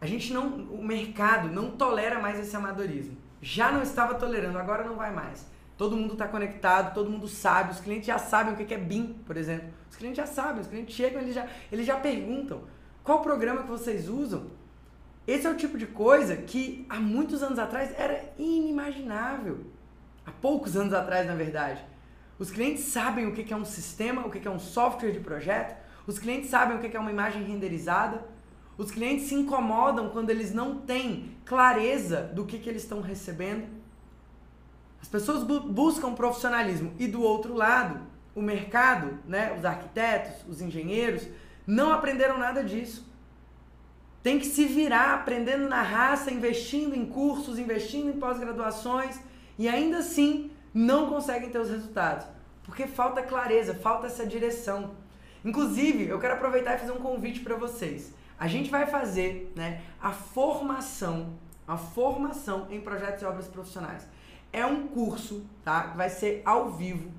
A 0.00 0.06
gente 0.06 0.32
não, 0.32 0.46
o 0.46 0.82
mercado 0.84 1.48
não 1.48 1.72
tolera 1.72 2.20
mais 2.20 2.38
esse 2.38 2.54
amadorismo. 2.54 3.16
Já 3.40 3.72
não 3.72 3.82
estava 3.82 4.14
tolerando, 4.14 4.56
agora 4.56 4.84
não 4.84 4.94
vai 4.94 5.12
mais. 5.12 5.50
Todo 5.76 5.96
mundo 5.96 6.12
está 6.12 6.28
conectado, 6.28 6.94
todo 6.94 7.10
mundo 7.10 7.26
sabe, 7.26 7.72
os 7.72 7.80
clientes 7.80 8.06
já 8.06 8.18
sabem 8.18 8.54
o 8.54 8.56
que 8.56 8.72
é 8.72 8.78
BIM, 8.78 9.14
por 9.26 9.36
exemplo. 9.36 9.68
Os 9.90 9.96
clientes 9.96 10.18
já 10.18 10.26
sabem, 10.26 10.60
os 10.60 10.68
clientes 10.68 10.94
chegam, 10.94 11.20
eles 11.20 11.34
já, 11.34 11.46
eles 11.72 11.84
já 11.84 11.96
perguntam 11.96 12.62
qual 13.02 13.20
programa 13.20 13.62
que 13.62 13.68
vocês 13.68 14.08
usam. 14.08 14.46
Esse 15.26 15.46
é 15.46 15.50
o 15.50 15.56
tipo 15.56 15.76
de 15.76 15.86
coisa 15.86 16.36
que 16.36 16.86
há 16.88 17.00
muitos 17.00 17.42
anos 17.42 17.58
atrás 17.58 17.92
era 17.98 18.32
inimaginável. 18.38 19.66
Há 20.24 20.30
poucos 20.30 20.76
anos 20.76 20.94
atrás, 20.94 21.26
na 21.26 21.34
verdade. 21.34 21.84
Os 22.38 22.50
clientes 22.50 22.84
sabem 22.84 23.26
o 23.26 23.32
que 23.32 23.52
é 23.52 23.56
um 23.56 23.64
sistema, 23.64 24.24
o 24.26 24.30
que 24.30 24.46
é 24.46 24.50
um 24.50 24.58
software 24.58 25.12
de 25.12 25.20
projeto, 25.20 25.81
os 26.06 26.18
clientes 26.18 26.50
sabem 26.50 26.76
o 26.76 26.80
que 26.80 26.96
é 26.96 27.00
uma 27.00 27.10
imagem 27.10 27.42
renderizada. 27.44 28.24
Os 28.76 28.90
clientes 28.90 29.26
se 29.26 29.34
incomodam 29.34 30.08
quando 30.10 30.30
eles 30.30 30.52
não 30.52 30.78
têm 30.78 31.36
clareza 31.44 32.22
do 32.34 32.44
que, 32.44 32.58
que 32.58 32.68
eles 32.68 32.82
estão 32.82 33.00
recebendo. 33.00 33.66
As 35.00 35.08
pessoas 35.08 35.42
bu 35.42 35.60
buscam 35.60 36.14
profissionalismo. 36.14 36.92
E 36.98 37.06
do 37.06 37.22
outro 37.22 37.54
lado, 37.54 38.00
o 38.34 38.42
mercado, 38.42 39.18
né, 39.26 39.54
os 39.56 39.64
arquitetos, 39.64 40.44
os 40.48 40.60
engenheiros, 40.60 41.26
não 41.66 41.92
aprenderam 41.92 42.38
nada 42.38 42.64
disso. 42.64 43.10
Tem 44.22 44.38
que 44.38 44.46
se 44.46 44.64
virar 44.66 45.14
aprendendo 45.14 45.68
na 45.68 45.82
raça, 45.82 46.30
investindo 46.30 46.94
em 46.94 47.04
cursos, 47.04 47.58
investindo 47.58 48.08
em 48.08 48.18
pós-graduações 48.18 49.18
e 49.58 49.68
ainda 49.68 49.98
assim 49.98 50.50
não 50.72 51.08
conseguem 51.08 51.50
ter 51.50 51.58
os 51.58 51.68
resultados. 51.68 52.26
Porque 52.62 52.86
falta 52.86 53.22
clareza, 53.22 53.74
falta 53.74 54.06
essa 54.06 54.24
direção. 54.24 54.94
Inclusive, 55.44 56.06
eu 56.06 56.18
quero 56.18 56.34
aproveitar 56.34 56.74
e 56.74 56.78
fazer 56.78 56.92
um 56.92 57.00
convite 57.00 57.40
para 57.40 57.56
vocês. 57.56 58.12
A 58.38 58.46
gente 58.46 58.70
vai 58.70 58.86
fazer 58.86 59.52
né, 59.54 59.82
a 60.00 60.12
formação, 60.12 61.34
a 61.66 61.76
formação 61.76 62.66
em 62.70 62.80
projetos 62.80 63.22
e 63.22 63.24
obras 63.24 63.46
profissionais. 63.46 64.06
É 64.52 64.64
um 64.66 64.86
curso, 64.88 65.44
tá? 65.64 65.94
Vai 65.96 66.10
ser 66.10 66.42
ao 66.44 66.72
vivo. 66.72 67.10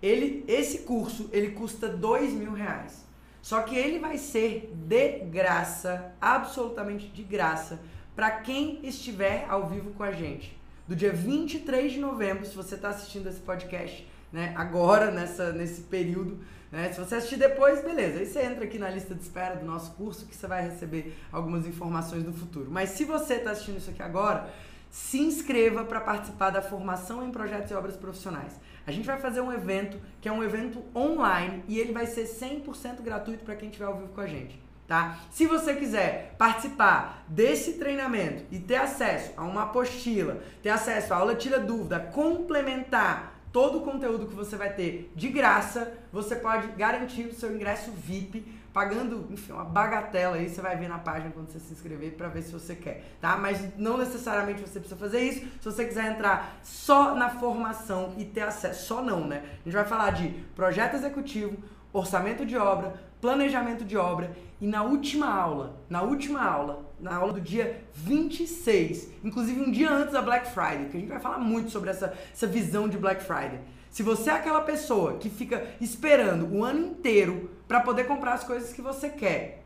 Ele, 0.00 0.44
esse 0.46 0.78
curso, 0.80 1.28
ele 1.32 1.50
custa 1.50 1.88
dois 1.88 2.32
mil 2.32 2.52
reais. 2.52 3.06
Só 3.42 3.62
que 3.62 3.76
ele 3.76 3.98
vai 3.98 4.18
ser 4.18 4.72
de 4.74 5.20
graça, 5.20 6.12
absolutamente 6.20 7.08
de 7.08 7.22
graça, 7.22 7.80
para 8.14 8.30
quem 8.30 8.80
estiver 8.82 9.46
ao 9.48 9.68
vivo 9.68 9.90
com 9.92 10.02
a 10.02 10.12
gente. 10.12 10.58
Do 10.86 10.96
dia 10.96 11.12
23 11.12 11.92
de 11.92 12.00
novembro, 12.00 12.44
se 12.44 12.54
você 12.54 12.74
está 12.74 12.88
assistindo 12.88 13.28
esse 13.28 13.40
podcast, 13.40 14.06
né, 14.32 14.52
agora, 14.56 15.10
nessa, 15.10 15.52
nesse 15.52 15.82
período, 15.82 16.38
né? 16.70 16.92
Se 16.92 17.00
você 17.00 17.16
assistir 17.16 17.36
depois, 17.36 17.82
beleza. 17.82 18.18
Aí 18.18 18.26
você 18.26 18.42
entra 18.42 18.64
aqui 18.64 18.78
na 18.78 18.90
lista 18.90 19.14
de 19.14 19.22
espera 19.22 19.56
do 19.56 19.64
nosso 19.64 19.92
curso 19.92 20.26
que 20.26 20.36
você 20.36 20.46
vai 20.46 20.62
receber 20.62 21.16
algumas 21.32 21.66
informações 21.66 22.22
do 22.22 22.32
futuro. 22.32 22.70
Mas 22.70 22.90
se 22.90 23.04
você 23.04 23.34
está 23.34 23.52
assistindo 23.52 23.78
isso 23.78 23.90
aqui 23.90 24.02
agora, 24.02 24.50
se 24.90 25.18
inscreva 25.18 25.84
para 25.84 26.00
participar 26.00 26.50
da 26.50 26.62
formação 26.62 27.26
em 27.26 27.30
projetos 27.30 27.70
e 27.70 27.74
obras 27.74 27.96
profissionais. 27.96 28.58
A 28.86 28.90
gente 28.90 29.06
vai 29.06 29.18
fazer 29.18 29.40
um 29.40 29.52
evento 29.52 29.98
que 30.20 30.28
é 30.28 30.32
um 30.32 30.42
evento 30.42 30.82
online 30.94 31.62
e 31.68 31.78
ele 31.78 31.92
vai 31.92 32.06
ser 32.06 32.24
100% 32.24 33.02
gratuito 33.02 33.44
para 33.44 33.54
quem 33.54 33.68
estiver 33.68 33.86
ao 33.86 33.96
vivo 33.96 34.08
com 34.08 34.20
a 34.20 34.26
gente. 34.26 34.58
Tá? 34.86 35.18
Se 35.30 35.46
você 35.46 35.74
quiser 35.74 36.34
participar 36.38 37.22
desse 37.28 37.74
treinamento 37.74 38.44
e 38.50 38.58
ter 38.58 38.76
acesso 38.76 39.32
a 39.36 39.44
uma 39.44 39.64
apostila, 39.64 40.40
ter 40.62 40.70
acesso 40.70 41.12
a 41.12 41.18
aula 41.18 41.34
tira 41.34 41.60
dúvida, 41.60 42.00
complementar 42.00 43.37
todo 43.52 43.78
o 43.78 43.80
conteúdo 43.82 44.26
que 44.26 44.34
você 44.34 44.56
vai 44.56 44.72
ter 44.72 45.12
de 45.14 45.28
graça, 45.28 45.92
você 46.12 46.36
pode 46.36 46.68
garantir 46.72 47.26
o 47.26 47.34
seu 47.34 47.54
ingresso 47.54 47.90
VIP 47.90 48.58
pagando, 48.72 49.26
enfim, 49.30 49.52
uma 49.52 49.64
bagatela 49.64 50.36
aí, 50.36 50.48
você 50.48 50.60
vai 50.60 50.76
ver 50.76 50.88
na 50.88 50.98
página 50.98 51.32
quando 51.32 51.48
você 51.48 51.58
se 51.58 51.72
inscrever 51.72 52.12
para 52.12 52.28
ver 52.28 52.42
se 52.42 52.52
você 52.52 52.76
quer, 52.76 53.04
tá? 53.20 53.36
Mas 53.36 53.76
não 53.76 53.96
necessariamente 53.96 54.60
você 54.60 54.78
precisa 54.78 54.98
fazer 54.98 55.20
isso. 55.20 55.40
Se 55.60 55.64
você 55.64 55.84
quiser 55.84 56.12
entrar 56.12 56.58
só 56.62 57.14
na 57.14 57.28
formação 57.28 58.14
e 58.16 58.24
ter 58.24 58.42
acesso, 58.42 58.86
só 58.86 59.02
não, 59.02 59.26
né? 59.26 59.42
A 59.44 59.64
gente 59.64 59.74
vai 59.74 59.84
falar 59.84 60.10
de 60.10 60.28
projeto 60.54 60.94
executivo, 60.94 61.56
orçamento 61.92 62.46
de 62.46 62.56
obra, 62.56 62.94
planejamento 63.20 63.84
de 63.84 63.96
obra 63.96 64.30
e 64.60 64.66
na 64.66 64.82
última 64.84 65.26
aula, 65.26 65.80
na 65.88 66.02
última 66.02 66.42
aula, 66.42 66.87
na 67.00 67.14
aula 67.14 67.32
do 67.32 67.40
dia 67.40 67.84
26, 67.94 69.08
inclusive 69.24 69.60
um 69.60 69.70
dia 69.70 69.90
antes 69.90 70.12
da 70.12 70.22
Black 70.22 70.50
Friday, 70.50 70.88
que 70.90 70.96
a 70.96 71.00
gente 71.00 71.08
vai 71.08 71.20
falar 71.20 71.38
muito 71.38 71.70
sobre 71.70 71.90
essa, 71.90 72.16
essa 72.32 72.46
visão 72.46 72.88
de 72.88 72.98
Black 72.98 73.22
Friday. 73.22 73.60
Se 73.90 74.02
você 74.02 74.30
é 74.30 74.34
aquela 74.34 74.60
pessoa 74.60 75.18
que 75.18 75.30
fica 75.30 75.66
esperando 75.80 76.54
o 76.54 76.64
ano 76.64 76.80
inteiro 76.80 77.50
para 77.66 77.80
poder 77.80 78.04
comprar 78.04 78.34
as 78.34 78.44
coisas 78.44 78.72
que 78.72 78.82
você 78.82 79.08
quer, 79.08 79.64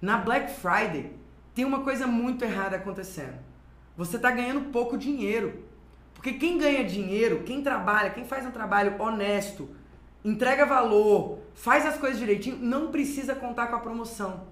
na 0.00 0.16
Black 0.16 0.52
Friday 0.52 1.12
tem 1.54 1.64
uma 1.64 1.82
coisa 1.82 2.06
muito 2.06 2.44
errada 2.44 2.76
acontecendo. 2.76 3.38
Você 3.96 4.16
está 4.16 4.30
ganhando 4.30 4.70
pouco 4.70 4.96
dinheiro. 4.96 5.64
Porque 6.14 6.34
quem 6.34 6.58
ganha 6.58 6.84
dinheiro, 6.84 7.42
quem 7.44 7.62
trabalha, 7.62 8.10
quem 8.10 8.24
faz 8.24 8.44
um 8.44 8.50
trabalho 8.50 9.00
honesto, 9.00 9.68
entrega 10.24 10.66
valor, 10.66 11.38
faz 11.54 11.86
as 11.86 11.96
coisas 11.96 12.18
direitinho, 12.18 12.58
não 12.58 12.90
precisa 12.90 13.34
contar 13.34 13.68
com 13.68 13.76
a 13.76 13.80
promoção. 13.80 14.48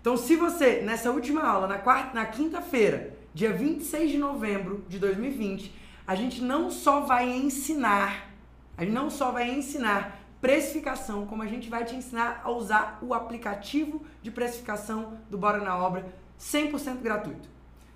Então, 0.00 0.16
se 0.16 0.36
você, 0.36 0.80
nessa 0.82 1.10
última 1.10 1.42
aula, 1.42 1.66
na, 1.66 1.78
quarta, 1.78 2.14
na 2.14 2.24
quinta-feira, 2.24 3.16
dia 3.34 3.52
26 3.52 4.10
de 4.10 4.18
novembro 4.18 4.84
de 4.88 4.98
2020, 4.98 5.74
a 6.06 6.14
gente 6.14 6.40
não 6.40 6.70
só 6.70 7.00
vai 7.00 7.28
ensinar, 7.28 8.30
a 8.76 8.84
gente 8.84 8.94
não 8.94 9.10
só 9.10 9.30
vai 9.30 9.50
ensinar 9.50 10.18
precificação, 10.40 11.26
como 11.26 11.42
a 11.42 11.46
gente 11.46 11.68
vai 11.68 11.84
te 11.84 11.94
ensinar 11.94 12.40
a 12.44 12.50
usar 12.50 12.98
o 13.02 13.12
aplicativo 13.12 14.04
de 14.22 14.30
precificação 14.30 15.18
do 15.28 15.36
Bora 15.36 15.58
na 15.58 15.76
Obra 15.76 16.06
100% 16.40 17.00
gratuito. 17.02 17.48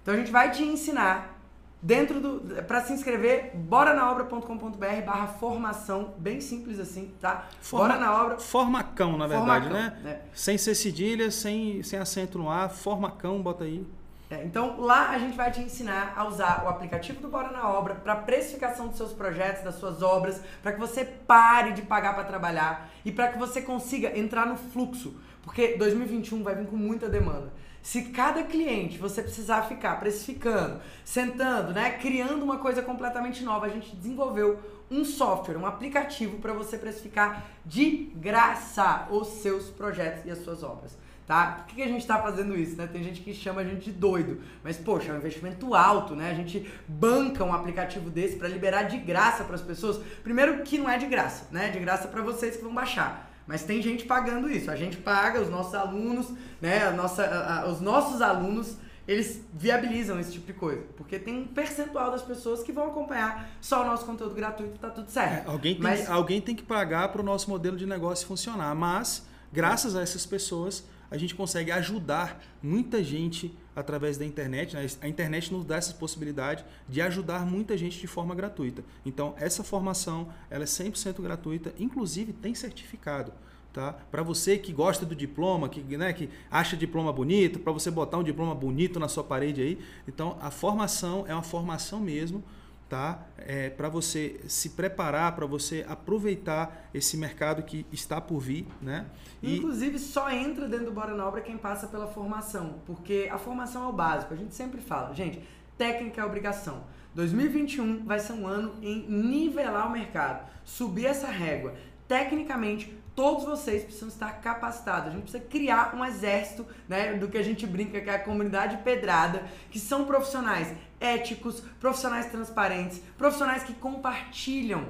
Então 0.03 0.15
a 0.15 0.17
gente 0.17 0.31
vai 0.31 0.51
te 0.51 0.63
ensinar 0.63 1.41
Dentro 1.83 2.21
do. 2.21 2.63
Para 2.63 2.81
se 2.83 2.93
inscrever, 2.93 3.51
bora 3.57 3.93
na 3.93 4.09
obra.com.br 4.09 5.03
barra 5.05 5.27
formação, 5.27 6.15
bem 6.17 6.41
simples 6.41 6.79
assim, 6.79 7.13
tá? 7.21 7.49
Forma, 7.61 7.89
bora 7.89 8.01
na 8.01 8.23
obra. 8.23 8.39
Formacão, 8.39 9.19
na 9.19 9.27
verdade, 9.27 9.67
formacão, 9.67 9.73
né? 9.73 10.01
né? 10.05 10.21
Sem 10.33 10.57
ser 10.57 10.77
cedilha, 10.77 11.31
sem, 11.33 11.83
sem 11.83 11.99
acento 11.99 12.39
no 12.39 12.49
ar, 12.49 12.71
formacão, 12.71 13.43
bota 13.43 13.65
aí. 13.65 13.85
É, 14.31 14.45
então 14.45 14.81
lá 14.81 15.11
a 15.11 15.19
gente 15.19 15.37
vai 15.37 15.51
te 15.51 15.61
ensinar 15.61 16.15
a 16.17 16.27
usar 16.27 16.63
o 16.65 16.69
aplicativo 16.69 17.21
do 17.21 17.29
Bora 17.29 17.51
na 17.51 17.69
Obra 17.69 17.97
para 17.97 18.17
precificação 18.17 18.87
dos 18.87 18.97
seus 18.97 19.13
projetos, 19.13 19.63
das 19.63 19.75
suas 19.75 20.03
obras, 20.03 20.41
para 20.63 20.73
que 20.73 20.81
você 20.81 21.05
pare 21.05 21.73
de 21.73 21.83
pagar 21.83 22.15
para 22.15 22.25
trabalhar 22.25 22.89
e 23.05 23.13
para 23.13 23.29
que 23.29 23.39
você 23.39 23.61
consiga 23.61 24.17
entrar 24.17 24.47
no 24.47 24.57
fluxo, 24.57 25.15
porque 25.43 25.77
2021 25.77 26.43
vai 26.43 26.55
vir 26.55 26.67
com 26.67 26.77
muita 26.77 27.11
demanda. 27.11 27.53
Se 27.83 28.03
cada 28.05 28.45
cliente 28.45 28.97
você 28.97 29.21
precisar 29.21 29.63
ficar 29.63 29.99
precificando, 29.99 30.81
sentando, 31.05 31.73
né, 31.73 31.99
criando 31.99 32.45
uma 32.45 32.59
coisa 32.59 32.81
completamente 32.81 33.43
nova, 33.43 33.67
a 33.67 33.69
gente 33.69 33.97
desenvolveu 33.97 34.61
um 34.89 35.05
software, 35.05 35.57
um 35.57 35.67
aplicativo 35.67 36.39
para 36.39 36.53
você 36.53 36.79
precificar 36.79 37.45
de 37.67 38.13
graça 38.15 39.09
os 39.11 39.27
seus 39.29 39.69
projetos 39.69 40.25
e 40.25 40.31
as 40.31 40.39
suas 40.39 40.63
obras. 40.63 40.97
Tá? 41.27 41.65
Por 41.67 41.75
que, 41.75 41.83
a 41.83 41.89
gente 41.89 42.03
está 42.03 42.21
fazendo 42.21 42.57
isso? 42.57 42.77
Né? 42.77 42.87
Tem 42.87 43.03
gente 43.03 43.21
que 43.21 43.33
chama 43.33 43.63
a 43.63 43.65
gente 43.65 43.87
de 43.87 43.93
doido, 43.93 44.41
mas 44.63 44.77
poxa, 44.77 45.11
é 45.11 45.15
um 45.15 45.19
investimento 45.19 45.75
alto, 45.75 46.15
né? 46.15 46.31
A 46.31 46.35
gente 46.35 46.71
banca 46.87 47.45
um 47.45 47.55
aplicativo 47.55 48.11
desse 48.11 48.37
para 48.37 48.49
liberar 48.49 48.83
de 48.83 48.99
graça 48.99 49.45
para 49.45 49.55
as 49.55 49.63
pessoas. 49.63 49.99
Primeiro 50.23 50.63
que 50.63 50.79
não 50.79 50.91
é 50.91 50.99
de 50.99 51.07
graça, 51.07 51.47
né? 51.51 51.71
De 51.71 51.79
graça 51.79 52.09
para 52.09 52.23
vocês 52.23 52.57
que 52.57 52.63
vão 52.63 52.75
baixar. 52.75 53.32
Mas 53.47 53.63
tem 53.63 53.83
gente 53.83 54.05
pagando 54.05 54.51
isso. 54.51 54.71
A 54.71 54.77
gente 54.77 54.97
paga, 54.97 55.41
os 55.41 55.49
nossos 55.49 55.75
alunos, 55.75 56.33
né? 56.61 56.87
A 56.87 56.91
nossa, 56.93 57.25
a, 57.25 57.61
a, 57.61 57.69
os 57.69 57.81
nossos 57.81 58.23
alunos, 58.23 58.77
eles 59.07 59.45
viabilizam 59.53 60.19
esse 60.21 60.33
tipo 60.33 60.47
de 60.47 60.53
coisa. 60.53 60.83
Porque 60.97 61.19
tem 61.19 61.43
um 61.43 61.47
percentual 61.47 62.11
das 62.11 62.23
pessoas 62.23 62.63
que 62.63 62.73
vão 62.73 62.89
acompanhar 62.89 63.51
só 63.61 63.83
o 63.83 63.87
nosso 63.87 64.07
conteúdo 64.07 64.35
gratuito, 64.35 64.79
tá 64.79 64.91
tudo 64.91 65.11
certo. 65.11 65.49
É, 65.49 65.51
alguém, 65.51 65.75
tem 65.75 65.83
mas... 65.83 66.01
que, 66.03 66.11
alguém 66.11 66.41
tem 66.41 66.55
que 66.55 66.63
pagar 66.63 67.09
para 67.09 67.21
o 67.21 67.25
nosso 67.25 67.51
modelo 67.51 67.77
de 67.77 67.87
negócio 67.87 68.27
funcionar. 68.27 68.75
Mas, 68.75 69.27
graças 69.53 69.97
a 69.97 70.03
essas 70.03 70.25
pessoas, 70.25 70.85
a 71.11 71.19
gente 71.19 71.35
consegue 71.35 71.71
ajudar 71.73 72.43
muita 72.63 73.03
gente 73.03 73.55
através 73.75 74.17
da 74.17 74.25
internet. 74.25 74.75
Né? 74.75 74.87
A 75.01 75.09
internet 75.09 75.53
nos 75.53 75.65
dá 75.65 75.77
essa 75.77 75.95
possibilidade 75.95 76.65
de 76.89 77.01
ajudar 77.01 77.47
muita 77.47 77.77
gente 77.77 77.99
de 77.99 78.07
forma 78.07 78.35
gratuita. 78.35 78.85
Então, 79.05 79.35
essa 79.39 79.65
formação 79.65 80.29
ela 80.51 80.65
é 80.65 80.67
100% 80.67 81.21
gratuita, 81.21 81.73
inclusive 81.79 82.33
tem 82.33 82.55
certificado. 82.55 83.33
Tá? 83.73 83.95
Para 84.11 84.23
você 84.23 84.59
que 84.59 84.71
gosta 84.71 85.07
do 85.07 85.17
diploma, 85.17 85.67
que, 85.69 85.81
né, 85.97 86.13
que 86.13 86.29
acha 86.51 86.77
diploma 86.77 87.11
bonito, 87.11 87.59
para 87.59 87.73
você 87.73 87.91
botar 87.91 88.19
um 88.19 88.23
diploma 88.23 88.55
bonito 88.55 89.01
na 89.01 89.09
sua 89.09 89.25
parede 89.25 89.63
aí. 89.63 89.79
Então, 90.07 90.37
a 90.41 90.51
formação 90.51 91.25
é 91.27 91.33
uma 91.33 91.43
formação 91.43 91.99
mesmo 91.99 92.45
tá? 92.93 93.23
É, 93.39 93.71
para 93.71 93.89
você 93.89 94.39
se 94.47 94.69
preparar, 94.69 95.35
para 95.35 95.47
você 95.47 95.83
aproveitar 95.89 96.91
esse 96.93 97.17
mercado 97.17 97.63
que 97.63 97.87
está 97.91 98.21
por 98.21 98.39
vir, 98.39 98.67
né? 98.83 99.07
E... 99.43 99.57
Inclusive, 99.57 99.99
só 99.99 100.31
entra 100.31 100.69
dentro 100.69 100.85
do 100.85 100.93
Bora 100.93 101.15
na 101.15 101.27
Obra 101.27 101.41
quem 101.41 101.57
passa 101.57 101.87
pela 101.87 102.07
formação, 102.07 102.83
porque 102.85 103.31
a 103.33 103.39
formação 103.39 103.85
é 103.85 103.87
o 103.87 103.93
básico. 103.95 104.35
A 104.35 104.37
gente 104.37 104.55
sempre 104.55 104.83
fala, 104.83 105.15
gente, 105.15 105.43
técnica 105.79 106.21
é 106.21 106.25
obrigação. 106.27 106.85
2021 107.15 108.05
vai 108.05 108.19
ser 108.19 108.35
um 108.35 108.47
ano 108.47 108.75
em 108.83 109.09
nivelar 109.09 109.89
o 109.89 109.91
mercado, 109.91 110.47
subir 110.63 111.07
essa 111.07 111.29
régua. 111.29 111.73
Tecnicamente, 112.07 112.95
todos 113.15 113.45
vocês 113.45 113.85
precisam 113.85 114.09
estar 114.09 114.41
capacitados. 114.41 115.09
A 115.09 115.11
gente 115.13 115.23
precisa 115.23 115.45
criar 115.45 115.95
um 115.95 116.05
exército, 116.05 116.67
né, 116.89 117.15
do 117.15 117.29
que 117.29 117.39
a 117.39 117.43
gente 117.43 117.67
brinca 117.67 118.01
que 118.01 118.09
é 118.11 118.15
a 118.15 118.19
comunidade 118.19 118.79
pedrada, 118.79 119.45
que 119.71 119.79
são 119.79 120.05
profissionais 120.05 120.75
éticos, 121.01 121.61
profissionais 121.81 122.27
transparentes, 122.27 123.03
profissionais 123.19 123.63
que 123.63 123.75
compartilham. 123.75 124.87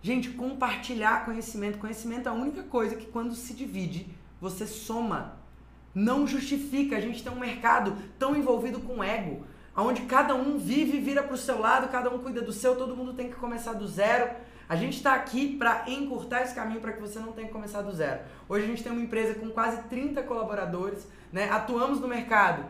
Gente, 0.00 0.30
compartilhar 0.30 1.24
conhecimento, 1.24 1.78
conhecimento 1.78 2.28
é 2.28 2.32
a 2.32 2.34
única 2.34 2.62
coisa 2.64 2.96
que 2.96 3.06
quando 3.06 3.34
se 3.34 3.54
divide, 3.54 4.08
você 4.40 4.66
soma. 4.66 5.36
Não 5.94 6.26
justifica 6.26 6.96
a 6.96 7.00
gente 7.00 7.22
ter 7.22 7.30
um 7.30 7.38
mercado 7.38 7.96
tão 8.18 8.34
envolvido 8.34 8.80
com 8.80 9.04
ego, 9.04 9.46
onde 9.76 10.02
cada 10.02 10.34
um 10.34 10.58
vive 10.58 10.96
e 10.96 11.00
vira 11.00 11.22
para 11.22 11.34
o 11.34 11.38
seu 11.38 11.60
lado, 11.60 11.88
cada 11.88 12.10
um 12.10 12.18
cuida 12.18 12.42
do 12.42 12.52
seu, 12.52 12.74
todo 12.74 12.96
mundo 12.96 13.14
tem 13.14 13.28
que 13.28 13.36
começar 13.36 13.74
do 13.74 13.86
zero. 13.86 14.34
A 14.72 14.74
gente 14.74 14.96
está 14.96 15.12
aqui 15.12 15.54
para 15.58 15.84
encurtar 15.86 16.40
esse 16.40 16.54
caminho 16.54 16.80
para 16.80 16.94
que 16.94 17.00
você 17.02 17.18
não 17.18 17.32
tenha 17.32 17.46
que 17.46 17.52
começar 17.52 17.82
do 17.82 17.92
zero. 17.92 18.20
Hoje 18.48 18.64
a 18.64 18.68
gente 18.68 18.82
tem 18.82 18.90
uma 18.90 19.02
empresa 19.02 19.34
com 19.34 19.50
quase 19.50 19.82
30 19.82 20.22
colaboradores, 20.22 21.06
né? 21.30 21.50
atuamos 21.50 22.00
no 22.00 22.08
mercado 22.08 22.64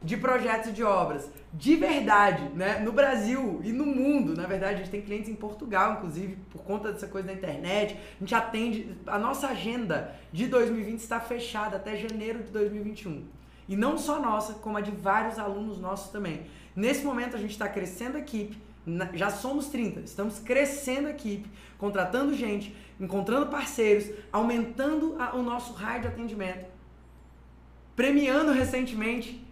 de 0.00 0.16
projetos 0.16 0.70
e 0.70 0.72
de 0.72 0.84
obras 0.84 1.28
de 1.52 1.74
verdade, 1.74 2.48
né? 2.50 2.78
No 2.78 2.92
Brasil 2.92 3.60
e 3.64 3.72
no 3.72 3.84
mundo, 3.84 4.36
na 4.36 4.46
verdade, 4.46 4.74
a 4.74 4.76
gente 4.78 4.90
tem 4.90 5.02
clientes 5.02 5.28
em 5.28 5.34
Portugal, 5.34 5.94
inclusive, 5.94 6.36
por 6.52 6.62
conta 6.62 6.92
dessa 6.92 7.08
coisa 7.08 7.26
da 7.26 7.32
internet. 7.32 7.98
A 8.16 8.20
gente 8.20 8.32
atende. 8.32 8.96
A 9.04 9.18
nossa 9.18 9.48
agenda 9.48 10.14
de 10.32 10.46
2020 10.46 11.00
está 11.00 11.18
fechada 11.18 11.78
até 11.78 11.96
janeiro 11.96 12.44
de 12.44 12.52
2021. 12.52 13.24
E 13.68 13.74
não 13.76 13.98
só 13.98 14.20
nossa, 14.20 14.54
como 14.54 14.78
a 14.78 14.80
de 14.80 14.92
vários 14.92 15.36
alunos 15.36 15.80
nossos 15.80 16.12
também. 16.12 16.46
Nesse 16.76 17.04
momento, 17.04 17.34
a 17.34 17.40
gente 17.40 17.52
está 17.52 17.68
crescendo 17.68 18.18
a 18.18 18.20
equipe, 18.20 18.56
já 19.14 19.30
somos 19.30 19.66
30, 19.68 20.00
estamos 20.00 20.38
crescendo 20.38 21.08
a 21.08 21.10
equipe, 21.10 21.50
contratando 21.78 22.34
gente, 22.34 22.74
encontrando 23.00 23.46
parceiros, 23.46 24.10
aumentando 24.30 25.16
a, 25.18 25.34
o 25.34 25.42
nosso 25.42 25.72
raio 25.72 26.02
de 26.02 26.08
atendimento, 26.08 26.66
premiando 27.96 28.52
recentemente 28.52 29.44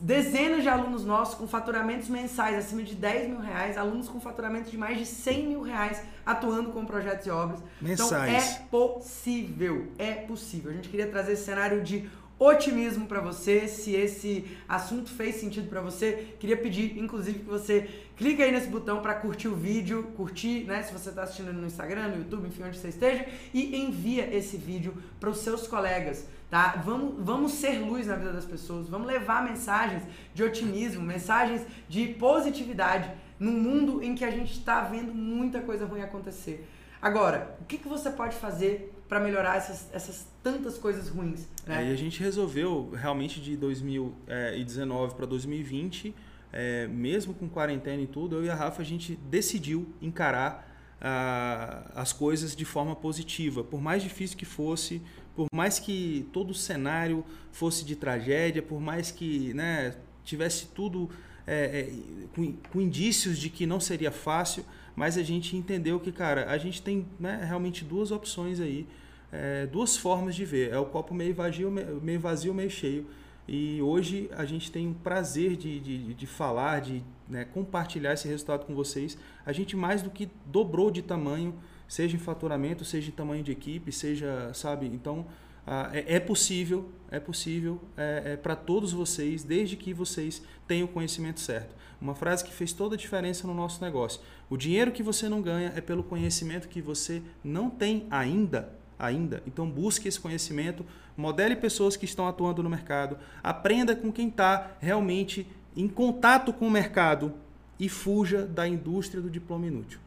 dezenas 0.00 0.62
de 0.62 0.68
alunos 0.68 1.04
nossos 1.04 1.34
com 1.34 1.46
faturamentos 1.46 2.08
mensais 2.08 2.56
acima 2.56 2.82
de 2.82 2.94
10 2.94 3.28
mil 3.28 3.40
reais, 3.40 3.76
alunos 3.76 4.08
com 4.08 4.20
faturamentos 4.20 4.70
de 4.70 4.78
mais 4.78 4.98
de 4.98 5.06
100 5.06 5.46
mil 5.46 5.62
reais 5.62 6.02
atuando 6.24 6.70
com 6.70 6.84
projetos 6.84 7.26
e 7.26 7.30
obras. 7.30 7.60
Mensais. 7.80 8.12
Então 8.12 8.22
é 8.24 8.66
possível, 8.70 9.92
é 9.98 10.12
possível. 10.12 10.70
A 10.70 10.74
gente 10.74 10.88
queria 10.88 11.08
trazer 11.08 11.32
esse 11.32 11.44
cenário 11.44 11.82
de 11.82 12.08
otimismo 12.38 13.06
para 13.06 13.20
você. 13.20 13.68
Se 13.68 13.94
esse 13.94 14.44
assunto 14.68 15.10
fez 15.10 15.36
sentido 15.36 15.68
para 15.68 15.80
você, 15.80 16.34
queria 16.38 16.56
pedir, 16.56 16.98
inclusive, 16.98 17.40
que 17.40 17.44
você 17.44 17.88
clique 18.16 18.42
aí 18.42 18.52
nesse 18.52 18.68
botão 18.68 19.00
para 19.00 19.14
curtir 19.14 19.48
o 19.48 19.54
vídeo, 19.54 20.04
curtir, 20.16 20.64
né? 20.64 20.82
Se 20.82 20.92
você 20.92 21.10
está 21.10 21.22
assistindo 21.22 21.52
no 21.52 21.66
Instagram, 21.66 22.08
no 22.08 22.18
YouTube, 22.18 22.48
enfim, 22.48 22.62
onde 22.62 22.78
você 22.78 22.88
esteja, 22.88 23.26
e 23.52 23.76
envia 23.76 24.34
esse 24.34 24.56
vídeo 24.56 24.94
para 25.18 25.30
os 25.30 25.38
seus 25.38 25.66
colegas 25.66 26.26
tá? 26.54 26.80
Vamos, 26.84 27.16
vamos 27.18 27.52
ser 27.54 27.80
luz 27.80 28.06
na 28.06 28.14
vida 28.14 28.32
das 28.32 28.44
pessoas, 28.44 28.88
vamos 28.88 29.08
levar 29.08 29.42
mensagens 29.42 30.04
de 30.32 30.44
otimismo, 30.44 31.02
mensagens 31.02 31.66
de 31.88 32.06
positividade 32.06 33.10
num 33.40 33.50
mundo 33.50 34.00
em 34.00 34.14
que 34.14 34.24
a 34.24 34.30
gente 34.30 34.52
está 34.52 34.82
vendo 34.82 35.12
muita 35.12 35.60
coisa 35.60 35.84
ruim 35.84 36.00
acontecer. 36.00 36.64
Agora, 37.02 37.56
o 37.60 37.64
que, 37.64 37.76
que 37.76 37.88
você 37.88 38.08
pode 38.08 38.36
fazer 38.36 38.93
para 39.08 39.20
melhorar 39.20 39.56
essas, 39.56 39.88
essas 39.92 40.26
tantas 40.42 40.78
coisas 40.78 41.08
ruins? 41.08 41.46
Né? 41.66 41.84
É, 41.84 41.90
e 41.90 41.92
a 41.92 41.96
gente 41.96 42.20
resolveu 42.20 42.90
realmente 42.94 43.40
de 43.40 43.56
2019 43.56 45.14
para 45.14 45.26
2020, 45.26 46.14
é, 46.52 46.86
mesmo 46.86 47.34
com 47.34 47.48
quarentena 47.48 48.02
e 48.02 48.06
tudo, 48.06 48.36
eu 48.36 48.44
e 48.44 48.50
a 48.50 48.54
Rafa 48.54 48.82
a 48.82 48.84
gente 48.84 49.16
decidiu 49.28 49.92
encarar 50.00 50.70
ah, 51.00 51.90
as 51.94 52.12
coisas 52.12 52.56
de 52.56 52.64
forma 52.64 52.96
positiva, 52.96 53.62
por 53.62 53.80
mais 53.80 54.02
difícil 54.02 54.38
que 54.38 54.46
fosse, 54.46 55.02
por 55.36 55.48
mais 55.52 55.78
que 55.78 56.26
todo 56.32 56.50
o 56.50 56.54
cenário 56.54 57.24
fosse 57.52 57.84
de 57.84 57.96
tragédia, 57.96 58.62
por 58.62 58.80
mais 58.80 59.10
que 59.10 59.52
né, 59.52 59.94
tivesse 60.24 60.68
tudo 60.68 61.10
é, 61.46 61.80
é, 61.80 61.92
com, 62.34 62.52
com, 62.72 62.80
indícios 62.80 63.38
de 63.38 63.50
que 63.50 63.66
não 63.66 63.80
seria 63.80 64.10
fácil, 64.10 64.64
mas 64.96 65.18
a 65.18 65.22
gente 65.22 65.56
entendeu 65.56 65.98
que, 65.98 66.12
cara, 66.12 66.50
a 66.50 66.58
gente 66.58 66.80
tem 66.80 67.06
né, 67.18 67.44
realmente 67.44 67.84
duas 67.84 68.10
opções 68.10 68.60
aí, 68.60 68.86
é, 69.32 69.66
duas 69.66 69.96
formas 69.96 70.34
de 70.34 70.44
ver. 70.44 70.72
É 70.72 70.78
o 70.78 70.86
copo 70.86 71.12
meio 71.12 71.34
vazio, 71.34 71.70
meio 71.70 72.20
vazio, 72.20 72.54
meio 72.54 72.70
cheio. 72.70 73.06
E 73.46 73.82
hoje 73.82 74.30
a 74.36 74.44
gente 74.44 74.70
tem 74.70 74.90
o 74.90 74.94
prazer 74.94 75.56
de, 75.56 75.78
de, 75.80 76.14
de 76.14 76.26
falar, 76.26 76.80
de 76.80 77.02
né, 77.28 77.44
compartilhar 77.44 78.14
esse 78.14 78.28
resultado 78.28 78.64
com 78.64 78.74
vocês. 78.74 79.18
A 79.44 79.52
gente 79.52 79.76
mais 79.76 80.00
do 80.02 80.10
que 80.10 80.30
dobrou 80.46 80.90
de 80.90 81.02
tamanho 81.02 81.54
seja 81.86 82.16
em 82.16 82.18
faturamento, 82.18 82.84
seja 82.84 83.08
em 83.08 83.12
tamanho 83.12 83.42
de 83.42 83.52
equipe, 83.52 83.92
seja, 83.92 84.50
sabe? 84.54 84.86
Então, 84.86 85.26
ah, 85.66 85.90
é, 85.92 86.16
é, 86.16 86.20
possível, 86.20 86.90
é 87.10 87.18
possível 87.18 87.80
é, 87.96 88.32
é 88.32 88.36
para 88.36 88.54
todos 88.54 88.92
vocês, 88.92 89.42
desde 89.42 89.76
que 89.76 89.94
vocês 89.94 90.42
tenham 90.66 90.86
o 90.86 90.88
conhecimento 90.88 91.40
certo. 91.40 91.74
Uma 92.00 92.14
frase 92.14 92.44
que 92.44 92.52
fez 92.52 92.72
toda 92.72 92.94
a 92.94 92.98
diferença 92.98 93.46
no 93.46 93.54
nosso 93.54 93.82
negócio. 93.82 94.20
O 94.50 94.56
dinheiro 94.56 94.92
que 94.92 95.02
você 95.02 95.28
não 95.28 95.40
ganha 95.40 95.72
é 95.74 95.80
pelo 95.80 96.02
conhecimento 96.02 96.68
que 96.68 96.82
você 96.82 97.22
não 97.42 97.70
tem 97.70 98.06
ainda. 98.10 98.72
Ainda. 98.98 99.42
Então 99.46 99.68
busque 99.68 100.06
esse 100.06 100.20
conhecimento, 100.20 100.84
modele 101.16 101.56
pessoas 101.56 101.96
que 101.96 102.04
estão 102.04 102.28
atuando 102.28 102.62
no 102.62 102.70
mercado, 102.70 103.18
aprenda 103.42 103.96
com 103.96 104.12
quem 104.12 104.28
está 104.28 104.72
realmente 104.80 105.46
em 105.76 105.88
contato 105.88 106.52
com 106.52 106.68
o 106.68 106.70
mercado 106.70 107.34
e 107.78 107.88
fuja 107.88 108.46
da 108.46 108.68
indústria 108.68 109.20
do 109.20 109.28
diploma 109.28 109.66
inútil. 109.66 109.98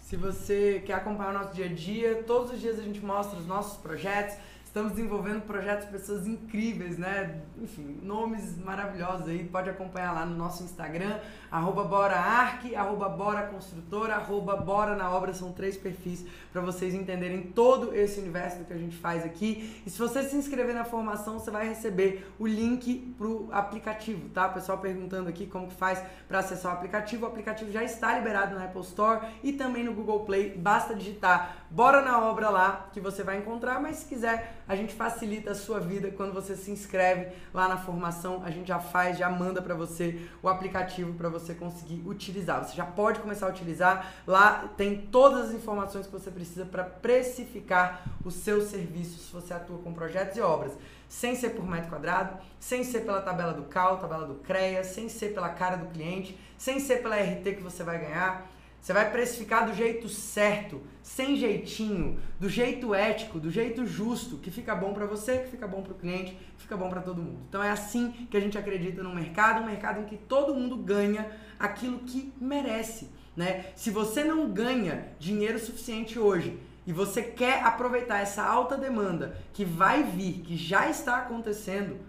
Se 0.00 0.16
você 0.16 0.82
quer 0.84 0.94
acompanhar 0.94 1.30
o 1.30 1.38
nosso 1.38 1.54
dia 1.54 1.66
a 1.66 1.72
dia, 1.72 2.22
todos 2.26 2.52
os 2.52 2.60
dias 2.60 2.78
a 2.78 2.82
gente 2.82 3.04
mostra 3.04 3.38
os 3.38 3.46
nossos 3.46 3.78
projetos. 3.78 4.36
Estamos 4.72 4.92
desenvolvendo 4.92 5.42
projetos 5.42 5.86
pessoas 5.86 6.26
incríveis, 6.26 6.96
né? 6.96 7.42
Enfim, 7.60 8.00
nomes 8.02 8.56
maravilhosos 8.56 9.28
aí. 9.28 9.44
Pode 9.44 9.68
acompanhar 9.68 10.12
lá 10.12 10.24
no 10.24 10.34
nosso 10.34 10.64
Instagram, 10.64 11.18
arroba 11.50 11.84
BoraArc, 11.84 12.74
arroba 12.74 13.06
Bora 13.10 13.48
Construtora, 13.48 14.14
arroba 14.14 14.56
Bora 14.56 14.96
na 14.96 15.14
Obra. 15.14 15.34
São 15.34 15.52
três 15.52 15.76
perfis 15.76 16.24
para 16.50 16.62
vocês 16.62 16.94
entenderem 16.94 17.42
todo 17.42 17.94
esse 17.94 18.18
universo 18.18 18.60
do 18.60 18.64
que 18.64 18.72
a 18.72 18.78
gente 18.78 18.96
faz 18.96 19.26
aqui. 19.26 19.82
E 19.84 19.90
se 19.90 19.98
você 19.98 20.22
se 20.22 20.36
inscrever 20.36 20.74
na 20.74 20.86
formação, 20.86 21.38
você 21.38 21.50
vai 21.50 21.68
receber 21.68 22.32
o 22.38 22.46
link 22.46 23.14
pro 23.18 23.50
aplicativo, 23.52 24.30
tá? 24.30 24.46
O 24.46 24.54
pessoal 24.54 24.78
perguntando 24.78 25.28
aqui 25.28 25.46
como 25.46 25.68
que 25.68 25.74
faz 25.74 26.02
para 26.26 26.38
acessar 26.38 26.72
o 26.72 26.76
aplicativo. 26.76 27.26
O 27.26 27.28
aplicativo 27.28 27.70
já 27.70 27.84
está 27.84 28.16
liberado 28.16 28.54
na 28.54 28.64
Apple 28.64 28.80
Store 28.80 29.20
e 29.44 29.52
também 29.52 29.84
no 29.84 29.92
Google 29.92 30.20
Play. 30.20 30.56
Basta 30.56 30.94
digitar 30.94 31.66
Bora 31.70 32.00
na 32.00 32.18
Obra 32.24 32.48
lá 32.48 32.88
que 32.90 33.00
você 33.00 33.22
vai 33.22 33.36
encontrar, 33.36 33.78
mas 33.78 33.96
se 33.96 34.06
quiser 34.06 34.61
a 34.72 34.76
gente 34.76 34.94
facilita 34.94 35.50
a 35.50 35.54
sua 35.54 35.78
vida 35.78 36.10
quando 36.10 36.32
você 36.32 36.56
se 36.56 36.70
inscreve 36.70 37.30
lá 37.52 37.68
na 37.68 37.76
formação. 37.76 38.42
A 38.42 38.50
gente 38.50 38.68
já 38.68 38.78
faz, 38.78 39.18
já 39.18 39.28
manda 39.28 39.60
para 39.60 39.74
você 39.74 40.26
o 40.42 40.48
aplicativo 40.48 41.12
para 41.12 41.28
você 41.28 41.54
conseguir 41.54 42.02
utilizar. 42.06 42.64
Você 42.64 42.74
já 42.74 42.86
pode 42.86 43.20
começar 43.20 43.46
a 43.46 43.50
utilizar. 43.50 44.12
Lá 44.26 44.70
tem 44.74 44.96
todas 44.96 45.48
as 45.48 45.54
informações 45.54 46.06
que 46.06 46.12
você 46.12 46.30
precisa 46.30 46.64
para 46.64 46.84
precificar 46.84 48.02
o 48.24 48.30
seu 48.30 48.62
serviço 48.62 49.18
se 49.18 49.32
você 49.32 49.52
atua 49.52 49.78
com 49.78 49.92
projetos 49.92 50.38
e 50.38 50.40
obras 50.40 50.72
sem 51.06 51.36
ser 51.36 51.50
por 51.50 51.68
metro 51.68 51.90
quadrado, 51.90 52.38
sem 52.58 52.82
ser 52.82 53.00
pela 53.00 53.20
tabela 53.20 53.52
do 53.52 53.64
CAL, 53.64 53.98
tabela 53.98 54.26
do 54.26 54.36
CREA, 54.36 54.82
sem 54.82 55.10
ser 55.10 55.34
pela 55.34 55.50
cara 55.50 55.76
do 55.76 55.90
cliente, 55.90 56.38
sem 56.56 56.80
ser 56.80 57.02
pela 57.02 57.16
RT 57.16 57.56
que 57.56 57.62
você 57.62 57.84
vai 57.84 57.98
ganhar. 57.98 58.50
Você 58.82 58.92
vai 58.92 59.08
precificar 59.12 59.64
do 59.64 59.72
jeito 59.72 60.08
certo, 60.08 60.82
sem 61.04 61.36
jeitinho, 61.36 62.18
do 62.40 62.48
jeito 62.48 62.92
ético, 62.92 63.38
do 63.38 63.48
jeito 63.48 63.86
justo, 63.86 64.38
que 64.38 64.50
fica 64.50 64.74
bom 64.74 64.92
para 64.92 65.06
você, 65.06 65.38
que 65.38 65.50
fica 65.50 65.68
bom 65.68 65.82
para 65.82 65.92
o 65.92 65.94
cliente, 65.94 66.36
que 66.56 66.62
fica 66.64 66.76
bom 66.76 66.90
para 66.90 67.00
todo 67.00 67.22
mundo. 67.22 67.38
Então 67.48 67.62
é 67.62 67.70
assim 67.70 68.10
que 68.28 68.36
a 68.36 68.40
gente 68.40 68.58
acredita 68.58 69.00
no 69.00 69.14
mercado, 69.14 69.62
um 69.62 69.66
mercado 69.66 70.00
em 70.00 70.04
que 70.04 70.16
todo 70.16 70.52
mundo 70.52 70.76
ganha 70.76 71.30
aquilo 71.60 72.00
que 72.00 72.32
merece, 72.40 73.08
né? 73.36 73.66
Se 73.76 73.88
você 73.88 74.24
não 74.24 74.50
ganha 74.50 75.12
dinheiro 75.16 75.60
suficiente 75.60 76.18
hoje 76.18 76.58
e 76.84 76.92
você 76.92 77.22
quer 77.22 77.62
aproveitar 77.62 78.18
essa 78.18 78.42
alta 78.42 78.76
demanda 78.76 79.38
que 79.52 79.64
vai 79.64 80.02
vir, 80.02 80.40
que 80.40 80.56
já 80.56 80.90
está 80.90 81.18
acontecendo, 81.18 82.00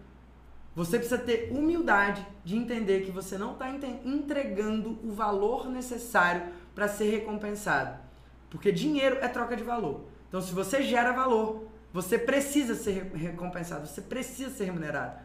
você 0.76 0.98
precisa 0.98 1.20
ter 1.20 1.52
humildade 1.52 2.26
de 2.44 2.58
entender 2.58 3.02
que 3.02 3.12
você 3.12 3.38
não 3.38 3.54
está 3.54 3.70
entregando 4.04 4.98
o 5.04 5.12
valor 5.12 5.70
necessário 5.70 6.52
para 6.74 6.88
ser 6.88 7.10
recompensado. 7.10 7.98
Porque 8.50 8.72
dinheiro 8.72 9.18
é 9.22 9.28
troca 9.28 9.56
de 9.56 9.64
valor. 9.64 10.06
Então, 10.28 10.42
se 10.42 10.54
você 10.54 10.82
gera 10.84 11.12
valor, 11.12 11.68
você 11.92 12.18
precisa 12.18 12.76
ser 12.76 13.12
recompensado, 13.14 13.88
você 13.88 14.02
precisa 14.02 14.50
ser 14.50 14.66
remunerado. 14.66 15.20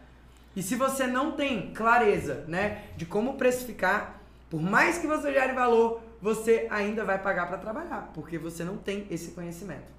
E 0.55 0.62
se 0.62 0.74
você 0.74 1.07
não 1.07 1.32
tem 1.32 1.72
clareza 1.72 2.44
né, 2.49 2.84
de 2.96 3.07
como 3.07 3.34
precificar, 3.34 4.20
por 4.51 4.61
mais 4.61 4.99
que 4.99 5.07
você 5.07 5.32
gere 5.32 5.53
valor, 5.53 6.01
você 6.20 6.66
ainda 6.70 7.05
vai 7.05 7.18
pagar 7.18 7.46
para 7.46 7.59
trabalhar, 7.59 8.11
porque 8.12 8.38
você 8.38 8.64
não 8.64 8.76
tem 8.76 9.07
esse 9.11 9.30
conhecimento. 9.30 9.99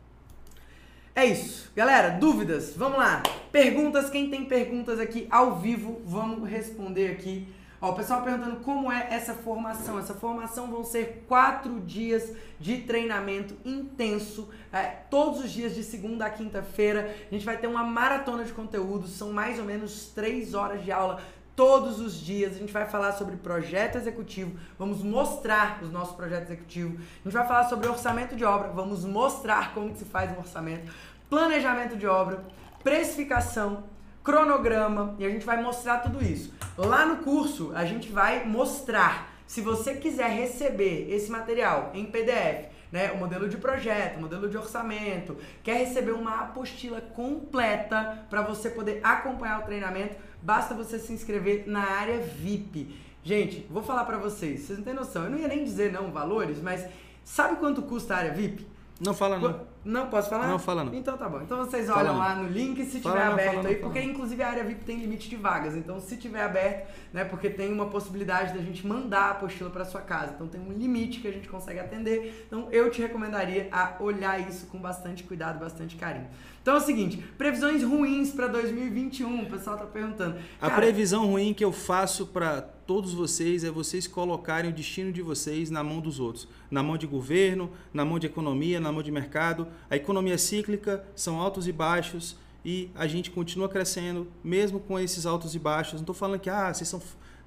É 1.15 1.25
isso. 1.25 1.71
Galera, 1.75 2.09
dúvidas? 2.09 2.73
Vamos 2.75 2.97
lá. 2.97 3.23
Perguntas, 3.51 4.09
quem 4.09 4.29
tem 4.29 4.45
perguntas 4.45 4.99
aqui 4.99 5.27
ao 5.29 5.59
vivo, 5.59 6.01
vamos 6.05 6.47
responder 6.49 7.11
aqui. 7.11 7.47
Ó, 7.81 7.91
o 7.91 7.95
pessoal 7.95 8.21
perguntando 8.21 8.57
como 8.57 8.91
é 8.91 9.07
essa 9.09 9.33
formação. 9.33 9.97
Essa 9.97 10.13
formação 10.13 10.69
vão 10.69 10.83
ser 10.83 11.25
quatro 11.27 11.79
dias 11.79 12.33
de 12.59 12.81
treinamento 12.81 13.55
intenso, 13.63 14.49
é, 14.71 14.83
todos 15.09 15.39
os 15.43 15.51
dias 15.51 15.73
de 15.73 15.83
segunda 15.83 16.25
a 16.25 16.29
quinta-feira. 16.29 17.15
A 17.29 17.33
gente 17.33 17.45
vai 17.45 17.57
ter 17.57 17.67
uma 17.67 17.83
maratona 17.83 18.43
de 18.43 18.51
conteúdo, 18.51 19.07
são 19.07 19.31
mais 19.31 19.59
ou 19.59 19.65
menos 19.65 20.07
três 20.13 20.53
horas 20.53 20.83
de 20.83 20.91
aula 20.91 21.21
todos 21.55 21.99
os 21.99 22.19
dias. 22.19 22.55
A 22.55 22.59
gente 22.59 22.73
vai 22.73 22.85
falar 22.85 23.13
sobre 23.13 23.37
projeto 23.37 23.97
executivo, 23.97 24.57
vamos 24.77 25.01
mostrar 25.01 25.79
os 25.81 25.91
nossos 25.91 26.15
projetos 26.15 26.49
executivos. 26.49 26.99
A 26.99 27.23
gente 27.23 27.33
vai 27.33 27.47
falar 27.47 27.69
sobre 27.69 27.87
orçamento 27.87 28.35
de 28.35 28.43
obra, 28.43 28.69
vamos 28.69 29.05
mostrar 29.05 29.73
como 29.73 29.95
se 29.95 30.03
faz 30.03 30.31
um 30.31 30.39
orçamento, 30.39 30.91
planejamento 31.29 31.95
de 31.95 32.07
obra, 32.07 32.43
precificação, 32.83 33.83
cronograma 34.23 35.15
e 35.17 35.25
a 35.25 35.29
gente 35.29 35.45
vai 35.45 35.61
mostrar 35.61 35.99
tudo 35.99 36.23
isso. 36.23 36.53
Lá 36.77 37.05
no 37.05 37.17
curso, 37.17 37.71
a 37.75 37.85
gente 37.85 38.11
vai 38.11 38.45
mostrar 38.45 39.33
se 39.45 39.61
você 39.61 39.95
quiser 39.95 40.29
receber 40.29 41.11
esse 41.11 41.31
material 41.31 41.89
em 41.95 42.05
PDF, 42.05 42.69
né, 42.91 43.11
o 43.11 43.17
modelo 43.17 43.49
de 43.49 43.57
projeto, 43.57 44.17
o 44.17 44.21
modelo 44.21 44.47
de 44.47 44.57
orçamento, 44.57 45.37
quer 45.63 45.77
receber 45.77 46.11
uma 46.11 46.41
apostila 46.41 47.01
completa 47.01 48.25
para 48.29 48.41
você 48.41 48.69
poder 48.69 48.99
acompanhar 49.03 49.59
o 49.59 49.63
treinamento, 49.63 50.15
basta 50.41 50.75
você 50.75 50.99
se 50.99 51.13
inscrever 51.13 51.63
na 51.67 51.83
área 51.83 52.19
VIP. 52.19 52.95
Gente, 53.23 53.65
vou 53.69 53.81
falar 53.81 54.05
para 54.05 54.17
vocês, 54.17 54.61
vocês 54.61 54.77
não 54.77 54.85
têm 54.85 54.93
noção, 54.93 55.23
eu 55.23 55.31
não 55.31 55.39
ia 55.39 55.47
nem 55.47 55.63
dizer 55.63 55.91
não 55.91 56.11
valores, 56.11 56.61
mas 56.61 56.85
sabe 57.23 57.57
quanto 57.57 57.81
custa 57.81 58.13
a 58.13 58.17
área 58.17 58.33
VIP? 58.33 58.68
Não 58.99 59.13
fala 59.13 59.39
não. 59.39 59.61
Não 59.85 60.07
posso 60.09 60.29
falar? 60.29 60.47
Não 60.47 60.59
fala 60.59 60.83
não. 60.83 60.93
Então 60.93 61.17
tá 61.17 61.29
bom. 61.29 61.41
Então 61.41 61.57
vocês 61.59 61.89
olham 61.89 62.17
lá 62.17 62.35
no 62.35 62.49
link 62.49 62.83
se 62.83 62.99
tiver 62.99 63.25
não, 63.25 63.33
aberto 63.33 63.65
aí, 63.65 63.75
porque 63.77 64.01
inclusive 64.01 64.43
a 64.43 64.49
área 64.49 64.63
VIP 64.63 64.83
tem 64.83 64.99
limite 64.99 65.29
de 65.29 65.37
vagas. 65.37 65.73
Então 65.73 65.99
se 66.01 66.17
tiver 66.17 66.43
aberto, 66.43 66.89
né, 67.13 67.23
porque 67.23 67.49
tem 67.49 67.71
uma 67.71 67.85
possibilidade 67.85 68.53
da 68.53 68.61
gente 68.61 68.85
mandar 68.85 69.21
a 69.21 69.31
apostila 69.31 69.69
para 69.69 69.85
sua 69.85 70.01
casa. 70.01 70.33
Então 70.35 70.47
tem 70.47 70.59
um 70.59 70.73
limite 70.73 71.21
que 71.21 71.27
a 71.27 71.31
gente 71.31 71.47
consegue 71.47 71.79
atender. 71.79 72.45
Então 72.45 72.67
eu 72.71 72.91
te 72.91 73.01
recomendaria 73.01 73.69
a 73.71 73.95
olhar 74.01 74.37
isso 74.47 74.67
com 74.67 74.77
bastante 74.77 75.23
cuidado, 75.23 75.59
bastante 75.59 75.95
carinho. 75.95 76.27
Então 76.61 76.75
é 76.75 76.77
o 76.77 76.81
seguinte, 76.81 77.17
previsões 77.37 77.81
ruins 77.83 78.31
para 78.31 78.47
2021, 78.47 79.43
o 79.43 79.45
pessoal 79.49 79.77
tá 79.77 79.85
perguntando. 79.85 80.35
Cara, 80.59 80.73
a 80.73 80.75
previsão 80.75 81.25
ruim 81.25 81.53
que 81.53 81.63
eu 81.63 81.71
faço 81.71 82.27
para 82.27 82.67
todos 82.89 83.13
vocês 83.13 83.63
é 83.63 83.69
vocês 83.69 84.07
colocarem 84.07 84.71
o 84.71 84.73
destino 84.73 85.13
de 85.13 85.21
vocês 85.21 85.69
na 85.69 85.83
mão 85.83 85.99
dos 85.99 86.19
outros, 86.19 86.47
na 86.71 86.81
mão 86.81 86.97
de 86.97 87.05
governo, 87.05 87.69
na 87.93 88.03
mão 88.03 88.17
de 88.17 88.25
economia, 88.25 88.79
na 88.79 88.91
mão 88.91 89.03
de 89.03 89.11
mercado. 89.11 89.67
A 89.91 89.95
economia 89.95 90.39
cíclica, 90.39 91.05
são 91.15 91.39
altos 91.39 91.67
e 91.67 91.71
baixos 91.71 92.35
e 92.65 92.89
a 92.95 93.05
gente 93.05 93.29
continua 93.29 93.69
crescendo 93.69 94.25
mesmo 94.43 94.79
com 94.79 94.99
esses 94.99 95.27
altos 95.27 95.53
e 95.53 95.59
baixos. 95.59 95.93
Não 95.93 95.99
estou 95.99 96.15
falando 96.15 96.39
que 96.39 96.49
ah, 96.49 96.73
vocês 96.73 96.89
são 96.89 96.99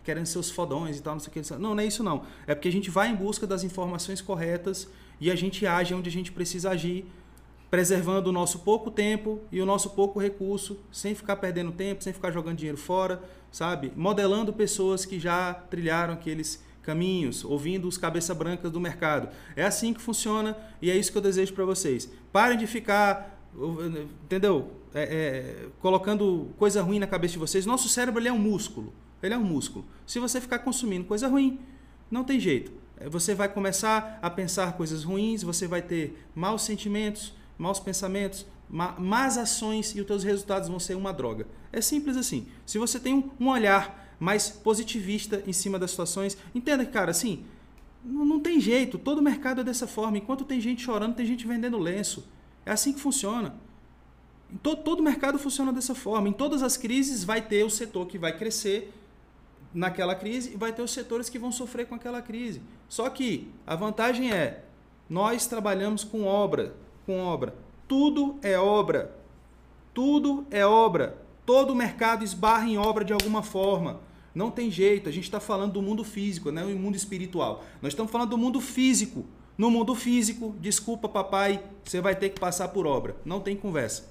querendo 0.04 0.26
ser 0.26 0.38
os 0.38 0.48
fodões 0.48 0.98
e 0.98 1.02
tal, 1.02 1.14
não 1.14 1.20
sei 1.20 1.30
o 1.30 1.32
que. 1.32 1.52
Não, 1.54 1.74
não 1.74 1.80
é 1.80 1.86
isso 1.86 2.04
não. 2.04 2.22
É 2.46 2.54
porque 2.54 2.68
a 2.68 2.72
gente 2.72 2.88
vai 2.88 3.08
em 3.08 3.16
busca 3.16 3.44
das 3.44 3.64
informações 3.64 4.20
corretas 4.20 4.88
e 5.20 5.28
a 5.28 5.34
gente 5.34 5.66
age 5.66 5.92
onde 5.92 6.08
a 6.08 6.12
gente 6.12 6.30
precisa 6.30 6.70
agir 6.70 7.04
preservando 7.68 8.28
o 8.28 8.32
nosso 8.32 8.58
pouco 8.58 8.90
tempo 8.92 9.40
e 9.50 9.60
o 9.60 9.66
nosso 9.66 9.90
pouco 9.90 10.20
recurso, 10.20 10.78
sem 10.92 11.14
ficar 11.14 11.36
perdendo 11.36 11.72
tempo, 11.72 12.04
sem 12.04 12.12
ficar 12.12 12.30
jogando 12.30 12.58
dinheiro 12.58 12.76
fora, 12.76 13.20
sabe? 13.52 13.92
Modelando 13.94 14.52
pessoas 14.52 15.04
que 15.04 15.20
já 15.20 15.54
trilharam 15.54 16.14
aqueles 16.14 16.64
caminhos, 16.82 17.44
ouvindo 17.44 17.86
os 17.86 17.96
cabeça 17.96 18.34
brancas 18.34 18.72
do 18.72 18.80
mercado. 18.80 19.28
É 19.54 19.64
assim 19.64 19.94
que 19.94 20.00
funciona 20.00 20.56
e 20.80 20.90
é 20.90 20.96
isso 20.96 21.12
que 21.12 21.18
eu 21.18 21.22
desejo 21.22 21.52
para 21.52 21.64
vocês. 21.64 22.10
Parem 22.32 22.58
de 22.58 22.66
ficar, 22.66 23.38
entendeu? 24.24 24.72
É, 24.94 25.02
é, 25.02 25.68
colocando 25.78 26.50
coisa 26.58 26.82
ruim 26.82 26.98
na 26.98 27.06
cabeça 27.06 27.34
de 27.34 27.38
vocês. 27.38 27.64
Nosso 27.64 27.88
cérebro 27.88 28.20
ele 28.20 28.28
é 28.28 28.32
um 28.32 28.38
músculo. 28.38 28.92
Ele 29.22 29.34
é 29.34 29.38
um 29.38 29.44
músculo. 29.44 29.84
Se 30.04 30.18
você 30.18 30.40
ficar 30.40 30.58
consumindo 30.60 31.04
coisa 31.04 31.28
ruim, 31.28 31.60
não 32.10 32.24
tem 32.24 32.40
jeito. 32.40 32.72
É, 32.96 33.08
você 33.08 33.34
vai 33.34 33.48
começar 33.48 34.18
a 34.20 34.28
pensar 34.28 34.72
coisas 34.72 35.04
ruins, 35.04 35.42
você 35.42 35.66
vai 35.68 35.82
ter 35.82 36.26
maus 36.34 36.62
sentimentos, 36.62 37.32
maus 37.56 37.78
pensamentos, 37.78 38.44
más 38.72 39.36
ações 39.36 39.94
e 39.94 40.00
os 40.00 40.06
teus 40.06 40.24
resultados 40.24 40.68
vão 40.68 40.80
ser 40.80 40.96
uma 40.96 41.12
droga. 41.12 41.46
É 41.70 41.80
simples 41.80 42.16
assim. 42.16 42.46
Se 42.64 42.78
você 42.78 42.98
tem 42.98 43.30
um 43.38 43.48
olhar 43.48 44.16
mais 44.18 44.48
positivista 44.48 45.42
em 45.46 45.52
cima 45.52 45.78
das 45.78 45.90
situações, 45.90 46.38
entenda 46.54 46.84
que, 46.84 46.90
cara, 46.90 47.10
assim, 47.10 47.44
não, 48.02 48.40
tem 48.40 48.58
jeito. 48.58 48.98
Todo 48.98 49.20
mercado 49.20 49.60
é 49.60 49.64
dessa 49.64 49.86
forma. 49.86 50.16
Enquanto 50.16 50.44
tem 50.44 50.60
gente 50.60 50.82
chorando, 50.82 51.14
tem 51.14 51.26
gente 51.26 51.46
vendendo 51.46 51.78
lenço. 51.78 52.26
É 52.64 52.72
assim 52.72 52.92
que 52.92 53.00
funciona. 53.00 53.54
Todo, 54.62 54.82
todo 54.82 55.02
mercado 55.02 55.38
funciona 55.38 55.72
dessa 55.72 55.94
forma. 55.94 56.28
Em 56.28 56.32
todas 56.32 56.62
as 56.62 56.76
crises 56.76 57.24
vai 57.24 57.42
ter 57.42 57.64
o 57.64 57.70
setor 57.70 58.06
que 58.06 58.18
vai 58.18 58.36
crescer 58.36 58.92
naquela 59.74 60.14
crise 60.14 60.52
e 60.54 60.56
vai 60.56 60.72
ter 60.72 60.82
os 60.82 60.90
setores 60.90 61.28
que 61.28 61.38
vão 61.38 61.52
sofrer 61.52 61.86
com 61.86 61.94
aquela 61.94 62.22
crise. 62.22 62.62
Só 62.88 63.08
que 63.10 63.50
a 63.66 63.76
vantagem 63.76 64.32
é 64.32 64.64
nós 65.08 65.46
trabalhamos 65.46 66.04
com 66.04 66.24
obra 66.24 66.74
com 67.04 67.18
obra. 67.18 67.54
Tudo 67.92 68.38
é 68.40 68.58
obra. 68.58 69.14
Tudo 69.92 70.46
é 70.50 70.64
obra. 70.64 71.18
Todo 71.44 71.74
mercado 71.74 72.24
esbarra 72.24 72.66
em 72.66 72.78
obra 72.78 73.04
de 73.04 73.12
alguma 73.12 73.42
forma. 73.42 74.00
Não 74.34 74.50
tem 74.50 74.70
jeito. 74.70 75.10
A 75.10 75.12
gente 75.12 75.24
está 75.24 75.38
falando 75.38 75.74
do 75.74 75.82
mundo 75.82 76.02
físico, 76.02 76.50
não 76.50 76.68
né? 76.68 76.72
do 76.72 76.78
mundo 76.78 76.96
espiritual. 76.96 77.62
Nós 77.82 77.92
estamos 77.92 78.10
falando 78.10 78.30
do 78.30 78.38
mundo 78.38 78.62
físico. 78.62 79.26
No 79.58 79.70
mundo 79.70 79.94
físico, 79.94 80.56
desculpa, 80.58 81.06
papai, 81.06 81.62
você 81.84 82.00
vai 82.00 82.16
ter 82.16 82.30
que 82.30 82.40
passar 82.40 82.68
por 82.68 82.86
obra. 82.86 83.14
Não 83.26 83.40
tem 83.40 83.54
conversa. 83.54 84.08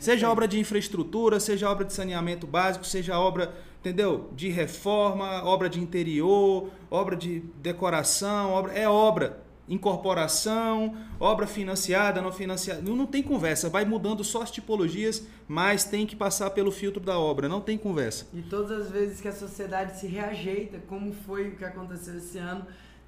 Seja 0.00 0.28
obra 0.28 0.48
de 0.48 0.58
infraestrutura, 0.58 1.38
seja 1.38 1.70
obra 1.70 1.84
de 1.84 1.92
saneamento 1.92 2.44
básico, 2.44 2.84
seja 2.84 3.16
obra, 3.20 3.54
entendeu? 3.78 4.30
De 4.34 4.48
reforma, 4.48 5.44
obra 5.44 5.68
de 5.68 5.78
interior, 5.78 6.68
obra 6.90 7.14
de 7.14 7.38
decoração, 7.62 8.50
obra, 8.50 8.72
é 8.72 8.88
obra 8.88 9.48
incorporação, 9.70 10.96
obra 11.18 11.46
financiada, 11.46 12.20
não 12.20 12.32
financiada. 12.32 12.82
Não, 12.82 12.96
não 12.96 13.06
tem 13.06 13.22
conversa, 13.22 13.70
vai 13.70 13.84
mudando 13.84 14.24
só 14.24 14.42
as 14.42 14.50
tipologias, 14.50 15.24
mas 15.46 15.84
tem 15.84 16.04
que 16.04 16.16
passar 16.16 16.50
pelo 16.50 16.72
filtro 16.72 17.00
da 17.00 17.18
obra, 17.18 17.48
não 17.48 17.60
tem 17.60 17.78
conversa. 17.78 18.26
E 18.34 18.42
todas 18.42 18.86
as 18.86 18.90
vezes 18.90 19.20
que 19.20 19.28
a 19.28 19.32
sociedade 19.32 19.98
se 19.98 20.08
reajeita, 20.08 20.78
como 20.88 21.14
foi 21.24 21.48
o 21.48 21.56
que 21.56 21.64
aconteceu 21.64 22.18
esse 22.18 22.36
ano, 22.36 22.66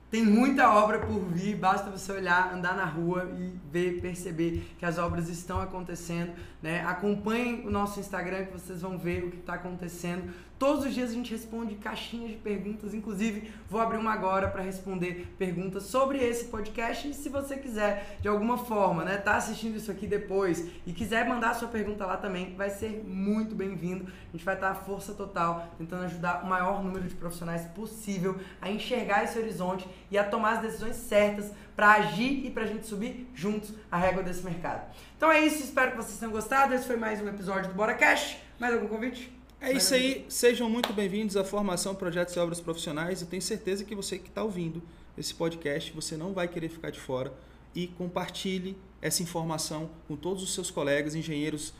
tem 0.09 0.25
muita 0.25 0.71
obra 0.71 1.01
por 1.01 1.21
vir, 1.31 1.57
basta 1.57 1.91
você 1.91 2.13
olhar, 2.13 2.55
andar 2.55 2.77
na 2.77 2.85
rua 2.85 3.33
e 3.39 3.59
ver, 3.73 4.01
perceber 4.01 4.63
que 4.79 4.85
as 4.85 4.99
obras 4.99 5.29
estão 5.31 5.59
acontecendo. 5.59 6.33
Né? 6.63 6.85
Acompanhem 6.87 7.67
o 7.67 7.71
nosso 7.71 7.99
Instagram 7.99 8.45
que 8.47 8.53
vocês 8.53 8.81
vão 8.81 8.97
ver 8.97 9.25
o 9.25 9.31
que 9.31 9.39
está 9.39 9.55
acontecendo 9.55 10.33
Todos 10.63 10.87
os 10.87 10.95
dias 10.95 11.11
a 11.11 11.15
gente 11.15 11.33
responde 11.33 11.75
caixinhas 11.75 12.31
de 12.31 12.37
perguntas, 12.37 12.95
inclusive 12.95 13.51
vou 13.69 13.81
abrir 13.81 13.99
uma 13.99 14.13
agora 14.13 14.47
para 14.47 14.63
responder 14.63 15.35
perguntas 15.37 15.83
sobre 15.87 16.19
esse 16.19 16.45
podcast. 16.45 17.09
E 17.09 17.15
se 17.15 17.29
você 17.29 17.57
quiser, 17.57 18.19
de 18.21 18.29
alguma 18.29 18.57
forma, 18.57 19.03
né, 19.05 19.17
tá 19.17 19.35
assistindo 19.35 19.75
isso 19.75 19.91
aqui 19.91 20.07
depois 20.07 20.69
e 20.87 20.93
quiser 20.93 21.29
mandar 21.29 21.55
sua 21.55 21.67
pergunta 21.67 22.07
lá 22.07 22.17
também, 22.17 22.55
vai 22.55 22.71
ser 22.71 23.03
muito 23.05 23.57
bem-vindo. 23.57 24.05
A 24.05 24.37
gente 24.37 24.45
vai 24.45 24.55
estar 24.55 24.71
à 24.71 24.75
força 24.77 25.15
total 25.15 25.67
tentando 25.77 26.05
ajudar 26.05 26.45
o 26.45 26.47
maior 26.47 26.81
número 26.81 27.09
de 27.09 27.15
profissionais 27.17 27.65
possível 27.75 28.39
a 28.61 28.71
enxergar 28.71 29.25
esse 29.25 29.37
horizonte 29.37 29.85
e 30.13 30.17
a 30.17 30.23
tomar 30.23 30.59
as 30.59 30.63
decisões 30.63 30.95
certas 30.95 31.51
para 31.77 31.93
agir 31.93 32.47
e 32.47 32.51
para 32.51 32.64
a 32.64 32.66
gente 32.66 32.87
subir 32.87 33.29
juntos 33.35 33.73
a 33.91 33.97
régua 33.97 34.23
desse 34.23 34.43
mercado. 34.43 34.95
Então 35.16 35.31
é 35.31 35.41
isso, 35.41 35.62
espero 35.62 35.93
que 35.93 35.97
vocês 35.97 36.18
tenham 36.18 36.33
gostado. 36.33 36.75
Esse 36.75 36.87
foi 36.87 36.97
mais 36.97 37.20
um 37.20 37.29
episódio 37.29 37.70
do 37.70 37.75
Bora 37.75 37.95
Cash. 37.95 38.37
Mais 38.59 38.75
algum 38.75 38.89
convite? 38.89 39.33
É 39.61 39.73
isso 39.73 39.95
aí, 39.95 40.27
sejam 40.29 40.68
muito 40.68 40.93
bem-vindos 40.93 41.37
à 41.37 41.45
Formação 41.45 41.95
Projetos 41.95 42.35
e 42.35 42.39
Obras 42.39 42.61
Profissionais. 42.61 43.20
Eu 43.20 43.29
tenho 43.29 43.41
certeza 43.41 43.85
que 43.85 43.95
você 43.95 44.18
que 44.18 44.29
está 44.29 44.43
ouvindo 44.43 44.83
esse 45.16 45.33
podcast, 45.33 45.93
você 45.93 46.16
não 46.16 46.33
vai 46.33 46.49
querer 46.49 46.68
ficar 46.68 46.91
de 46.91 46.99
fora 46.99 47.33
e 47.75 47.87
compartilhe 47.87 48.77
essa 49.01 49.23
informação 49.23 49.91
com 50.09 50.16
todos 50.16 50.43
os 50.43 50.53
seus 50.53 50.70
colegas, 50.70 51.14
engenheiros, 51.14 51.73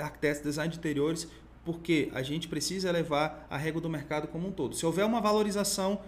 arquitetos, 0.00 0.42
design 0.42 0.70
de 0.70 0.78
interiores, 0.78 1.28
porque 1.64 2.10
a 2.12 2.22
gente 2.22 2.48
precisa 2.48 2.90
levar 2.90 3.46
a 3.48 3.56
régua 3.56 3.80
do 3.80 3.88
mercado 3.88 4.26
como 4.28 4.48
um 4.48 4.52
todo. 4.52 4.74
Se 4.74 4.84
houver 4.84 5.04
uma 5.04 5.20
valorização 5.20 6.00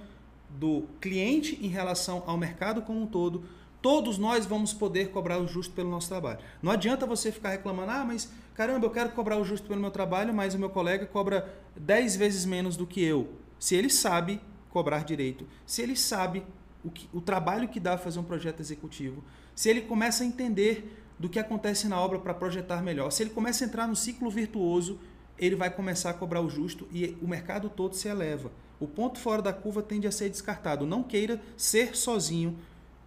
do 0.58 0.84
cliente 1.00 1.58
em 1.62 1.68
relação 1.68 2.22
ao 2.26 2.36
mercado 2.36 2.82
como 2.82 3.02
um 3.02 3.06
todo, 3.06 3.44
todos 3.80 4.18
nós 4.18 4.46
vamos 4.46 4.72
poder 4.72 5.10
cobrar 5.10 5.38
o 5.38 5.46
justo 5.46 5.74
pelo 5.74 5.90
nosso 5.90 6.08
trabalho. 6.08 6.38
Não 6.62 6.72
adianta 6.72 7.06
você 7.06 7.32
ficar 7.32 7.50
reclamando, 7.50 7.90
ah, 7.90 8.04
mas 8.04 8.30
caramba, 8.54 8.86
eu 8.86 8.90
quero 8.90 9.10
cobrar 9.10 9.38
o 9.38 9.44
justo 9.44 9.66
pelo 9.66 9.80
meu 9.80 9.90
trabalho, 9.90 10.34
mas 10.34 10.54
o 10.54 10.58
meu 10.58 10.70
colega 10.70 11.06
cobra 11.06 11.52
10 11.76 12.16
vezes 12.16 12.44
menos 12.44 12.76
do 12.76 12.86
que 12.86 13.02
eu. 13.02 13.28
Se 13.58 13.74
ele 13.74 13.90
sabe 13.90 14.40
cobrar 14.70 15.04
direito, 15.04 15.46
se 15.66 15.82
ele 15.82 15.96
sabe 15.96 16.44
o, 16.84 16.90
que, 16.90 17.08
o 17.12 17.20
trabalho 17.20 17.68
que 17.68 17.80
dá 17.80 17.96
fazer 17.98 18.18
um 18.18 18.24
projeto 18.24 18.60
executivo, 18.60 19.24
se 19.54 19.68
ele 19.68 19.82
começa 19.82 20.22
a 20.22 20.26
entender 20.26 20.96
do 21.18 21.28
que 21.28 21.38
acontece 21.38 21.88
na 21.88 22.00
obra 22.00 22.18
para 22.18 22.32
projetar 22.32 22.82
melhor, 22.82 23.10
se 23.10 23.22
ele 23.22 23.30
começa 23.30 23.64
a 23.64 23.66
entrar 23.66 23.86
no 23.86 23.96
ciclo 23.96 24.30
virtuoso, 24.30 24.98
ele 25.38 25.56
vai 25.56 25.70
começar 25.70 26.10
a 26.10 26.14
cobrar 26.14 26.40
o 26.40 26.48
justo 26.48 26.86
e 26.92 27.16
o 27.20 27.28
mercado 27.28 27.68
todo 27.68 27.94
se 27.94 28.08
eleva. 28.08 28.50
O 28.80 28.88
ponto 28.88 29.18
fora 29.18 29.42
da 29.42 29.52
curva 29.52 29.82
tende 29.82 30.06
a 30.06 30.10
ser 30.10 30.30
descartado. 30.30 30.86
Não 30.86 31.02
queira 31.02 31.40
ser 31.56 31.94
sozinho 31.94 32.58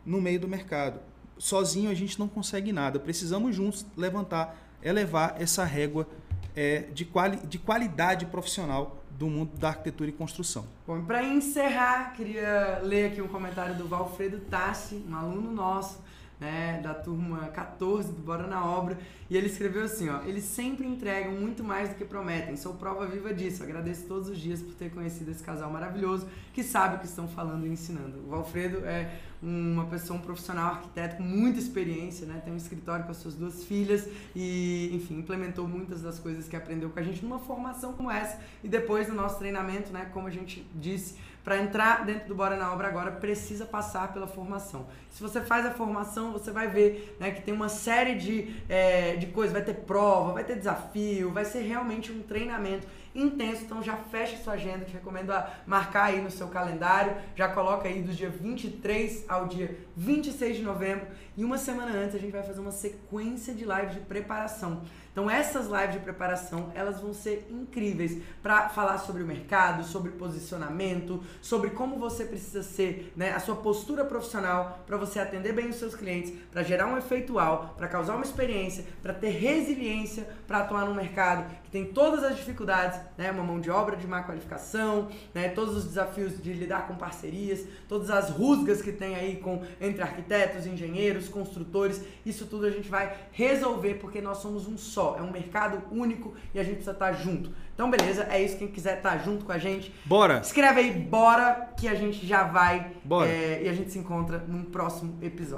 no 0.05 0.21
meio 0.21 0.39
do 0.39 0.47
mercado. 0.47 0.99
Sozinho 1.37 1.89
a 1.89 1.95
gente 1.95 2.19
não 2.19 2.27
consegue 2.27 2.71
nada. 2.71 2.99
Precisamos 2.99 3.55
juntos 3.55 3.85
levantar 3.97 4.55
elevar 4.83 5.35
essa 5.41 5.63
régua 5.63 6.07
é, 6.55 6.81
de, 6.93 7.05
quali, 7.05 7.37
de 7.37 7.57
qualidade 7.57 8.25
profissional 8.27 9.03
do 9.11 9.27
mundo 9.27 9.57
da 9.57 9.69
arquitetura 9.69 10.09
e 10.09 10.13
construção. 10.13 10.65
Bom, 10.85 11.03
para 11.05 11.23
encerrar, 11.23 12.13
queria 12.13 12.79
ler 12.83 13.11
aqui 13.11 13.21
um 13.21 13.27
comentário 13.27 13.75
do 13.75 13.87
Valfredo 13.87 14.39
Tassi, 14.41 15.03
um 15.07 15.15
aluno 15.15 15.51
nosso, 15.51 16.02
né, 16.43 16.81
da 16.83 16.93
turma 16.93 17.47
14 17.47 18.11
do 18.11 18.21
Bora 18.21 18.45
na 18.45 18.65
Obra, 18.65 18.97
e 19.29 19.37
ele 19.37 19.47
escreveu 19.47 19.85
assim, 19.85 20.09
ó, 20.09 20.21
eles 20.23 20.43
sempre 20.43 20.85
entregam 20.85 21.31
muito 21.31 21.63
mais 21.63 21.89
do 21.89 21.95
que 21.95 22.03
prometem, 22.03 22.57
sou 22.57 22.73
prova 22.73 23.07
viva 23.07 23.33
disso, 23.33 23.63
agradeço 23.63 24.05
todos 24.07 24.27
os 24.27 24.37
dias 24.37 24.61
por 24.61 24.73
ter 24.73 24.91
conhecido 24.91 25.31
esse 25.31 25.41
casal 25.41 25.71
maravilhoso, 25.71 26.27
que 26.53 26.61
sabe 26.61 26.97
o 26.97 26.99
que 26.99 27.05
estão 27.05 27.29
falando 27.29 27.65
e 27.65 27.69
ensinando. 27.69 28.19
O 28.25 28.29
Valfredo 28.29 28.85
é 28.85 29.19
uma 29.41 29.85
pessoa, 29.85 30.19
um 30.19 30.21
profissional 30.21 30.73
arquiteto 30.73 31.17
com 31.17 31.23
muita 31.23 31.59
experiência, 31.59 32.27
né, 32.27 32.41
tem 32.43 32.53
um 32.53 32.57
escritório 32.57 33.05
com 33.05 33.11
as 33.11 33.17
suas 33.17 33.35
duas 33.35 33.63
filhas 33.63 34.07
e, 34.35 34.89
enfim, 34.93 35.19
implementou 35.19 35.65
muitas 35.65 36.01
das 36.01 36.19
coisas 36.19 36.47
que 36.47 36.57
aprendeu 36.57 36.89
com 36.89 36.99
a 36.99 37.03
gente 37.03 37.23
numa 37.23 37.39
formação 37.39 37.93
como 37.93 38.11
essa, 38.11 38.37
e 38.61 38.67
depois 38.67 39.07
no 39.07 39.15
nosso 39.15 39.39
treinamento, 39.39 39.93
né, 39.93 40.09
como 40.13 40.27
a 40.27 40.31
gente 40.31 40.67
disse, 40.75 41.15
para 41.43 41.57
entrar 41.57 42.05
dentro 42.05 42.29
do 42.29 42.35
Bora 42.35 42.55
na 42.55 42.71
Obra 42.71 42.87
agora, 42.87 43.11
precisa 43.11 43.65
passar 43.65 44.13
pela 44.13 44.27
formação. 44.27 44.87
Se 45.09 45.21
você 45.21 45.41
faz 45.41 45.65
a 45.65 45.71
formação, 45.71 46.31
você 46.31 46.51
vai 46.51 46.67
ver 46.67 47.17
né, 47.19 47.31
que 47.31 47.41
tem 47.41 47.53
uma 47.53 47.69
série 47.69 48.15
de, 48.15 48.55
é, 48.69 49.15
de 49.17 49.27
coisas. 49.27 49.53
Vai 49.53 49.61
ter 49.61 49.73
prova, 49.73 50.33
vai 50.33 50.43
ter 50.43 50.55
desafio, 50.55 51.31
vai 51.31 51.45
ser 51.45 51.61
realmente 51.61 52.11
um 52.11 52.21
treinamento 52.21 52.87
intenso. 53.13 53.63
Então 53.63 53.83
já 53.83 53.95
fecha 53.95 54.37
sua 54.37 54.53
agenda, 54.53 54.85
te 54.85 54.93
recomendo 54.93 55.31
a 55.31 55.51
marcar 55.67 56.05
aí 56.05 56.21
no 56.21 56.31
seu 56.31 56.47
calendário. 56.47 57.15
Já 57.35 57.49
coloca 57.49 57.87
aí 57.87 58.01
do 58.01 58.13
dia 58.13 58.29
23 58.29 59.25
ao 59.27 59.47
dia 59.47 59.77
26 59.95 60.57
de 60.57 60.63
novembro. 60.63 61.07
E 61.35 61.43
uma 61.43 61.57
semana 61.57 61.91
antes 61.91 62.15
a 62.15 62.19
gente 62.19 62.31
vai 62.31 62.43
fazer 62.43 62.59
uma 62.59 62.71
sequência 62.71 63.53
de 63.53 63.65
lives 63.65 63.95
de 63.95 64.01
preparação. 64.01 64.83
Então 65.11 65.29
essas 65.29 65.67
lives 65.67 65.93
de 65.93 65.99
preparação, 65.99 66.71
elas 66.73 66.99
vão 66.99 67.13
ser 67.13 67.47
incríveis 67.49 68.19
para 68.41 68.69
falar 68.69 68.97
sobre 68.97 69.21
o 69.21 69.25
mercado, 69.25 69.83
sobre 69.83 70.11
posicionamento, 70.11 71.23
sobre 71.39 71.69
como 71.69 71.97
você 71.97 72.25
precisa 72.25 72.63
ser, 72.63 73.13
né, 73.15 73.31
a 73.31 73.39
sua 73.39 73.55
postura 73.55 74.03
profissional 74.03 74.79
para 74.87 74.97
você 74.97 75.19
atender 75.19 75.53
bem 75.53 75.69
os 75.69 75.75
seus 75.75 75.95
clientes, 75.95 76.33
para 76.51 76.63
gerar 76.63 76.87
um 76.87 76.97
efeitual, 76.97 77.75
para 77.77 77.87
causar 77.87 78.15
uma 78.15 78.25
experiência, 78.25 78.85
para 79.03 79.13
ter 79.13 79.29
resiliência 79.29 80.27
para 80.47 80.59
atuar 80.59 80.85
no 80.85 80.95
mercado 80.95 81.47
que 81.63 81.69
tem 81.69 81.85
todas 81.85 82.23
as 82.23 82.35
dificuldades, 82.35 82.99
né, 83.15 83.31
uma 83.31 83.43
mão 83.43 83.59
de 83.59 83.69
obra 83.69 83.95
de 83.95 84.07
má 84.07 84.23
qualificação, 84.23 85.09
né, 85.33 85.49
todos 85.49 85.77
os 85.77 85.85
desafios 85.85 86.41
de 86.41 86.53
lidar 86.53 86.87
com 86.87 86.95
parcerias, 86.95 87.65
todas 87.87 88.09
as 88.09 88.31
rusgas 88.31 88.81
que 88.81 88.91
tem 88.91 89.15
aí 89.15 89.35
com 89.37 89.63
entre 89.79 90.01
arquitetos, 90.01 90.65
engenheiros, 90.65 91.22
construtores, 91.29 92.01
isso 92.25 92.45
tudo 92.45 92.65
a 92.65 92.71
gente 92.71 92.89
vai 92.89 93.15
resolver 93.31 93.95
porque 93.95 94.21
nós 94.21 94.37
somos 94.37 94.67
um 94.67 94.77
só 94.77 95.03
só, 95.03 95.17
é 95.17 95.21
um 95.21 95.31
mercado 95.31 95.81
único 95.91 96.33
e 96.53 96.59
a 96.59 96.63
gente 96.63 96.75
precisa 96.75 96.91
estar 96.91 97.11
junto. 97.13 97.51
Então, 97.73 97.89
beleza, 97.89 98.27
é 98.29 98.41
isso. 98.41 98.57
Quem 98.57 98.67
quiser 98.67 98.97
estar 98.97 99.17
junto 99.17 99.43
com 99.45 99.51
a 99.51 99.57
gente, 99.57 99.93
bora! 100.05 100.39
Escreve 100.39 100.79
aí, 100.79 100.91
bora, 100.91 101.73
que 101.75 101.87
a 101.87 101.95
gente 101.95 102.25
já 102.25 102.43
vai. 102.43 102.91
Bora! 103.03 103.27
É, 103.27 103.63
e 103.63 103.69
a 103.69 103.73
gente 103.73 103.91
se 103.91 103.97
encontra 103.97 104.37
num 104.47 104.63
próximo 104.63 105.17
episódio. 105.21 105.51